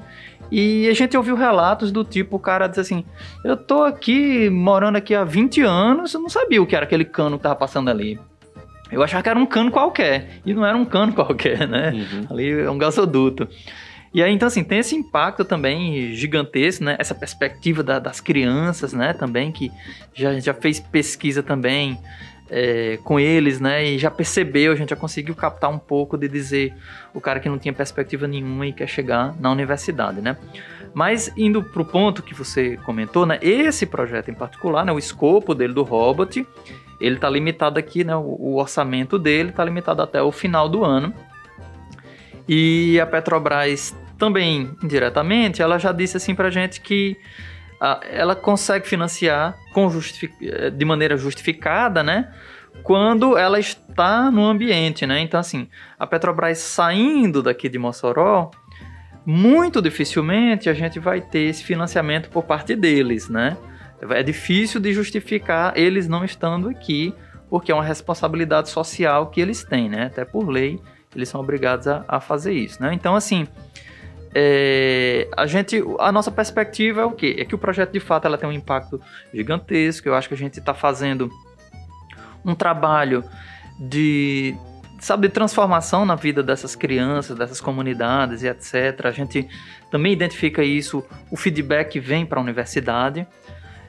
E 0.52 0.90
a 0.90 0.94
gente 0.94 1.16
ouviu 1.16 1.36
relatos 1.36 1.92
do 1.92 2.04
tipo, 2.04 2.36
o 2.36 2.40
cara 2.40 2.68
diz 2.68 2.80
assim: 2.80 3.06
Eu 3.44 3.56
tô 3.56 3.84
aqui 3.84 4.50
morando 4.50 4.98
aqui 4.98 5.16
há 5.16 5.24
20 5.24 5.62
anos, 5.62 6.14
eu 6.14 6.20
não 6.20 6.30
sabia 6.30 6.62
o 6.62 6.66
que 6.66 6.76
era 6.76 6.86
aquele 6.86 7.06
cano 7.06 7.38
que 7.38 7.44
tava 7.44 7.56
passando 7.56 7.90
ali. 7.90 8.20
Eu 8.92 9.02
achava 9.02 9.24
que 9.24 9.30
era 9.30 9.40
um 9.40 9.46
cano 9.46 9.72
qualquer. 9.72 10.42
E 10.46 10.54
não 10.54 10.66
era 10.66 10.76
um 10.76 10.84
cano 10.84 11.14
qualquer, 11.16 11.68
né? 11.68 11.92
Uhum. 11.94 12.28
Ali 12.30 12.50
é 12.50 12.70
um 12.70 12.78
gasoduto. 12.78 13.48
E 14.14 14.22
aí, 14.22 14.34
então, 14.34 14.48
assim, 14.48 14.64
tem 14.64 14.80
esse 14.80 14.94
impacto 14.94 15.46
também 15.46 16.14
gigantesco, 16.14 16.84
né? 16.84 16.98
Essa 17.00 17.16
perspectiva 17.16 17.82
da, 17.82 17.98
das 17.98 18.20
crianças, 18.20 18.92
né? 18.92 19.14
Também, 19.14 19.52
que 19.52 19.72
já, 20.14 20.38
já 20.40 20.54
fez 20.54 20.82
pesquisa 20.82 21.42
também 21.42 21.98
é, 22.50 23.00
com 23.06 23.18
eles, 23.18 23.62
né? 23.62 23.86
E 23.86 23.98
já 23.98 24.12
percebeu, 24.12 24.74
a 24.74 24.76
gente 24.76 24.90
já 24.90 24.98
conseguiu 24.98 25.34
captar 25.34 25.70
um 25.70 25.80
pouco 25.80 26.18
de 26.18 26.28
dizer 26.28 26.74
o 27.14 27.22
cara 27.22 27.40
que 27.40 27.48
não 27.48 27.58
tinha 27.58 27.74
perspectiva 27.74 28.28
nenhuma 28.28 28.68
e 28.68 28.74
quer 28.74 28.88
chegar 28.88 29.34
na 29.40 29.50
universidade, 29.50 30.20
né? 30.22 30.36
Mas 30.94 31.32
indo 31.38 31.64
para 31.64 31.82
o 31.82 31.86
ponto 31.86 32.22
que 32.22 32.34
você 32.34 32.76
comentou, 32.84 33.26
né? 33.26 33.40
Esse 33.42 33.86
projeto 33.86 34.30
em 34.30 34.34
particular, 34.34 34.84
né? 34.84 34.92
O 34.92 35.00
escopo 35.00 35.56
dele 35.56 35.74
do 35.74 35.84
robot, 35.84 36.46
ele 37.00 37.16
está 37.16 37.30
limitado 37.30 37.80
aqui, 37.80 38.04
né? 38.04 38.14
O, 38.14 38.36
o 38.38 38.56
orçamento 38.58 39.18
dele 39.18 39.52
está 39.52 39.64
limitado 39.64 40.02
até 40.02 40.22
o 40.22 40.34
final 40.34 40.68
do 40.68 40.84
ano. 40.84 41.14
E 42.46 43.00
a 43.00 43.06
Petrobras 43.06 43.96
também, 44.22 44.78
indiretamente, 44.84 45.64
ela 45.64 45.80
já 45.80 45.92
disse 45.92 46.16
assim 46.16 46.36
pra 46.36 46.52
gente 46.52 46.80
que 46.80 47.18
a, 47.80 48.02
ela 48.08 48.36
consegue 48.36 48.88
financiar 48.88 49.58
eh, 50.40 50.70
de 50.70 50.86
maneira 50.86 51.18
justificada, 51.18 52.04
né? 52.04 52.32
Quando 52.84 53.36
ela 53.36 53.60
está 53.60 54.30
no 54.30 54.46
ambiente, 54.46 55.08
né? 55.08 55.22
Então, 55.22 55.40
assim, 55.40 55.68
a 55.98 56.06
Petrobras 56.06 56.60
saindo 56.60 57.42
daqui 57.42 57.68
de 57.68 57.80
Mossoró, 57.80 58.52
muito 59.26 59.82
dificilmente 59.82 60.70
a 60.70 60.74
gente 60.76 61.00
vai 61.00 61.20
ter 61.20 61.50
esse 61.50 61.64
financiamento 61.64 62.30
por 62.30 62.44
parte 62.44 62.76
deles, 62.76 63.28
né? 63.28 63.58
É 64.12 64.22
difícil 64.22 64.80
de 64.80 64.94
justificar 64.94 65.76
eles 65.76 66.08
não 66.08 66.24
estando 66.24 66.70
aqui, 66.70 67.12
porque 67.50 67.72
é 67.72 67.76
uma 67.76 67.84
responsabilidade 67.84 68.70
social 68.70 69.32
que 69.32 69.42
eles 69.42 69.64
têm, 69.64 69.90
né? 69.90 70.06
Até 70.06 70.24
por 70.24 70.48
lei 70.48 70.80
eles 71.16 71.28
são 71.28 71.42
obrigados 71.42 71.88
a, 71.88 72.06
a 72.08 72.20
fazer 72.20 72.54
isso, 72.54 72.82
né? 72.82 72.94
Então, 72.94 73.16
assim, 73.16 73.48
é, 74.34 75.28
a 75.36 75.46
gente, 75.46 75.84
a 76.00 76.12
nossa 76.12 76.32
perspectiva 76.32 77.02
é 77.02 77.06
o 77.06 77.12
quê? 77.12 77.36
É 77.38 77.46
que 77.46 77.54
o 77.54 77.58
projeto 77.58 77.92
de 77.92 78.00
fato 78.00 78.26
ela 78.26 78.38
tem 78.38 78.48
um 78.48 78.54
impacto 78.54 79.02
gigantesco. 79.34 80.08
Eu 80.08 80.16
acho 80.16 80.28
que 80.28 80.34
a 80.34 80.38
gente 80.38 80.60
está 80.60 80.74
fazendo 80.74 81.30
um 82.46 82.56
trabalho 82.56 83.24
de 83.80 84.56
sabe 85.00 85.28
de 85.28 85.34
transformação 85.34 86.06
na 86.06 86.14
vida 86.14 86.44
dessas 86.44 86.76
crianças, 86.76 87.36
dessas 87.36 87.60
comunidades 87.60 88.44
e 88.44 88.48
etc. 88.48 89.06
A 89.06 89.12
gente 89.12 89.50
também 89.90 90.14
identifica 90.14 90.64
isso, 90.64 91.04
o 91.32 91.36
feedback 91.36 92.00
vem 92.00 92.24
para 92.24 92.40
a 92.40 92.42
universidade, 92.44 93.28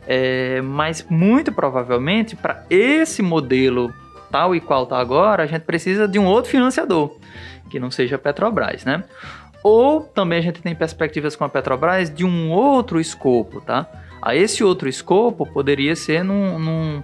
é, 0.08 0.62
mas 0.62 1.06
muito 1.08 1.52
provavelmente 1.52 2.34
para 2.34 2.64
esse 2.70 3.20
modelo 3.20 3.92
tal 4.30 4.56
e 4.56 4.60
qual 4.60 4.84
está 4.84 4.98
agora, 4.98 5.42
a 5.42 5.46
gente 5.46 5.62
precisa 5.62 6.08
de 6.08 6.18
um 6.18 6.24
outro 6.24 6.50
financiador, 6.50 7.14
que 7.68 7.78
não 7.78 7.90
seja 7.90 8.16
Petrobras, 8.16 8.82
né? 8.82 9.04
Ou 9.62 10.00
também 10.00 10.38
a 10.38 10.42
gente 10.42 10.60
tem 10.60 10.74
perspectivas 10.74 11.36
com 11.36 11.44
a 11.44 11.48
Petrobras 11.48 12.12
de 12.12 12.24
um 12.24 12.50
outro 12.50 13.00
escopo, 13.00 13.60
tá? 13.60 13.86
A 14.20 14.34
esse 14.34 14.64
outro 14.64 14.88
escopo 14.88 15.46
poderia 15.46 15.94
ser 15.94 16.24
num, 16.24 16.58
num 16.58 17.02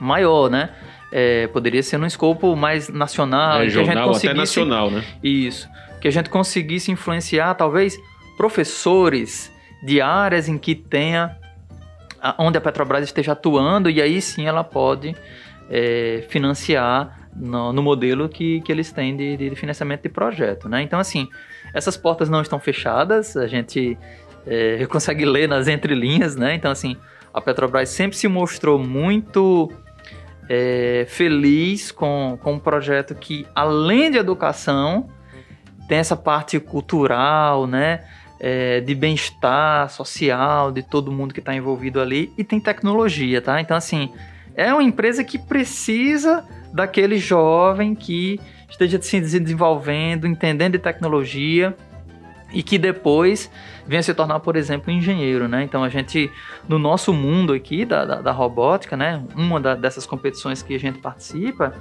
maior, 0.00 0.50
né? 0.50 0.70
É, 1.10 1.46
poderia 1.48 1.82
ser 1.82 1.98
num 1.98 2.06
escopo 2.06 2.54
mais 2.54 2.88
nacional, 2.88 3.60
Regional, 3.60 3.84
que 3.84 3.90
a 3.90 3.94
gente 3.94 4.04
conseguisse, 4.04 4.26
até 4.28 4.38
nacional, 4.38 4.90
né? 4.90 5.04
Isso, 5.22 5.68
que 6.00 6.08
a 6.08 6.10
gente 6.10 6.28
conseguisse 6.28 6.90
influenciar 6.90 7.54
talvez 7.54 7.98
professores 8.36 9.50
de 9.82 10.00
áreas 10.00 10.48
em 10.48 10.58
que 10.58 10.74
tenha 10.74 11.36
onde 12.38 12.58
a 12.58 12.60
Petrobras 12.60 13.04
esteja 13.04 13.32
atuando 13.32 13.88
e 13.88 14.02
aí 14.02 14.20
sim 14.20 14.46
ela 14.46 14.64
pode 14.64 15.14
é, 15.70 16.24
financiar 16.28 17.28
no, 17.34 17.72
no, 17.72 17.82
modelo 17.82 18.28
que, 18.28 18.60
que 18.62 18.72
eles 18.72 18.90
têm 18.90 19.16
de, 19.16 19.36
de, 19.36 19.54
financiamento 19.54 20.02
de 20.02 20.08
projeto, 20.08 20.68
né? 20.68 20.82
Então, 20.82 20.98
assim, 20.98 21.28
essas 21.72 21.96
portas 21.96 22.28
não 22.28 22.40
estão 22.42 22.58
fechadas, 22.58 23.36
a 23.36 23.46
gente 23.46 23.98
é, 24.46 24.84
consegue 24.86 25.24
ler 25.24 25.48
nas 25.48 25.68
entrelinhas, 25.68 26.36
né? 26.36 26.54
Então, 26.54 26.70
assim, 26.70 26.96
a 27.32 27.40
Petrobras 27.40 27.88
sempre 27.88 28.16
se 28.16 28.26
mostrou 28.26 28.78
muito 28.78 29.70
é, 30.48 31.06
feliz 31.08 31.92
com, 31.92 32.38
com 32.42 32.54
um 32.54 32.58
projeto 32.58 33.14
que, 33.14 33.46
além 33.54 34.10
de 34.10 34.18
educação, 34.18 35.08
tem 35.88 35.98
essa 35.98 36.16
parte 36.16 36.58
cultural, 36.58 37.66
né? 37.66 38.04
É, 38.40 38.80
de 38.80 38.94
bem-estar 38.94 39.90
social 39.90 40.70
de 40.70 40.80
todo 40.80 41.10
mundo 41.10 41.34
que 41.34 41.40
está 41.40 41.52
envolvido 41.52 42.00
ali 42.00 42.32
e 42.38 42.44
tem 42.44 42.60
tecnologia, 42.60 43.42
tá? 43.42 43.60
Então, 43.60 43.76
assim, 43.76 44.12
é 44.54 44.72
uma 44.72 44.82
empresa 44.82 45.24
que 45.24 45.38
precisa 45.38 46.44
daquele 46.72 47.18
jovem 47.18 47.96
que 47.96 48.40
esteja 48.68 49.00
se 49.00 49.20
desenvolvendo, 49.20 50.26
entendendo 50.26 50.72
de 50.72 50.78
tecnologia 50.78 51.74
e 52.52 52.62
que 52.62 52.78
depois 52.78 53.50
venha 53.86 54.02
se 54.02 54.12
tornar, 54.14 54.40
por 54.40 54.56
exemplo, 54.56 54.90
engenheiro, 54.90 55.48
né? 55.48 55.62
Então 55.62 55.84
a 55.84 55.88
gente, 55.88 56.30
no 56.68 56.78
nosso 56.78 57.12
mundo 57.12 57.52
aqui 57.52 57.84
da, 57.84 58.04
da, 58.04 58.20
da 58.22 58.32
robótica, 58.32 58.96
né? 58.96 59.22
Uma 59.34 59.60
da, 59.60 59.74
dessas 59.74 60.06
competições 60.06 60.62
que 60.62 60.74
a 60.74 60.78
gente 60.78 60.98
participa, 60.98 61.74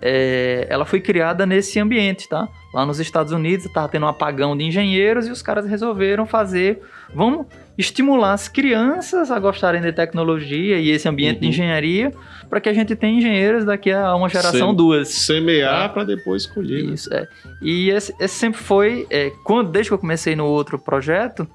é, 0.00 0.66
ela 0.68 0.84
foi 0.84 1.00
criada 1.00 1.46
nesse 1.46 1.78
ambiente, 1.78 2.28
tá? 2.28 2.48
Lá 2.72 2.84
nos 2.84 2.98
Estados 2.98 3.32
Unidos 3.32 3.66
estava 3.66 3.88
tendo 3.88 4.04
um 4.04 4.08
apagão 4.08 4.56
de 4.56 4.64
engenheiros 4.64 5.26
e 5.26 5.30
os 5.30 5.42
caras 5.42 5.66
resolveram 5.66 6.26
fazer, 6.26 6.82
vamos 7.14 7.46
estimular 7.78 8.32
as 8.32 8.48
crianças 8.48 9.30
a 9.30 9.38
gostarem 9.38 9.82
de 9.82 9.92
tecnologia 9.92 10.78
e 10.78 10.90
esse 10.90 11.08
ambiente 11.08 11.36
uhum. 11.36 11.40
de 11.42 11.48
engenharia 11.48 12.12
para 12.48 12.60
que 12.60 12.68
a 12.68 12.72
gente 12.72 12.96
tenha 12.96 13.18
engenheiros 13.18 13.64
daqui 13.64 13.90
a 13.92 14.14
uma 14.14 14.28
geração, 14.28 14.68
Sem, 14.68 14.76
duas. 14.76 15.08
Semear 15.08 15.82
tá? 15.82 15.88
para 15.90 16.04
depois 16.04 16.46
colher. 16.46 16.84
Né? 16.84 16.94
Isso, 16.94 17.12
é. 17.12 17.28
E 17.60 17.90
esse, 17.90 18.14
esse 18.18 18.34
sempre 18.34 18.60
foi, 18.60 19.06
é, 19.10 19.30
quando, 19.44 19.70
desde 19.70 19.90
que 19.90 19.94
eu 19.94 19.98
comecei 19.98 20.34
no 20.34 20.46
outro 20.46 20.78
projeto, 20.78 21.46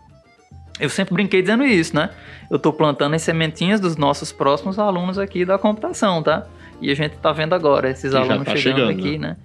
eu 0.80 0.90
sempre 0.90 1.14
brinquei 1.14 1.42
dizendo 1.42 1.64
isso, 1.64 1.96
né? 1.96 2.10
Eu 2.50 2.58
estou 2.58 2.74
plantando 2.74 3.14
as 3.14 3.22
sementinhas 3.22 3.80
dos 3.80 3.96
nossos 3.96 4.32
próximos 4.32 4.80
alunos 4.80 5.18
aqui 5.18 5.46
da 5.46 5.58
computação, 5.58 6.24
tá? 6.24 6.48
E 6.82 6.90
a 6.90 6.96
gente 6.96 7.14
está 7.14 7.32
vendo 7.32 7.54
agora 7.54 7.90
esses 7.90 8.16
alunos 8.16 8.46
tá 8.46 8.56
chegando, 8.56 8.88
chegando, 8.88 9.00
aqui, 9.00 9.18
né? 9.18 9.38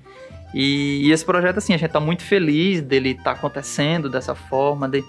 E, 0.55 1.09
e, 1.09 1.13
esse 1.13 1.25
projeto, 1.25 1.59
assim, 1.59 1.75
a 1.75 1.77
gente 1.77 1.89
está 1.89 2.01
muito 2.01 2.23
feliz 2.23 2.81
dele 2.81 3.11
estar 3.11 3.25
tá 3.25 3.31
acontecendo 3.33 4.09
dessa 4.09 4.35
forma, 4.35 4.89
de, 4.89 5.05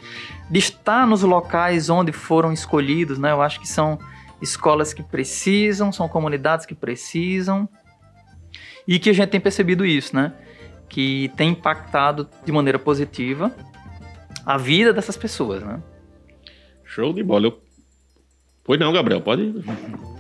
de 0.50 0.60
estar 0.60 1.08
nos 1.08 1.22
locais 1.22 1.90
onde 1.90 2.12
foram 2.12 2.52
escolhidos, 2.52 3.18
né? 3.18 3.32
Eu 3.32 3.42
acho 3.42 3.60
que 3.60 3.68
são 3.68 4.00
escolas 4.42 4.94
que 4.94 5.04
precisam, 5.04 5.92
são 5.92 6.08
comunidades 6.08 6.66
que 6.66 6.76
precisam 6.76 7.68
e 8.88 9.00
que 9.00 9.10
a 9.10 9.14
gente 9.14 9.30
tem 9.30 9.40
percebido 9.40 9.86
isso, 9.86 10.16
né? 10.16 10.34
Que 10.90 11.32
tem 11.36 11.50
impactado 11.52 12.30
de 12.46 12.52
maneira 12.52 12.80
positiva 12.80 13.54
a 14.46 14.58
vida 14.58 14.94
dessas 14.94 15.18
pessoas, 15.18 15.62
né? 15.64 15.82
Show 16.84 17.14
de 17.14 17.22
bola. 17.22 17.48
Eu... 17.48 17.62
Pois 18.64 18.80
não, 18.80 18.92
Gabriel, 18.94 19.22
pode 19.22 19.54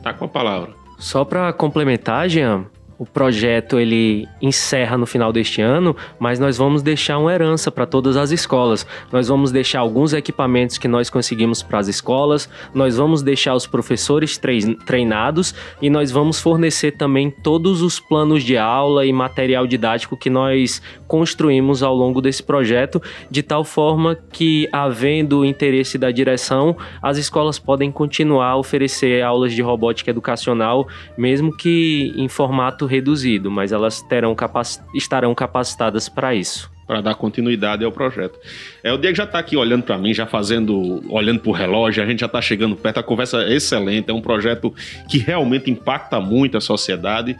tá 0.03 0.13
com 0.13 0.25
a 0.25 0.27
palavra. 0.27 0.73
Só 0.97 1.23
para 1.23 1.53
complementar, 1.53 2.27
Jean, 2.27 2.65
o 2.99 3.05
projeto 3.05 3.79
ele 3.79 4.27
encerra 4.41 4.97
no 4.97 5.05
final 5.05 5.31
deste 5.31 5.61
ano, 5.61 5.95
mas 6.17 6.39
nós 6.39 6.57
vamos 6.57 6.81
deixar 6.81 7.19
uma 7.19 7.31
herança 7.31 7.71
para 7.71 7.85
todas 7.85 8.17
as 8.17 8.31
escolas. 8.31 8.87
Nós 9.11 9.27
vamos 9.27 9.51
deixar 9.51 9.79
alguns 9.79 10.13
equipamentos 10.13 10.77
que 10.77 10.87
nós 10.87 11.09
conseguimos 11.09 11.61
para 11.61 11.77
as 11.77 11.87
escolas, 11.87 12.49
nós 12.73 12.97
vamos 12.97 13.21
deixar 13.21 13.53
os 13.53 13.67
professores 13.67 14.39
treinados 14.85 15.53
e 15.79 15.89
nós 15.89 16.09
vamos 16.09 16.39
fornecer 16.39 16.93
também 16.93 17.29
todos 17.29 17.81
os 17.83 17.99
planos 17.99 18.43
de 18.43 18.57
aula 18.57 19.05
e 19.05 19.13
material 19.13 19.67
didático 19.67 20.17
que 20.17 20.29
nós 20.29 20.81
construímos 21.07 21.83
ao 21.83 21.95
longo 21.95 22.19
desse 22.19 22.41
projeto, 22.41 23.01
de 23.29 23.43
tal 23.43 23.63
forma 23.63 24.17
que, 24.31 24.67
havendo 24.71 25.45
interesse 25.45 25.97
da 25.97 26.09
direção, 26.09 26.75
as 27.01 27.17
escolas 27.17 27.59
podem 27.59 27.91
continuar 27.91 28.47
a 28.47 28.57
oferecer 28.57 29.21
aulas 29.21 29.53
de 29.53 29.61
robótica 29.61 30.09
educacional, 30.09 30.87
mesmo 31.15 31.55
que 31.55 32.11
em 32.15 32.27
formato 32.27 32.86
reduzido, 32.87 33.51
mas 33.51 33.71
elas 33.71 34.01
terão 34.01 34.33
capac... 34.33 34.79
estarão 34.93 35.35
capacitadas 35.35 36.09
para 36.09 36.33
isso 36.33 36.75
para 36.87 37.01
dar 37.01 37.15
continuidade 37.15 37.83
ao 37.83 37.91
projeto. 37.91 38.39
É, 38.81 38.93
o 38.93 38.97
Diego 38.97 39.15
já 39.15 39.25
está 39.25 39.37
aqui 39.37 39.57
olhando 39.57 39.83
para 39.83 39.97
mim, 39.97 40.13
já 40.13 40.25
fazendo, 40.25 41.03
olhando 41.09 41.41
para 41.41 41.49
o 41.49 41.53
relógio, 41.53 42.01
a 42.01 42.05
gente 42.05 42.21
já 42.21 42.27
está 42.27 42.41
chegando 42.41 42.77
perto, 42.77 42.99
a 42.99 43.03
conversa 43.03 43.43
é 43.43 43.55
excelente, 43.55 44.09
é 44.09 44.13
um 44.13 44.21
projeto 44.21 44.73
que 45.09 45.17
realmente 45.17 45.69
impacta 45.69 46.19
muito 46.21 46.57
a 46.57 46.61
sociedade. 46.61 47.37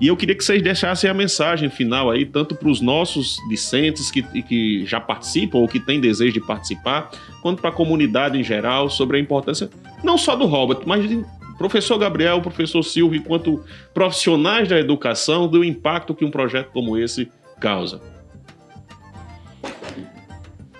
E 0.00 0.08
eu 0.08 0.16
queria 0.16 0.34
que 0.34 0.44
vocês 0.44 0.60
deixassem 0.60 1.08
a 1.08 1.14
mensagem 1.14 1.70
final 1.70 2.10
aí, 2.10 2.26
tanto 2.26 2.56
para 2.56 2.68
os 2.68 2.80
nossos 2.80 3.36
discentes 3.48 4.10
que, 4.10 4.22
que 4.42 4.84
já 4.84 5.00
participam 5.00 5.58
ou 5.58 5.68
que 5.68 5.78
têm 5.78 6.00
desejo 6.00 6.32
de 6.32 6.40
participar, 6.40 7.10
quanto 7.40 7.60
para 7.60 7.70
a 7.70 7.72
comunidade 7.72 8.36
em 8.36 8.42
geral, 8.42 8.90
sobre 8.90 9.16
a 9.16 9.20
importância 9.20 9.70
não 10.02 10.18
só 10.18 10.36
do 10.36 10.46
robot, 10.46 10.82
mas 10.86 11.08
de 11.08 11.24
professor 11.58 11.98
Gabriel, 11.98 12.40
professor 12.40 12.82
Silvio, 12.82 13.20
enquanto 13.20 13.62
profissionais 13.92 14.68
da 14.68 14.78
educação, 14.78 15.48
do 15.48 15.64
impacto 15.64 16.14
que 16.14 16.24
um 16.24 16.30
projeto 16.30 16.70
como 16.72 16.96
esse 16.96 17.30
causa. 17.60 18.00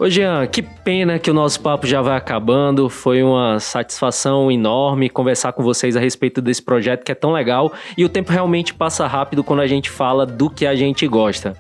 Ô 0.01 0.09
Jean, 0.09 0.47
que 0.47 0.63
pena 0.63 1.19
que 1.19 1.29
o 1.29 1.35
nosso 1.35 1.61
papo 1.61 1.85
já 1.85 2.01
vai 2.01 2.17
acabando. 2.17 2.89
Foi 2.89 3.21
uma 3.21 3.59
satisfação 3.59 4.49
enorme 4.49 5.11
conversar 5.11 5.53
com 5.53 5.61
vocês 5.61 5.97
a 5.97 6.01
respeito 6.01 6.41
desse 6.41 6.63
projeto 6.63 7.03
que 7.03 7.11
é 7.11 7.17
tão 7.17 7.33
legal 7.33 7.73
e 7.97 8.05
o 8.05 8.09
tempo 8.09 8.31
realmente 8.31 8.73
passa 8.73 9.09
rápido 9.09 9.43
quando 9.43 9.59
a 9.59 9.67
gente 9.67 9.91
fala 9.91 10.25
do 10.25 10.49
que 10.49 10.65
a 10.65 10.77
gente 10.77 11.05
gosta. 11.09 11.57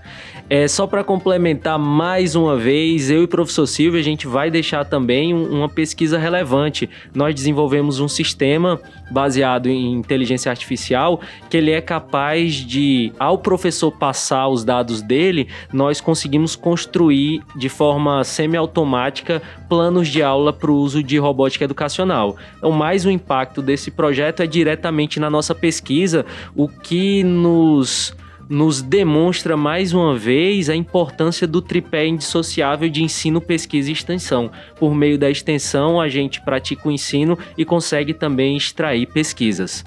É, 0.50 0.66
só 0.66 0.86
para 0.86 1.04
complementar 1.04 1.78
mais 1.78 2.34
uma 2.34 2.56
vez, 2.56 3.10
eu 3.10 3.20
e 3.20 3.24
o 3.24 3.28
professor 3.28 3.66
Silvio, 3.66 4.00
a 4.00 4.02
gente 4.02 4.26
vai 4.26 4.50
deixar 4.50 4.82
também 4.82 5.34
um, 5.34 5.58
uma 5.58 5.68
pesquisa 5.68 6.16
relevante. 6.16 6.88
Nós 7.14 7.34
desenvolvemos 7.34 8.00
um 8.00 8.08
sistema 8.08 8.80
baseado 9.10 9.68
em 9.68 9.92
inteligência 9.92 10.50
artificial 10.50 11.20
que 11.50 11.56
ele 11.58 11.70
é 11.70 11.82
capaz 11.82 12.54
de, 12.54 13.12
ao 13.18 13.36
professor 13.38 13.92
passar 13.92 14.48
os 14.48 14.64
dados 14.64 15.02
dele, 15.02 15.48
nós 15.72 16.00
conseguimos 16.00 16.56
construir 16.56 17.42
de 17.56 17.68
forma 17.68 18.24
semiautomática 18.24 19.42
planos 19.68 20.08
de 20.08 20.22
aula 20.22 20.52
para 20.52 20.70
o 20.70 20.76
uso 20.76 21.02
de 21.02 21.18
robótica 21.18 21.64
educacional. 21.64 22.36
Então, 22.56 22.70
mais 22.70 23.04
o 23.04 23.10
impacto 23.10 23.60
desse 23.60 23.90
projeto 23.90 24.42
é 24.42 24.46
diretamente 24.46 25.20
na 25.20 25.28
nossa 25.28 25.54
pesquisa, 25.54 26.24
o 26.56 26.68
que 26.68 27.22
nos 27.22 28.14
nos 28.48 28.80
demonstra 28.80 29.56
mais 29.56 29.92
uma 29.92 30.16
vez 30.16 30.70
a 30.70 30.74
importância 30.74 31.46
do 31.46 31.60
tripé 31.60 32.06
indissociável 32.06 32.88
de 32.88 33.02
ensino, 33.02 33.40
pesquisa 33.40 33.90
e 33.90 33.92
extensão. 33.92 34.50
Por 34.78 34.94
meio 34.94 35.18
da 35.18 35.30
extensão, 35.30 36.00
a 36.00 36.08
gente 36.08 36.40
pratica 36.40 36.88
o 36.88 36.92
ensino 36.92 37.38
e 37.56 37.64
consegue 37.64 38.14
também 38.14 38.56
extrair 38.56 39.06
pesquisas. 39.06 39.84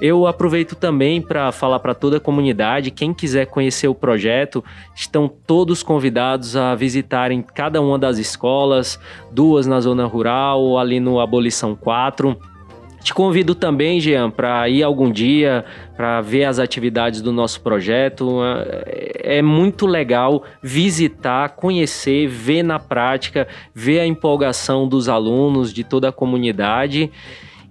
Eu 0.00 0.26
aproveito 0.26 0.74
também 0.74 1.20
para 1.22 1.50
falar 1.50 1.78
para 1.78 1.94
toda 1.94 2.18
a 2.18 2.20
comunidade, 2.20 2.90
quem 2.90 3.14
quiser 3.14 3.46
conhecer 3.46 3.88
o 3.88 3.94
projeto, 3.94 4.62
estão 4.94 5.28
todos 5.28 5.82
convidados 5.82 6.56
a 6.56 6.74
visitarem 6.74 7.42
cada 7.42 7.80
uma 7.80 7.98
das 7.98 8.18
escolas, 8.18 8.98
duas 9.30 9.66
na 9.66 9.80
zona 9.80 10.04
rural, 10.04 10.78
ali 10.78 11.00
no 11.00 11.20
Abolição 11.20 11.74
4 11.74 12.36
te 13.04 13.12
convido 13.12 13.54
também, 13.54 14.00
Jean, 14.00 14.30
para 14.30 14.66
ir 14.66 14.82
algum 14.82 15.12
dia 15.12 15.62
para 15.94 16.22
ver 16.22 16.44
as 16.44 16.58
atividades 16.58 17.20
do 17.20 17.30
nosso 17.30 17.60
projeto. 17.60 18.38
É, 18.86 19.38
é 19.38 19.42
muito 19.42 19.86
legal 19.86 20.42
visitar, 20.62 21.50
conhecer, 21.50 22.26
ver 22.26 22.62
na 22.62 22.78
prática, 22.78 23.46
ver 23.74 24.00
a 24.00 24.06
empolgação 24.06 24.88
dos 24.88 25.06
alunos, 25.06 25.70
de 25.70 25.84
toda 25.84 26.08
a 26.08 26.12
comunidade. 26.12 27.12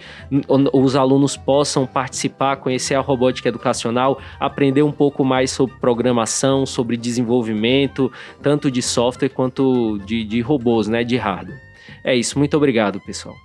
os 0.48 0.96
alunos 0.96 1.36
possam 1.36 1.86
participar, 1.86 2.56
conhecer 2.56 2.94
a 2.94 3.00
robótica 3.00 3.48
educacional, 3.48 4.20
aprender 4.38 4.82
um 4.82 4.92
pouco 4.92 5.24
mais 5.24 5.50
sobre 5.50 5.76
programação, 5.76 6.66
sobre 6.66 6.96
desenvolvimento, 6.96 8.10
tanto 8.42 8.70
de 8.70 8.82
software 8.82 9.28
quanto 9.28 9.98
de, 10.04 10.24
de 10.24 10.40
robôs, 10.40 10.88
né, 10.88 11.04
de 11.04 11.16
hardware. 11.16 11.60
É 12.04 12.14
isso, 12.14 12.38
muito 12.38 12.56
obrigado, 12.56 13.00
pessoal. 13.00 13.36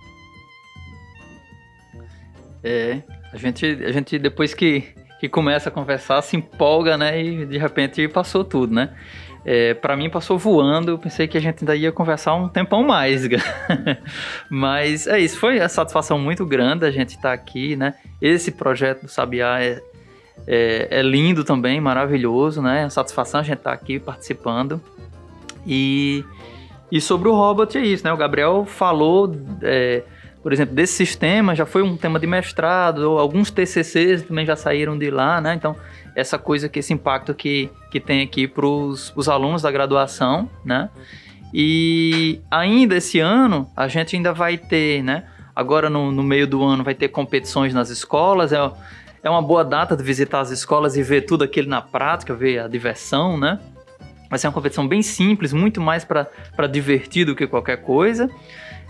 É, 2.63 3.01
a 3.31 3.37
gente, 3.37 3.65
a 3.65 3.91
gente 3.91 4.17
depois 4.17 4.53
que 4.53 4.95
que 5.19 5.29
começa 5.29 5.69
a 5.69 5.71
conversar, 5.71 6.21
se 6.21 6.35
empolga, 6.35 6.97
né? 6.97 7.21
E 7.21 7.45
de 7.45 7.57
repente 7.57 8.07
passou 8.07 8.43
tudo, 8.43 8.73
né? 8.73 8.93
É, 9.45 9.75
para 9.75 9.95
mim 9.95 10.09
passou 10.09 10.39
voando, 10.39 10.89
eu 10.89 10.97
pensei 10.97 11.27
que 11.27 11.37
a 11.37 11.41
gente 11.41 11.59
ainda 11.61 11.75
ia 11.75 11.91
conversar 11.91 12.33
um 12.33 12.49
tempão 12.49 12.83
mais. 12.83 13.27
Mas 14.49 15.05
é 15.05 15.19
isso, 15.19 15.37
foi 15.37 15.59
a 15.59 15.69
satisfação 15.69 16.17
muito 16.17 16.43
grande 16.45 16.83
a 16.83 16.89
gente 16.89 17.09
estar 17.09 17.29
tá 17.29 17.33
aqui, 17.33 17.75
né? 17.75 17.93
Esse 18.19 18.51
projeto 18.51 19.03
do 19.03 19.07
Sabiá 19.07 19.61
é, 19.61 19.79
é, 20.47 20.87
é, 20.89 21.01
lindo 21.03 21.43
também, 21.43 21.79
maravilhoso, 21.79 22.59
né? 22.59 22.85
A 22.85 22.89
satisfação 22.89 23.39
a 23.41 23.43
gente 23.43 23.59
estar 23.59 23.69
tá 23.69 23.75
aqui 23.75 23.99
participando. 23.99 24.81
E, 25.65 26.25
e 26.91 26.99
sobre 26.99 27.29
o 27.29 27.33
robot 27.33 27.77
é 27.77 27.81
isso, 27.81 28.03
né? 28.03 28.11
O 28.11 28.17
Gabriel 28.17 28.65
falou 28.65 29.31
é, 29.61 30.01
por 30.45 30.53
exemplo, 30.53 30.75
desse 30.75 30.93
sistema 30.93 31.55
já 31.55 31.65
foi 31.65 31.81
um 31.81 31.97
tema 31.97 32.19
de 32.19 32.27
mestrado, 32.27 33.17
alguns 33.17 33.49
TCCs 33.49 34.21
também 34.21 34.45
já 34.45 34.55
saíram 34.55 34.95
de 34.95 35.09
lá, 35.09 35.41
né? 35.41 35.55
Então, 35.55 35.75
essa 36.15 36.37
coisa 36.37 36.69
que 36.69 36.77
esse 36.77 36.93
impacto 36.93 37.33
que, 37.33 37.67
que 37.95 37.99
tem 38.01 38.21
aqui 38.21 38.45
para 38.45 38.65
os 38.65 39.29
alunos 39.29 39.61
da 39.61 39.71
graduação, 39.71 40.49
né? 40.65 40.89
E 41.53 42.41
ainda 42.51 42.97
esse 42.97 43.21
ano 43.21 43.71
a 43.73 43.87
gente 43.87 44.17
ainda 44.17 44.33
vai 44.33 44.57
ter, 44.57 45.01
né? 45.01 45.23
Agora 45.55 45.89
no, 45.89 46.11
no 46.11 46.21
meio 46.21 46.45
do 46.45 46.61
ano 46.61 46.83
vai 46.83 46.93
ter 46.93 47.07
competições 47.07 47.73
nas 47.73 47.89
escolas, 47.89 48.51
é, 48.51 48.57
é 49.23 49.29
uma 49.29 49.41
boa 49.41 49.63
data 49.63 49.95
de 49.95 50.03
visitar 50.03 50.41
as 50.41 50.51
escolas 50.51 50.97
e 50.97 51.03
ver 51.03 51.21
tudo 51.21 51.45
aquilo 51.45 51.69
na 51.69 51.81
prática, 51.81 52.35
ver 52.35 52.59
a 52.59 52.67
diversão, 52.67 53.37
né? 53.37 53.59
Vai 54.29 54.37
ser 54.39 54.47
uma 54.47 54.53
competição 54.53 54.85
bem 54.85 55.01
simples, 55.01 55.53
muito 55.53 55.79
mais 55.79 56.03
para 56.03 56.67
divertir 56.67 57.25
do 57.25 57.33
que 57.33 57.47
qualquer 57.47 57.77
coisa. 57.77 58.29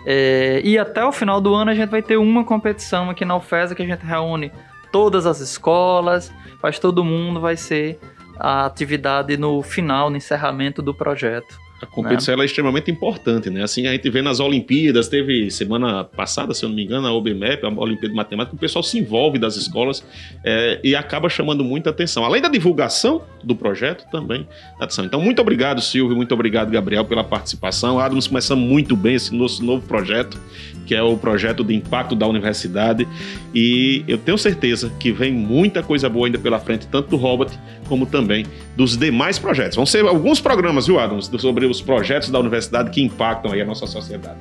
É, 0.03 0.61
e 0.63 0.79
até 0.79 1.05
o 1.05 1.11
final 1.11 1.39
do 1.39 1.53
ano 1.53 1.69
a 1.69 1.75
gente 1.75 1.89
vai 1.89 2.01
ter 2.01 2.17
uma 2.17 2.43
competição 2.43 3.11
aqui 3.11 3.23
na 3.23 3.35
UFESA 3.35 3.75
que 3.75 3.83
a 3.83 3.85
gente 3.85 4.03
reúne 4.03 4.51
todas 4.91 5.27
as 5.27 5.41
escolas, 5.41 6.33
faz 6.59 6.79
todo 6.79 7.03
mundo, 7.03 7.39
vai 7.39 7.55
ser 7.55 7.99
a 8.37 8.65
atividade 8.65 9.37
no 9.37 9.61
final, 9.61 10.09
no 10.09 10.17
encerramento 10.17 10.81
do 10.81 10.93
projeto. 10.93 11.64
A 11.81 11.85
competição 11.85 12.37
né? 12.37 12.43
é 12.43 12.45
extremamente 12.45 12.89
importante, 12.89 13.49
né? 13.49 13.63
Assim, 13.63 13.85
a 13.85 13.91
gente 13.91 14.09
vê 14.09 14.21
nas 14.21 14.39
Olimpíadas, 14.39 15.09
teve 15.09 15.51
semana 15.51 16.05
passada, 16.05 16.53
se 16.53 16.63
eu 16.63 16.69
não 16.69 16.75
me 16.75 16.83
engano, 16.83 17.05
a 17.05 17.11
OBMEP, 17.11 17.65
a 17.65 17.69
Olimpíada 17.69 18.09
de 18.09 18.15
Matemática, 18.15 18.55
o 18.55 18.59
pessoal 18.59 18.81
se 18.81 18.97
envolve 18.97 19.37
das 19.37 19.57
escolas 19.57 20.03
é, 20.43 20.79
e 20.83 20.95
acaba 20.95 21.27
chamando 21.27 21.63
muita 21.63 21.89
atenção. 21.89 22.23
Além 22.23 22.41
da 22.41 22.47
divulgação 22.47 23.21
do 23.43 23.55
projeto, 23.55 24.09
também 24.09 24.47
atenção. 24.79 25.03
Então, 25.03 25.19
muito 25.19 25.41
obrigado, 25.41 25.81
Silvio, 25.81 26.15
muito 26.15 26.33
obrigado, 26.33 26.71
Gabriel, 26.71 27.03
pela 27.03 27.23
participação. 27.23 27.99
Adams 27.99 28.27
começando 28.27 28.59
muito 28.59 28.95
bem 28.95 29.15
esse 29.15 29.35
nosso 29.35 29.63
novo 29.63 29.85
projeto 29.85 30.39
que 30.85 30.93
é 30.93 31.01
o 31.01 31.17
projeto 31.17 31.63
de 31.63 31.73
impacto 31.73 32.15
da 32.15 32.27
universidade. 32.27 33.07
E 33.53 34.03
eu 34.07 34.17
tenho 34.17 34.37
certeza 34.37 34.91
que 34.99 35.11
vem 35.11 35.33
muita 35.33 35.81
coisa 35.81 36.07
boa 36.07 36.27
ainda 36.27 36.37
pela 36.37 36.59
frente, 36.59 36.87
tanto 36.87 37.09
do 37.09 37.17
Robot 37.17 37.57
como 37.87 38.05
também 38.05 38.45
dos 38.75 38.97
demais 38.97 39.39
projetos. 39.39 39.75
Vão 39.75 39.85
ser 39.85 40.05
alguns 40.05 40.39
programas, 40.39 40.87
viu, 40.87 40.99
Adams, 40.99 41.29
sobre 41.37 41.64
os 41.65 41.81
projetos 41.81 42.29
da 42.29 42.39
universidade 42.39 42.89
que 42.91 43.01
impactam 43.01 43.51
aí 43.51 43.61
a 43.61 43.65
nossa 43.65 43.87
sociedade. 43.87 44.37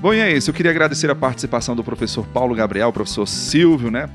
Bom, 0.00 0.14
e 0.14 0.20
é 0.20 0.32
isso. 0.32 0.50
Eu 0.50 0.54
queria 0.54 0.70
agradecer 0.70 1.10
a 1.10 1.14
participação 1.14 1.74
do 1.74 1.82
professor 1.82 2.26
Paulo 2.26 2.54
Gabriel, 2.54 2.92
professor 2.92 3.26
Silvio, 3.26 3.90
né? 3.90 4.08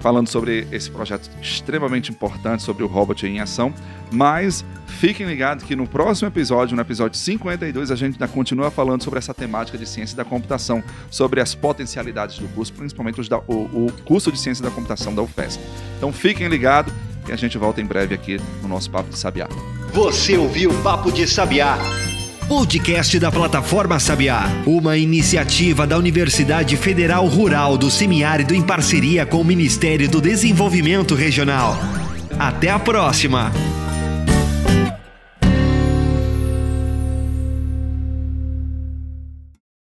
falando 0.00 0.28
sobre 0.28 0.66
esse 0.70 0.90
projeto 0.90 1.28
extremamente 1.40 2.10
importante 2.10 2.62
sobre 2.62 2.84
o 2.84 2.86
robot 2.86 3.26
em 3.26 3.40
ação. 3.40 3.72
Mas 4.10 4.64
fiquem 4.86 5.26
ligados 5.26 5.64
que 5.64 5.76
no 5.76 5.86
próximo 5.86 6.28
episódio, 6.28 6.74
no 6.74 6.82
episódio 6.82 7.18
52, 7.18 7.90
a 7.90 7.96
gente 7.96 8.14
ainda 8.14 8.28
continua 8.28 8.70
falando 8.70 9.02
sobre 9.02 9.18
essa 9.18 9.34
temática 9.34 9.76
de 9.76 9.86
ciência 9.86 10.16
da 10.16 10.24
computação, 10.24 10.82
sobre 11.10 11.40
as 11.40 11.54
potencialidades 11.54 12.38
do 12.38 12.48
curso, 12.48 12.72
principalmente 12.72 13.20
o, 13.46 13.52
o 13.52 13.92
curso 14.04 14.32
de 14.32 14.38
ciência 14.38 14.64
da 14.64 14.70
computação 14.70 15.14
da 15.14 15.22
UFESC. 15.22 15.60
Então 15.96 16.12
fiquem 16.12 16.48
ligados 16.48 16.92
e 17.28 17.32
a 17.32 17.36
gente 17.36 17.56
volta 17.58 17.80
em 17.80 17.86
breve 17.86 18.14
aqui 18.14 18.40
no 18.62 18.68
nosso 18.68 18.90
Papo 18.90 19.10
de 19.10 19.18
Sabiá. 19.18 19.48
Você 19.92 20.36
ouviu 20.36 20.70
o 20.70 20.82
Papo 20.82 21.10
de 21.12 21.26
Sabiá 21.26 21.78
podcast 22.48 23.18
da 23.18 23.30
plataforma 23.30 24.00
Sabiá, 24.00 24.48
uma 24.66 24.96
iniciativa 24.96 25.86
da 25.86 25.98
Universidade 25.98 26.78
Federal 26.78 27.26
Rural 27.26 27.76
do 27.76 27.90
Semiárido 27.90 28.54
em 28.54 28.62
parceria 28.62 29.26
com 29.26 29.42
o 29.42 29.44
Ministério 29.44 30.08
do 30.08 30.18
Desenvolvimento 30.18 31.14
Regional. 31.14 31.76
Até 32.38 32.70
a 32.70 32.78
próxima! 32.78 33.52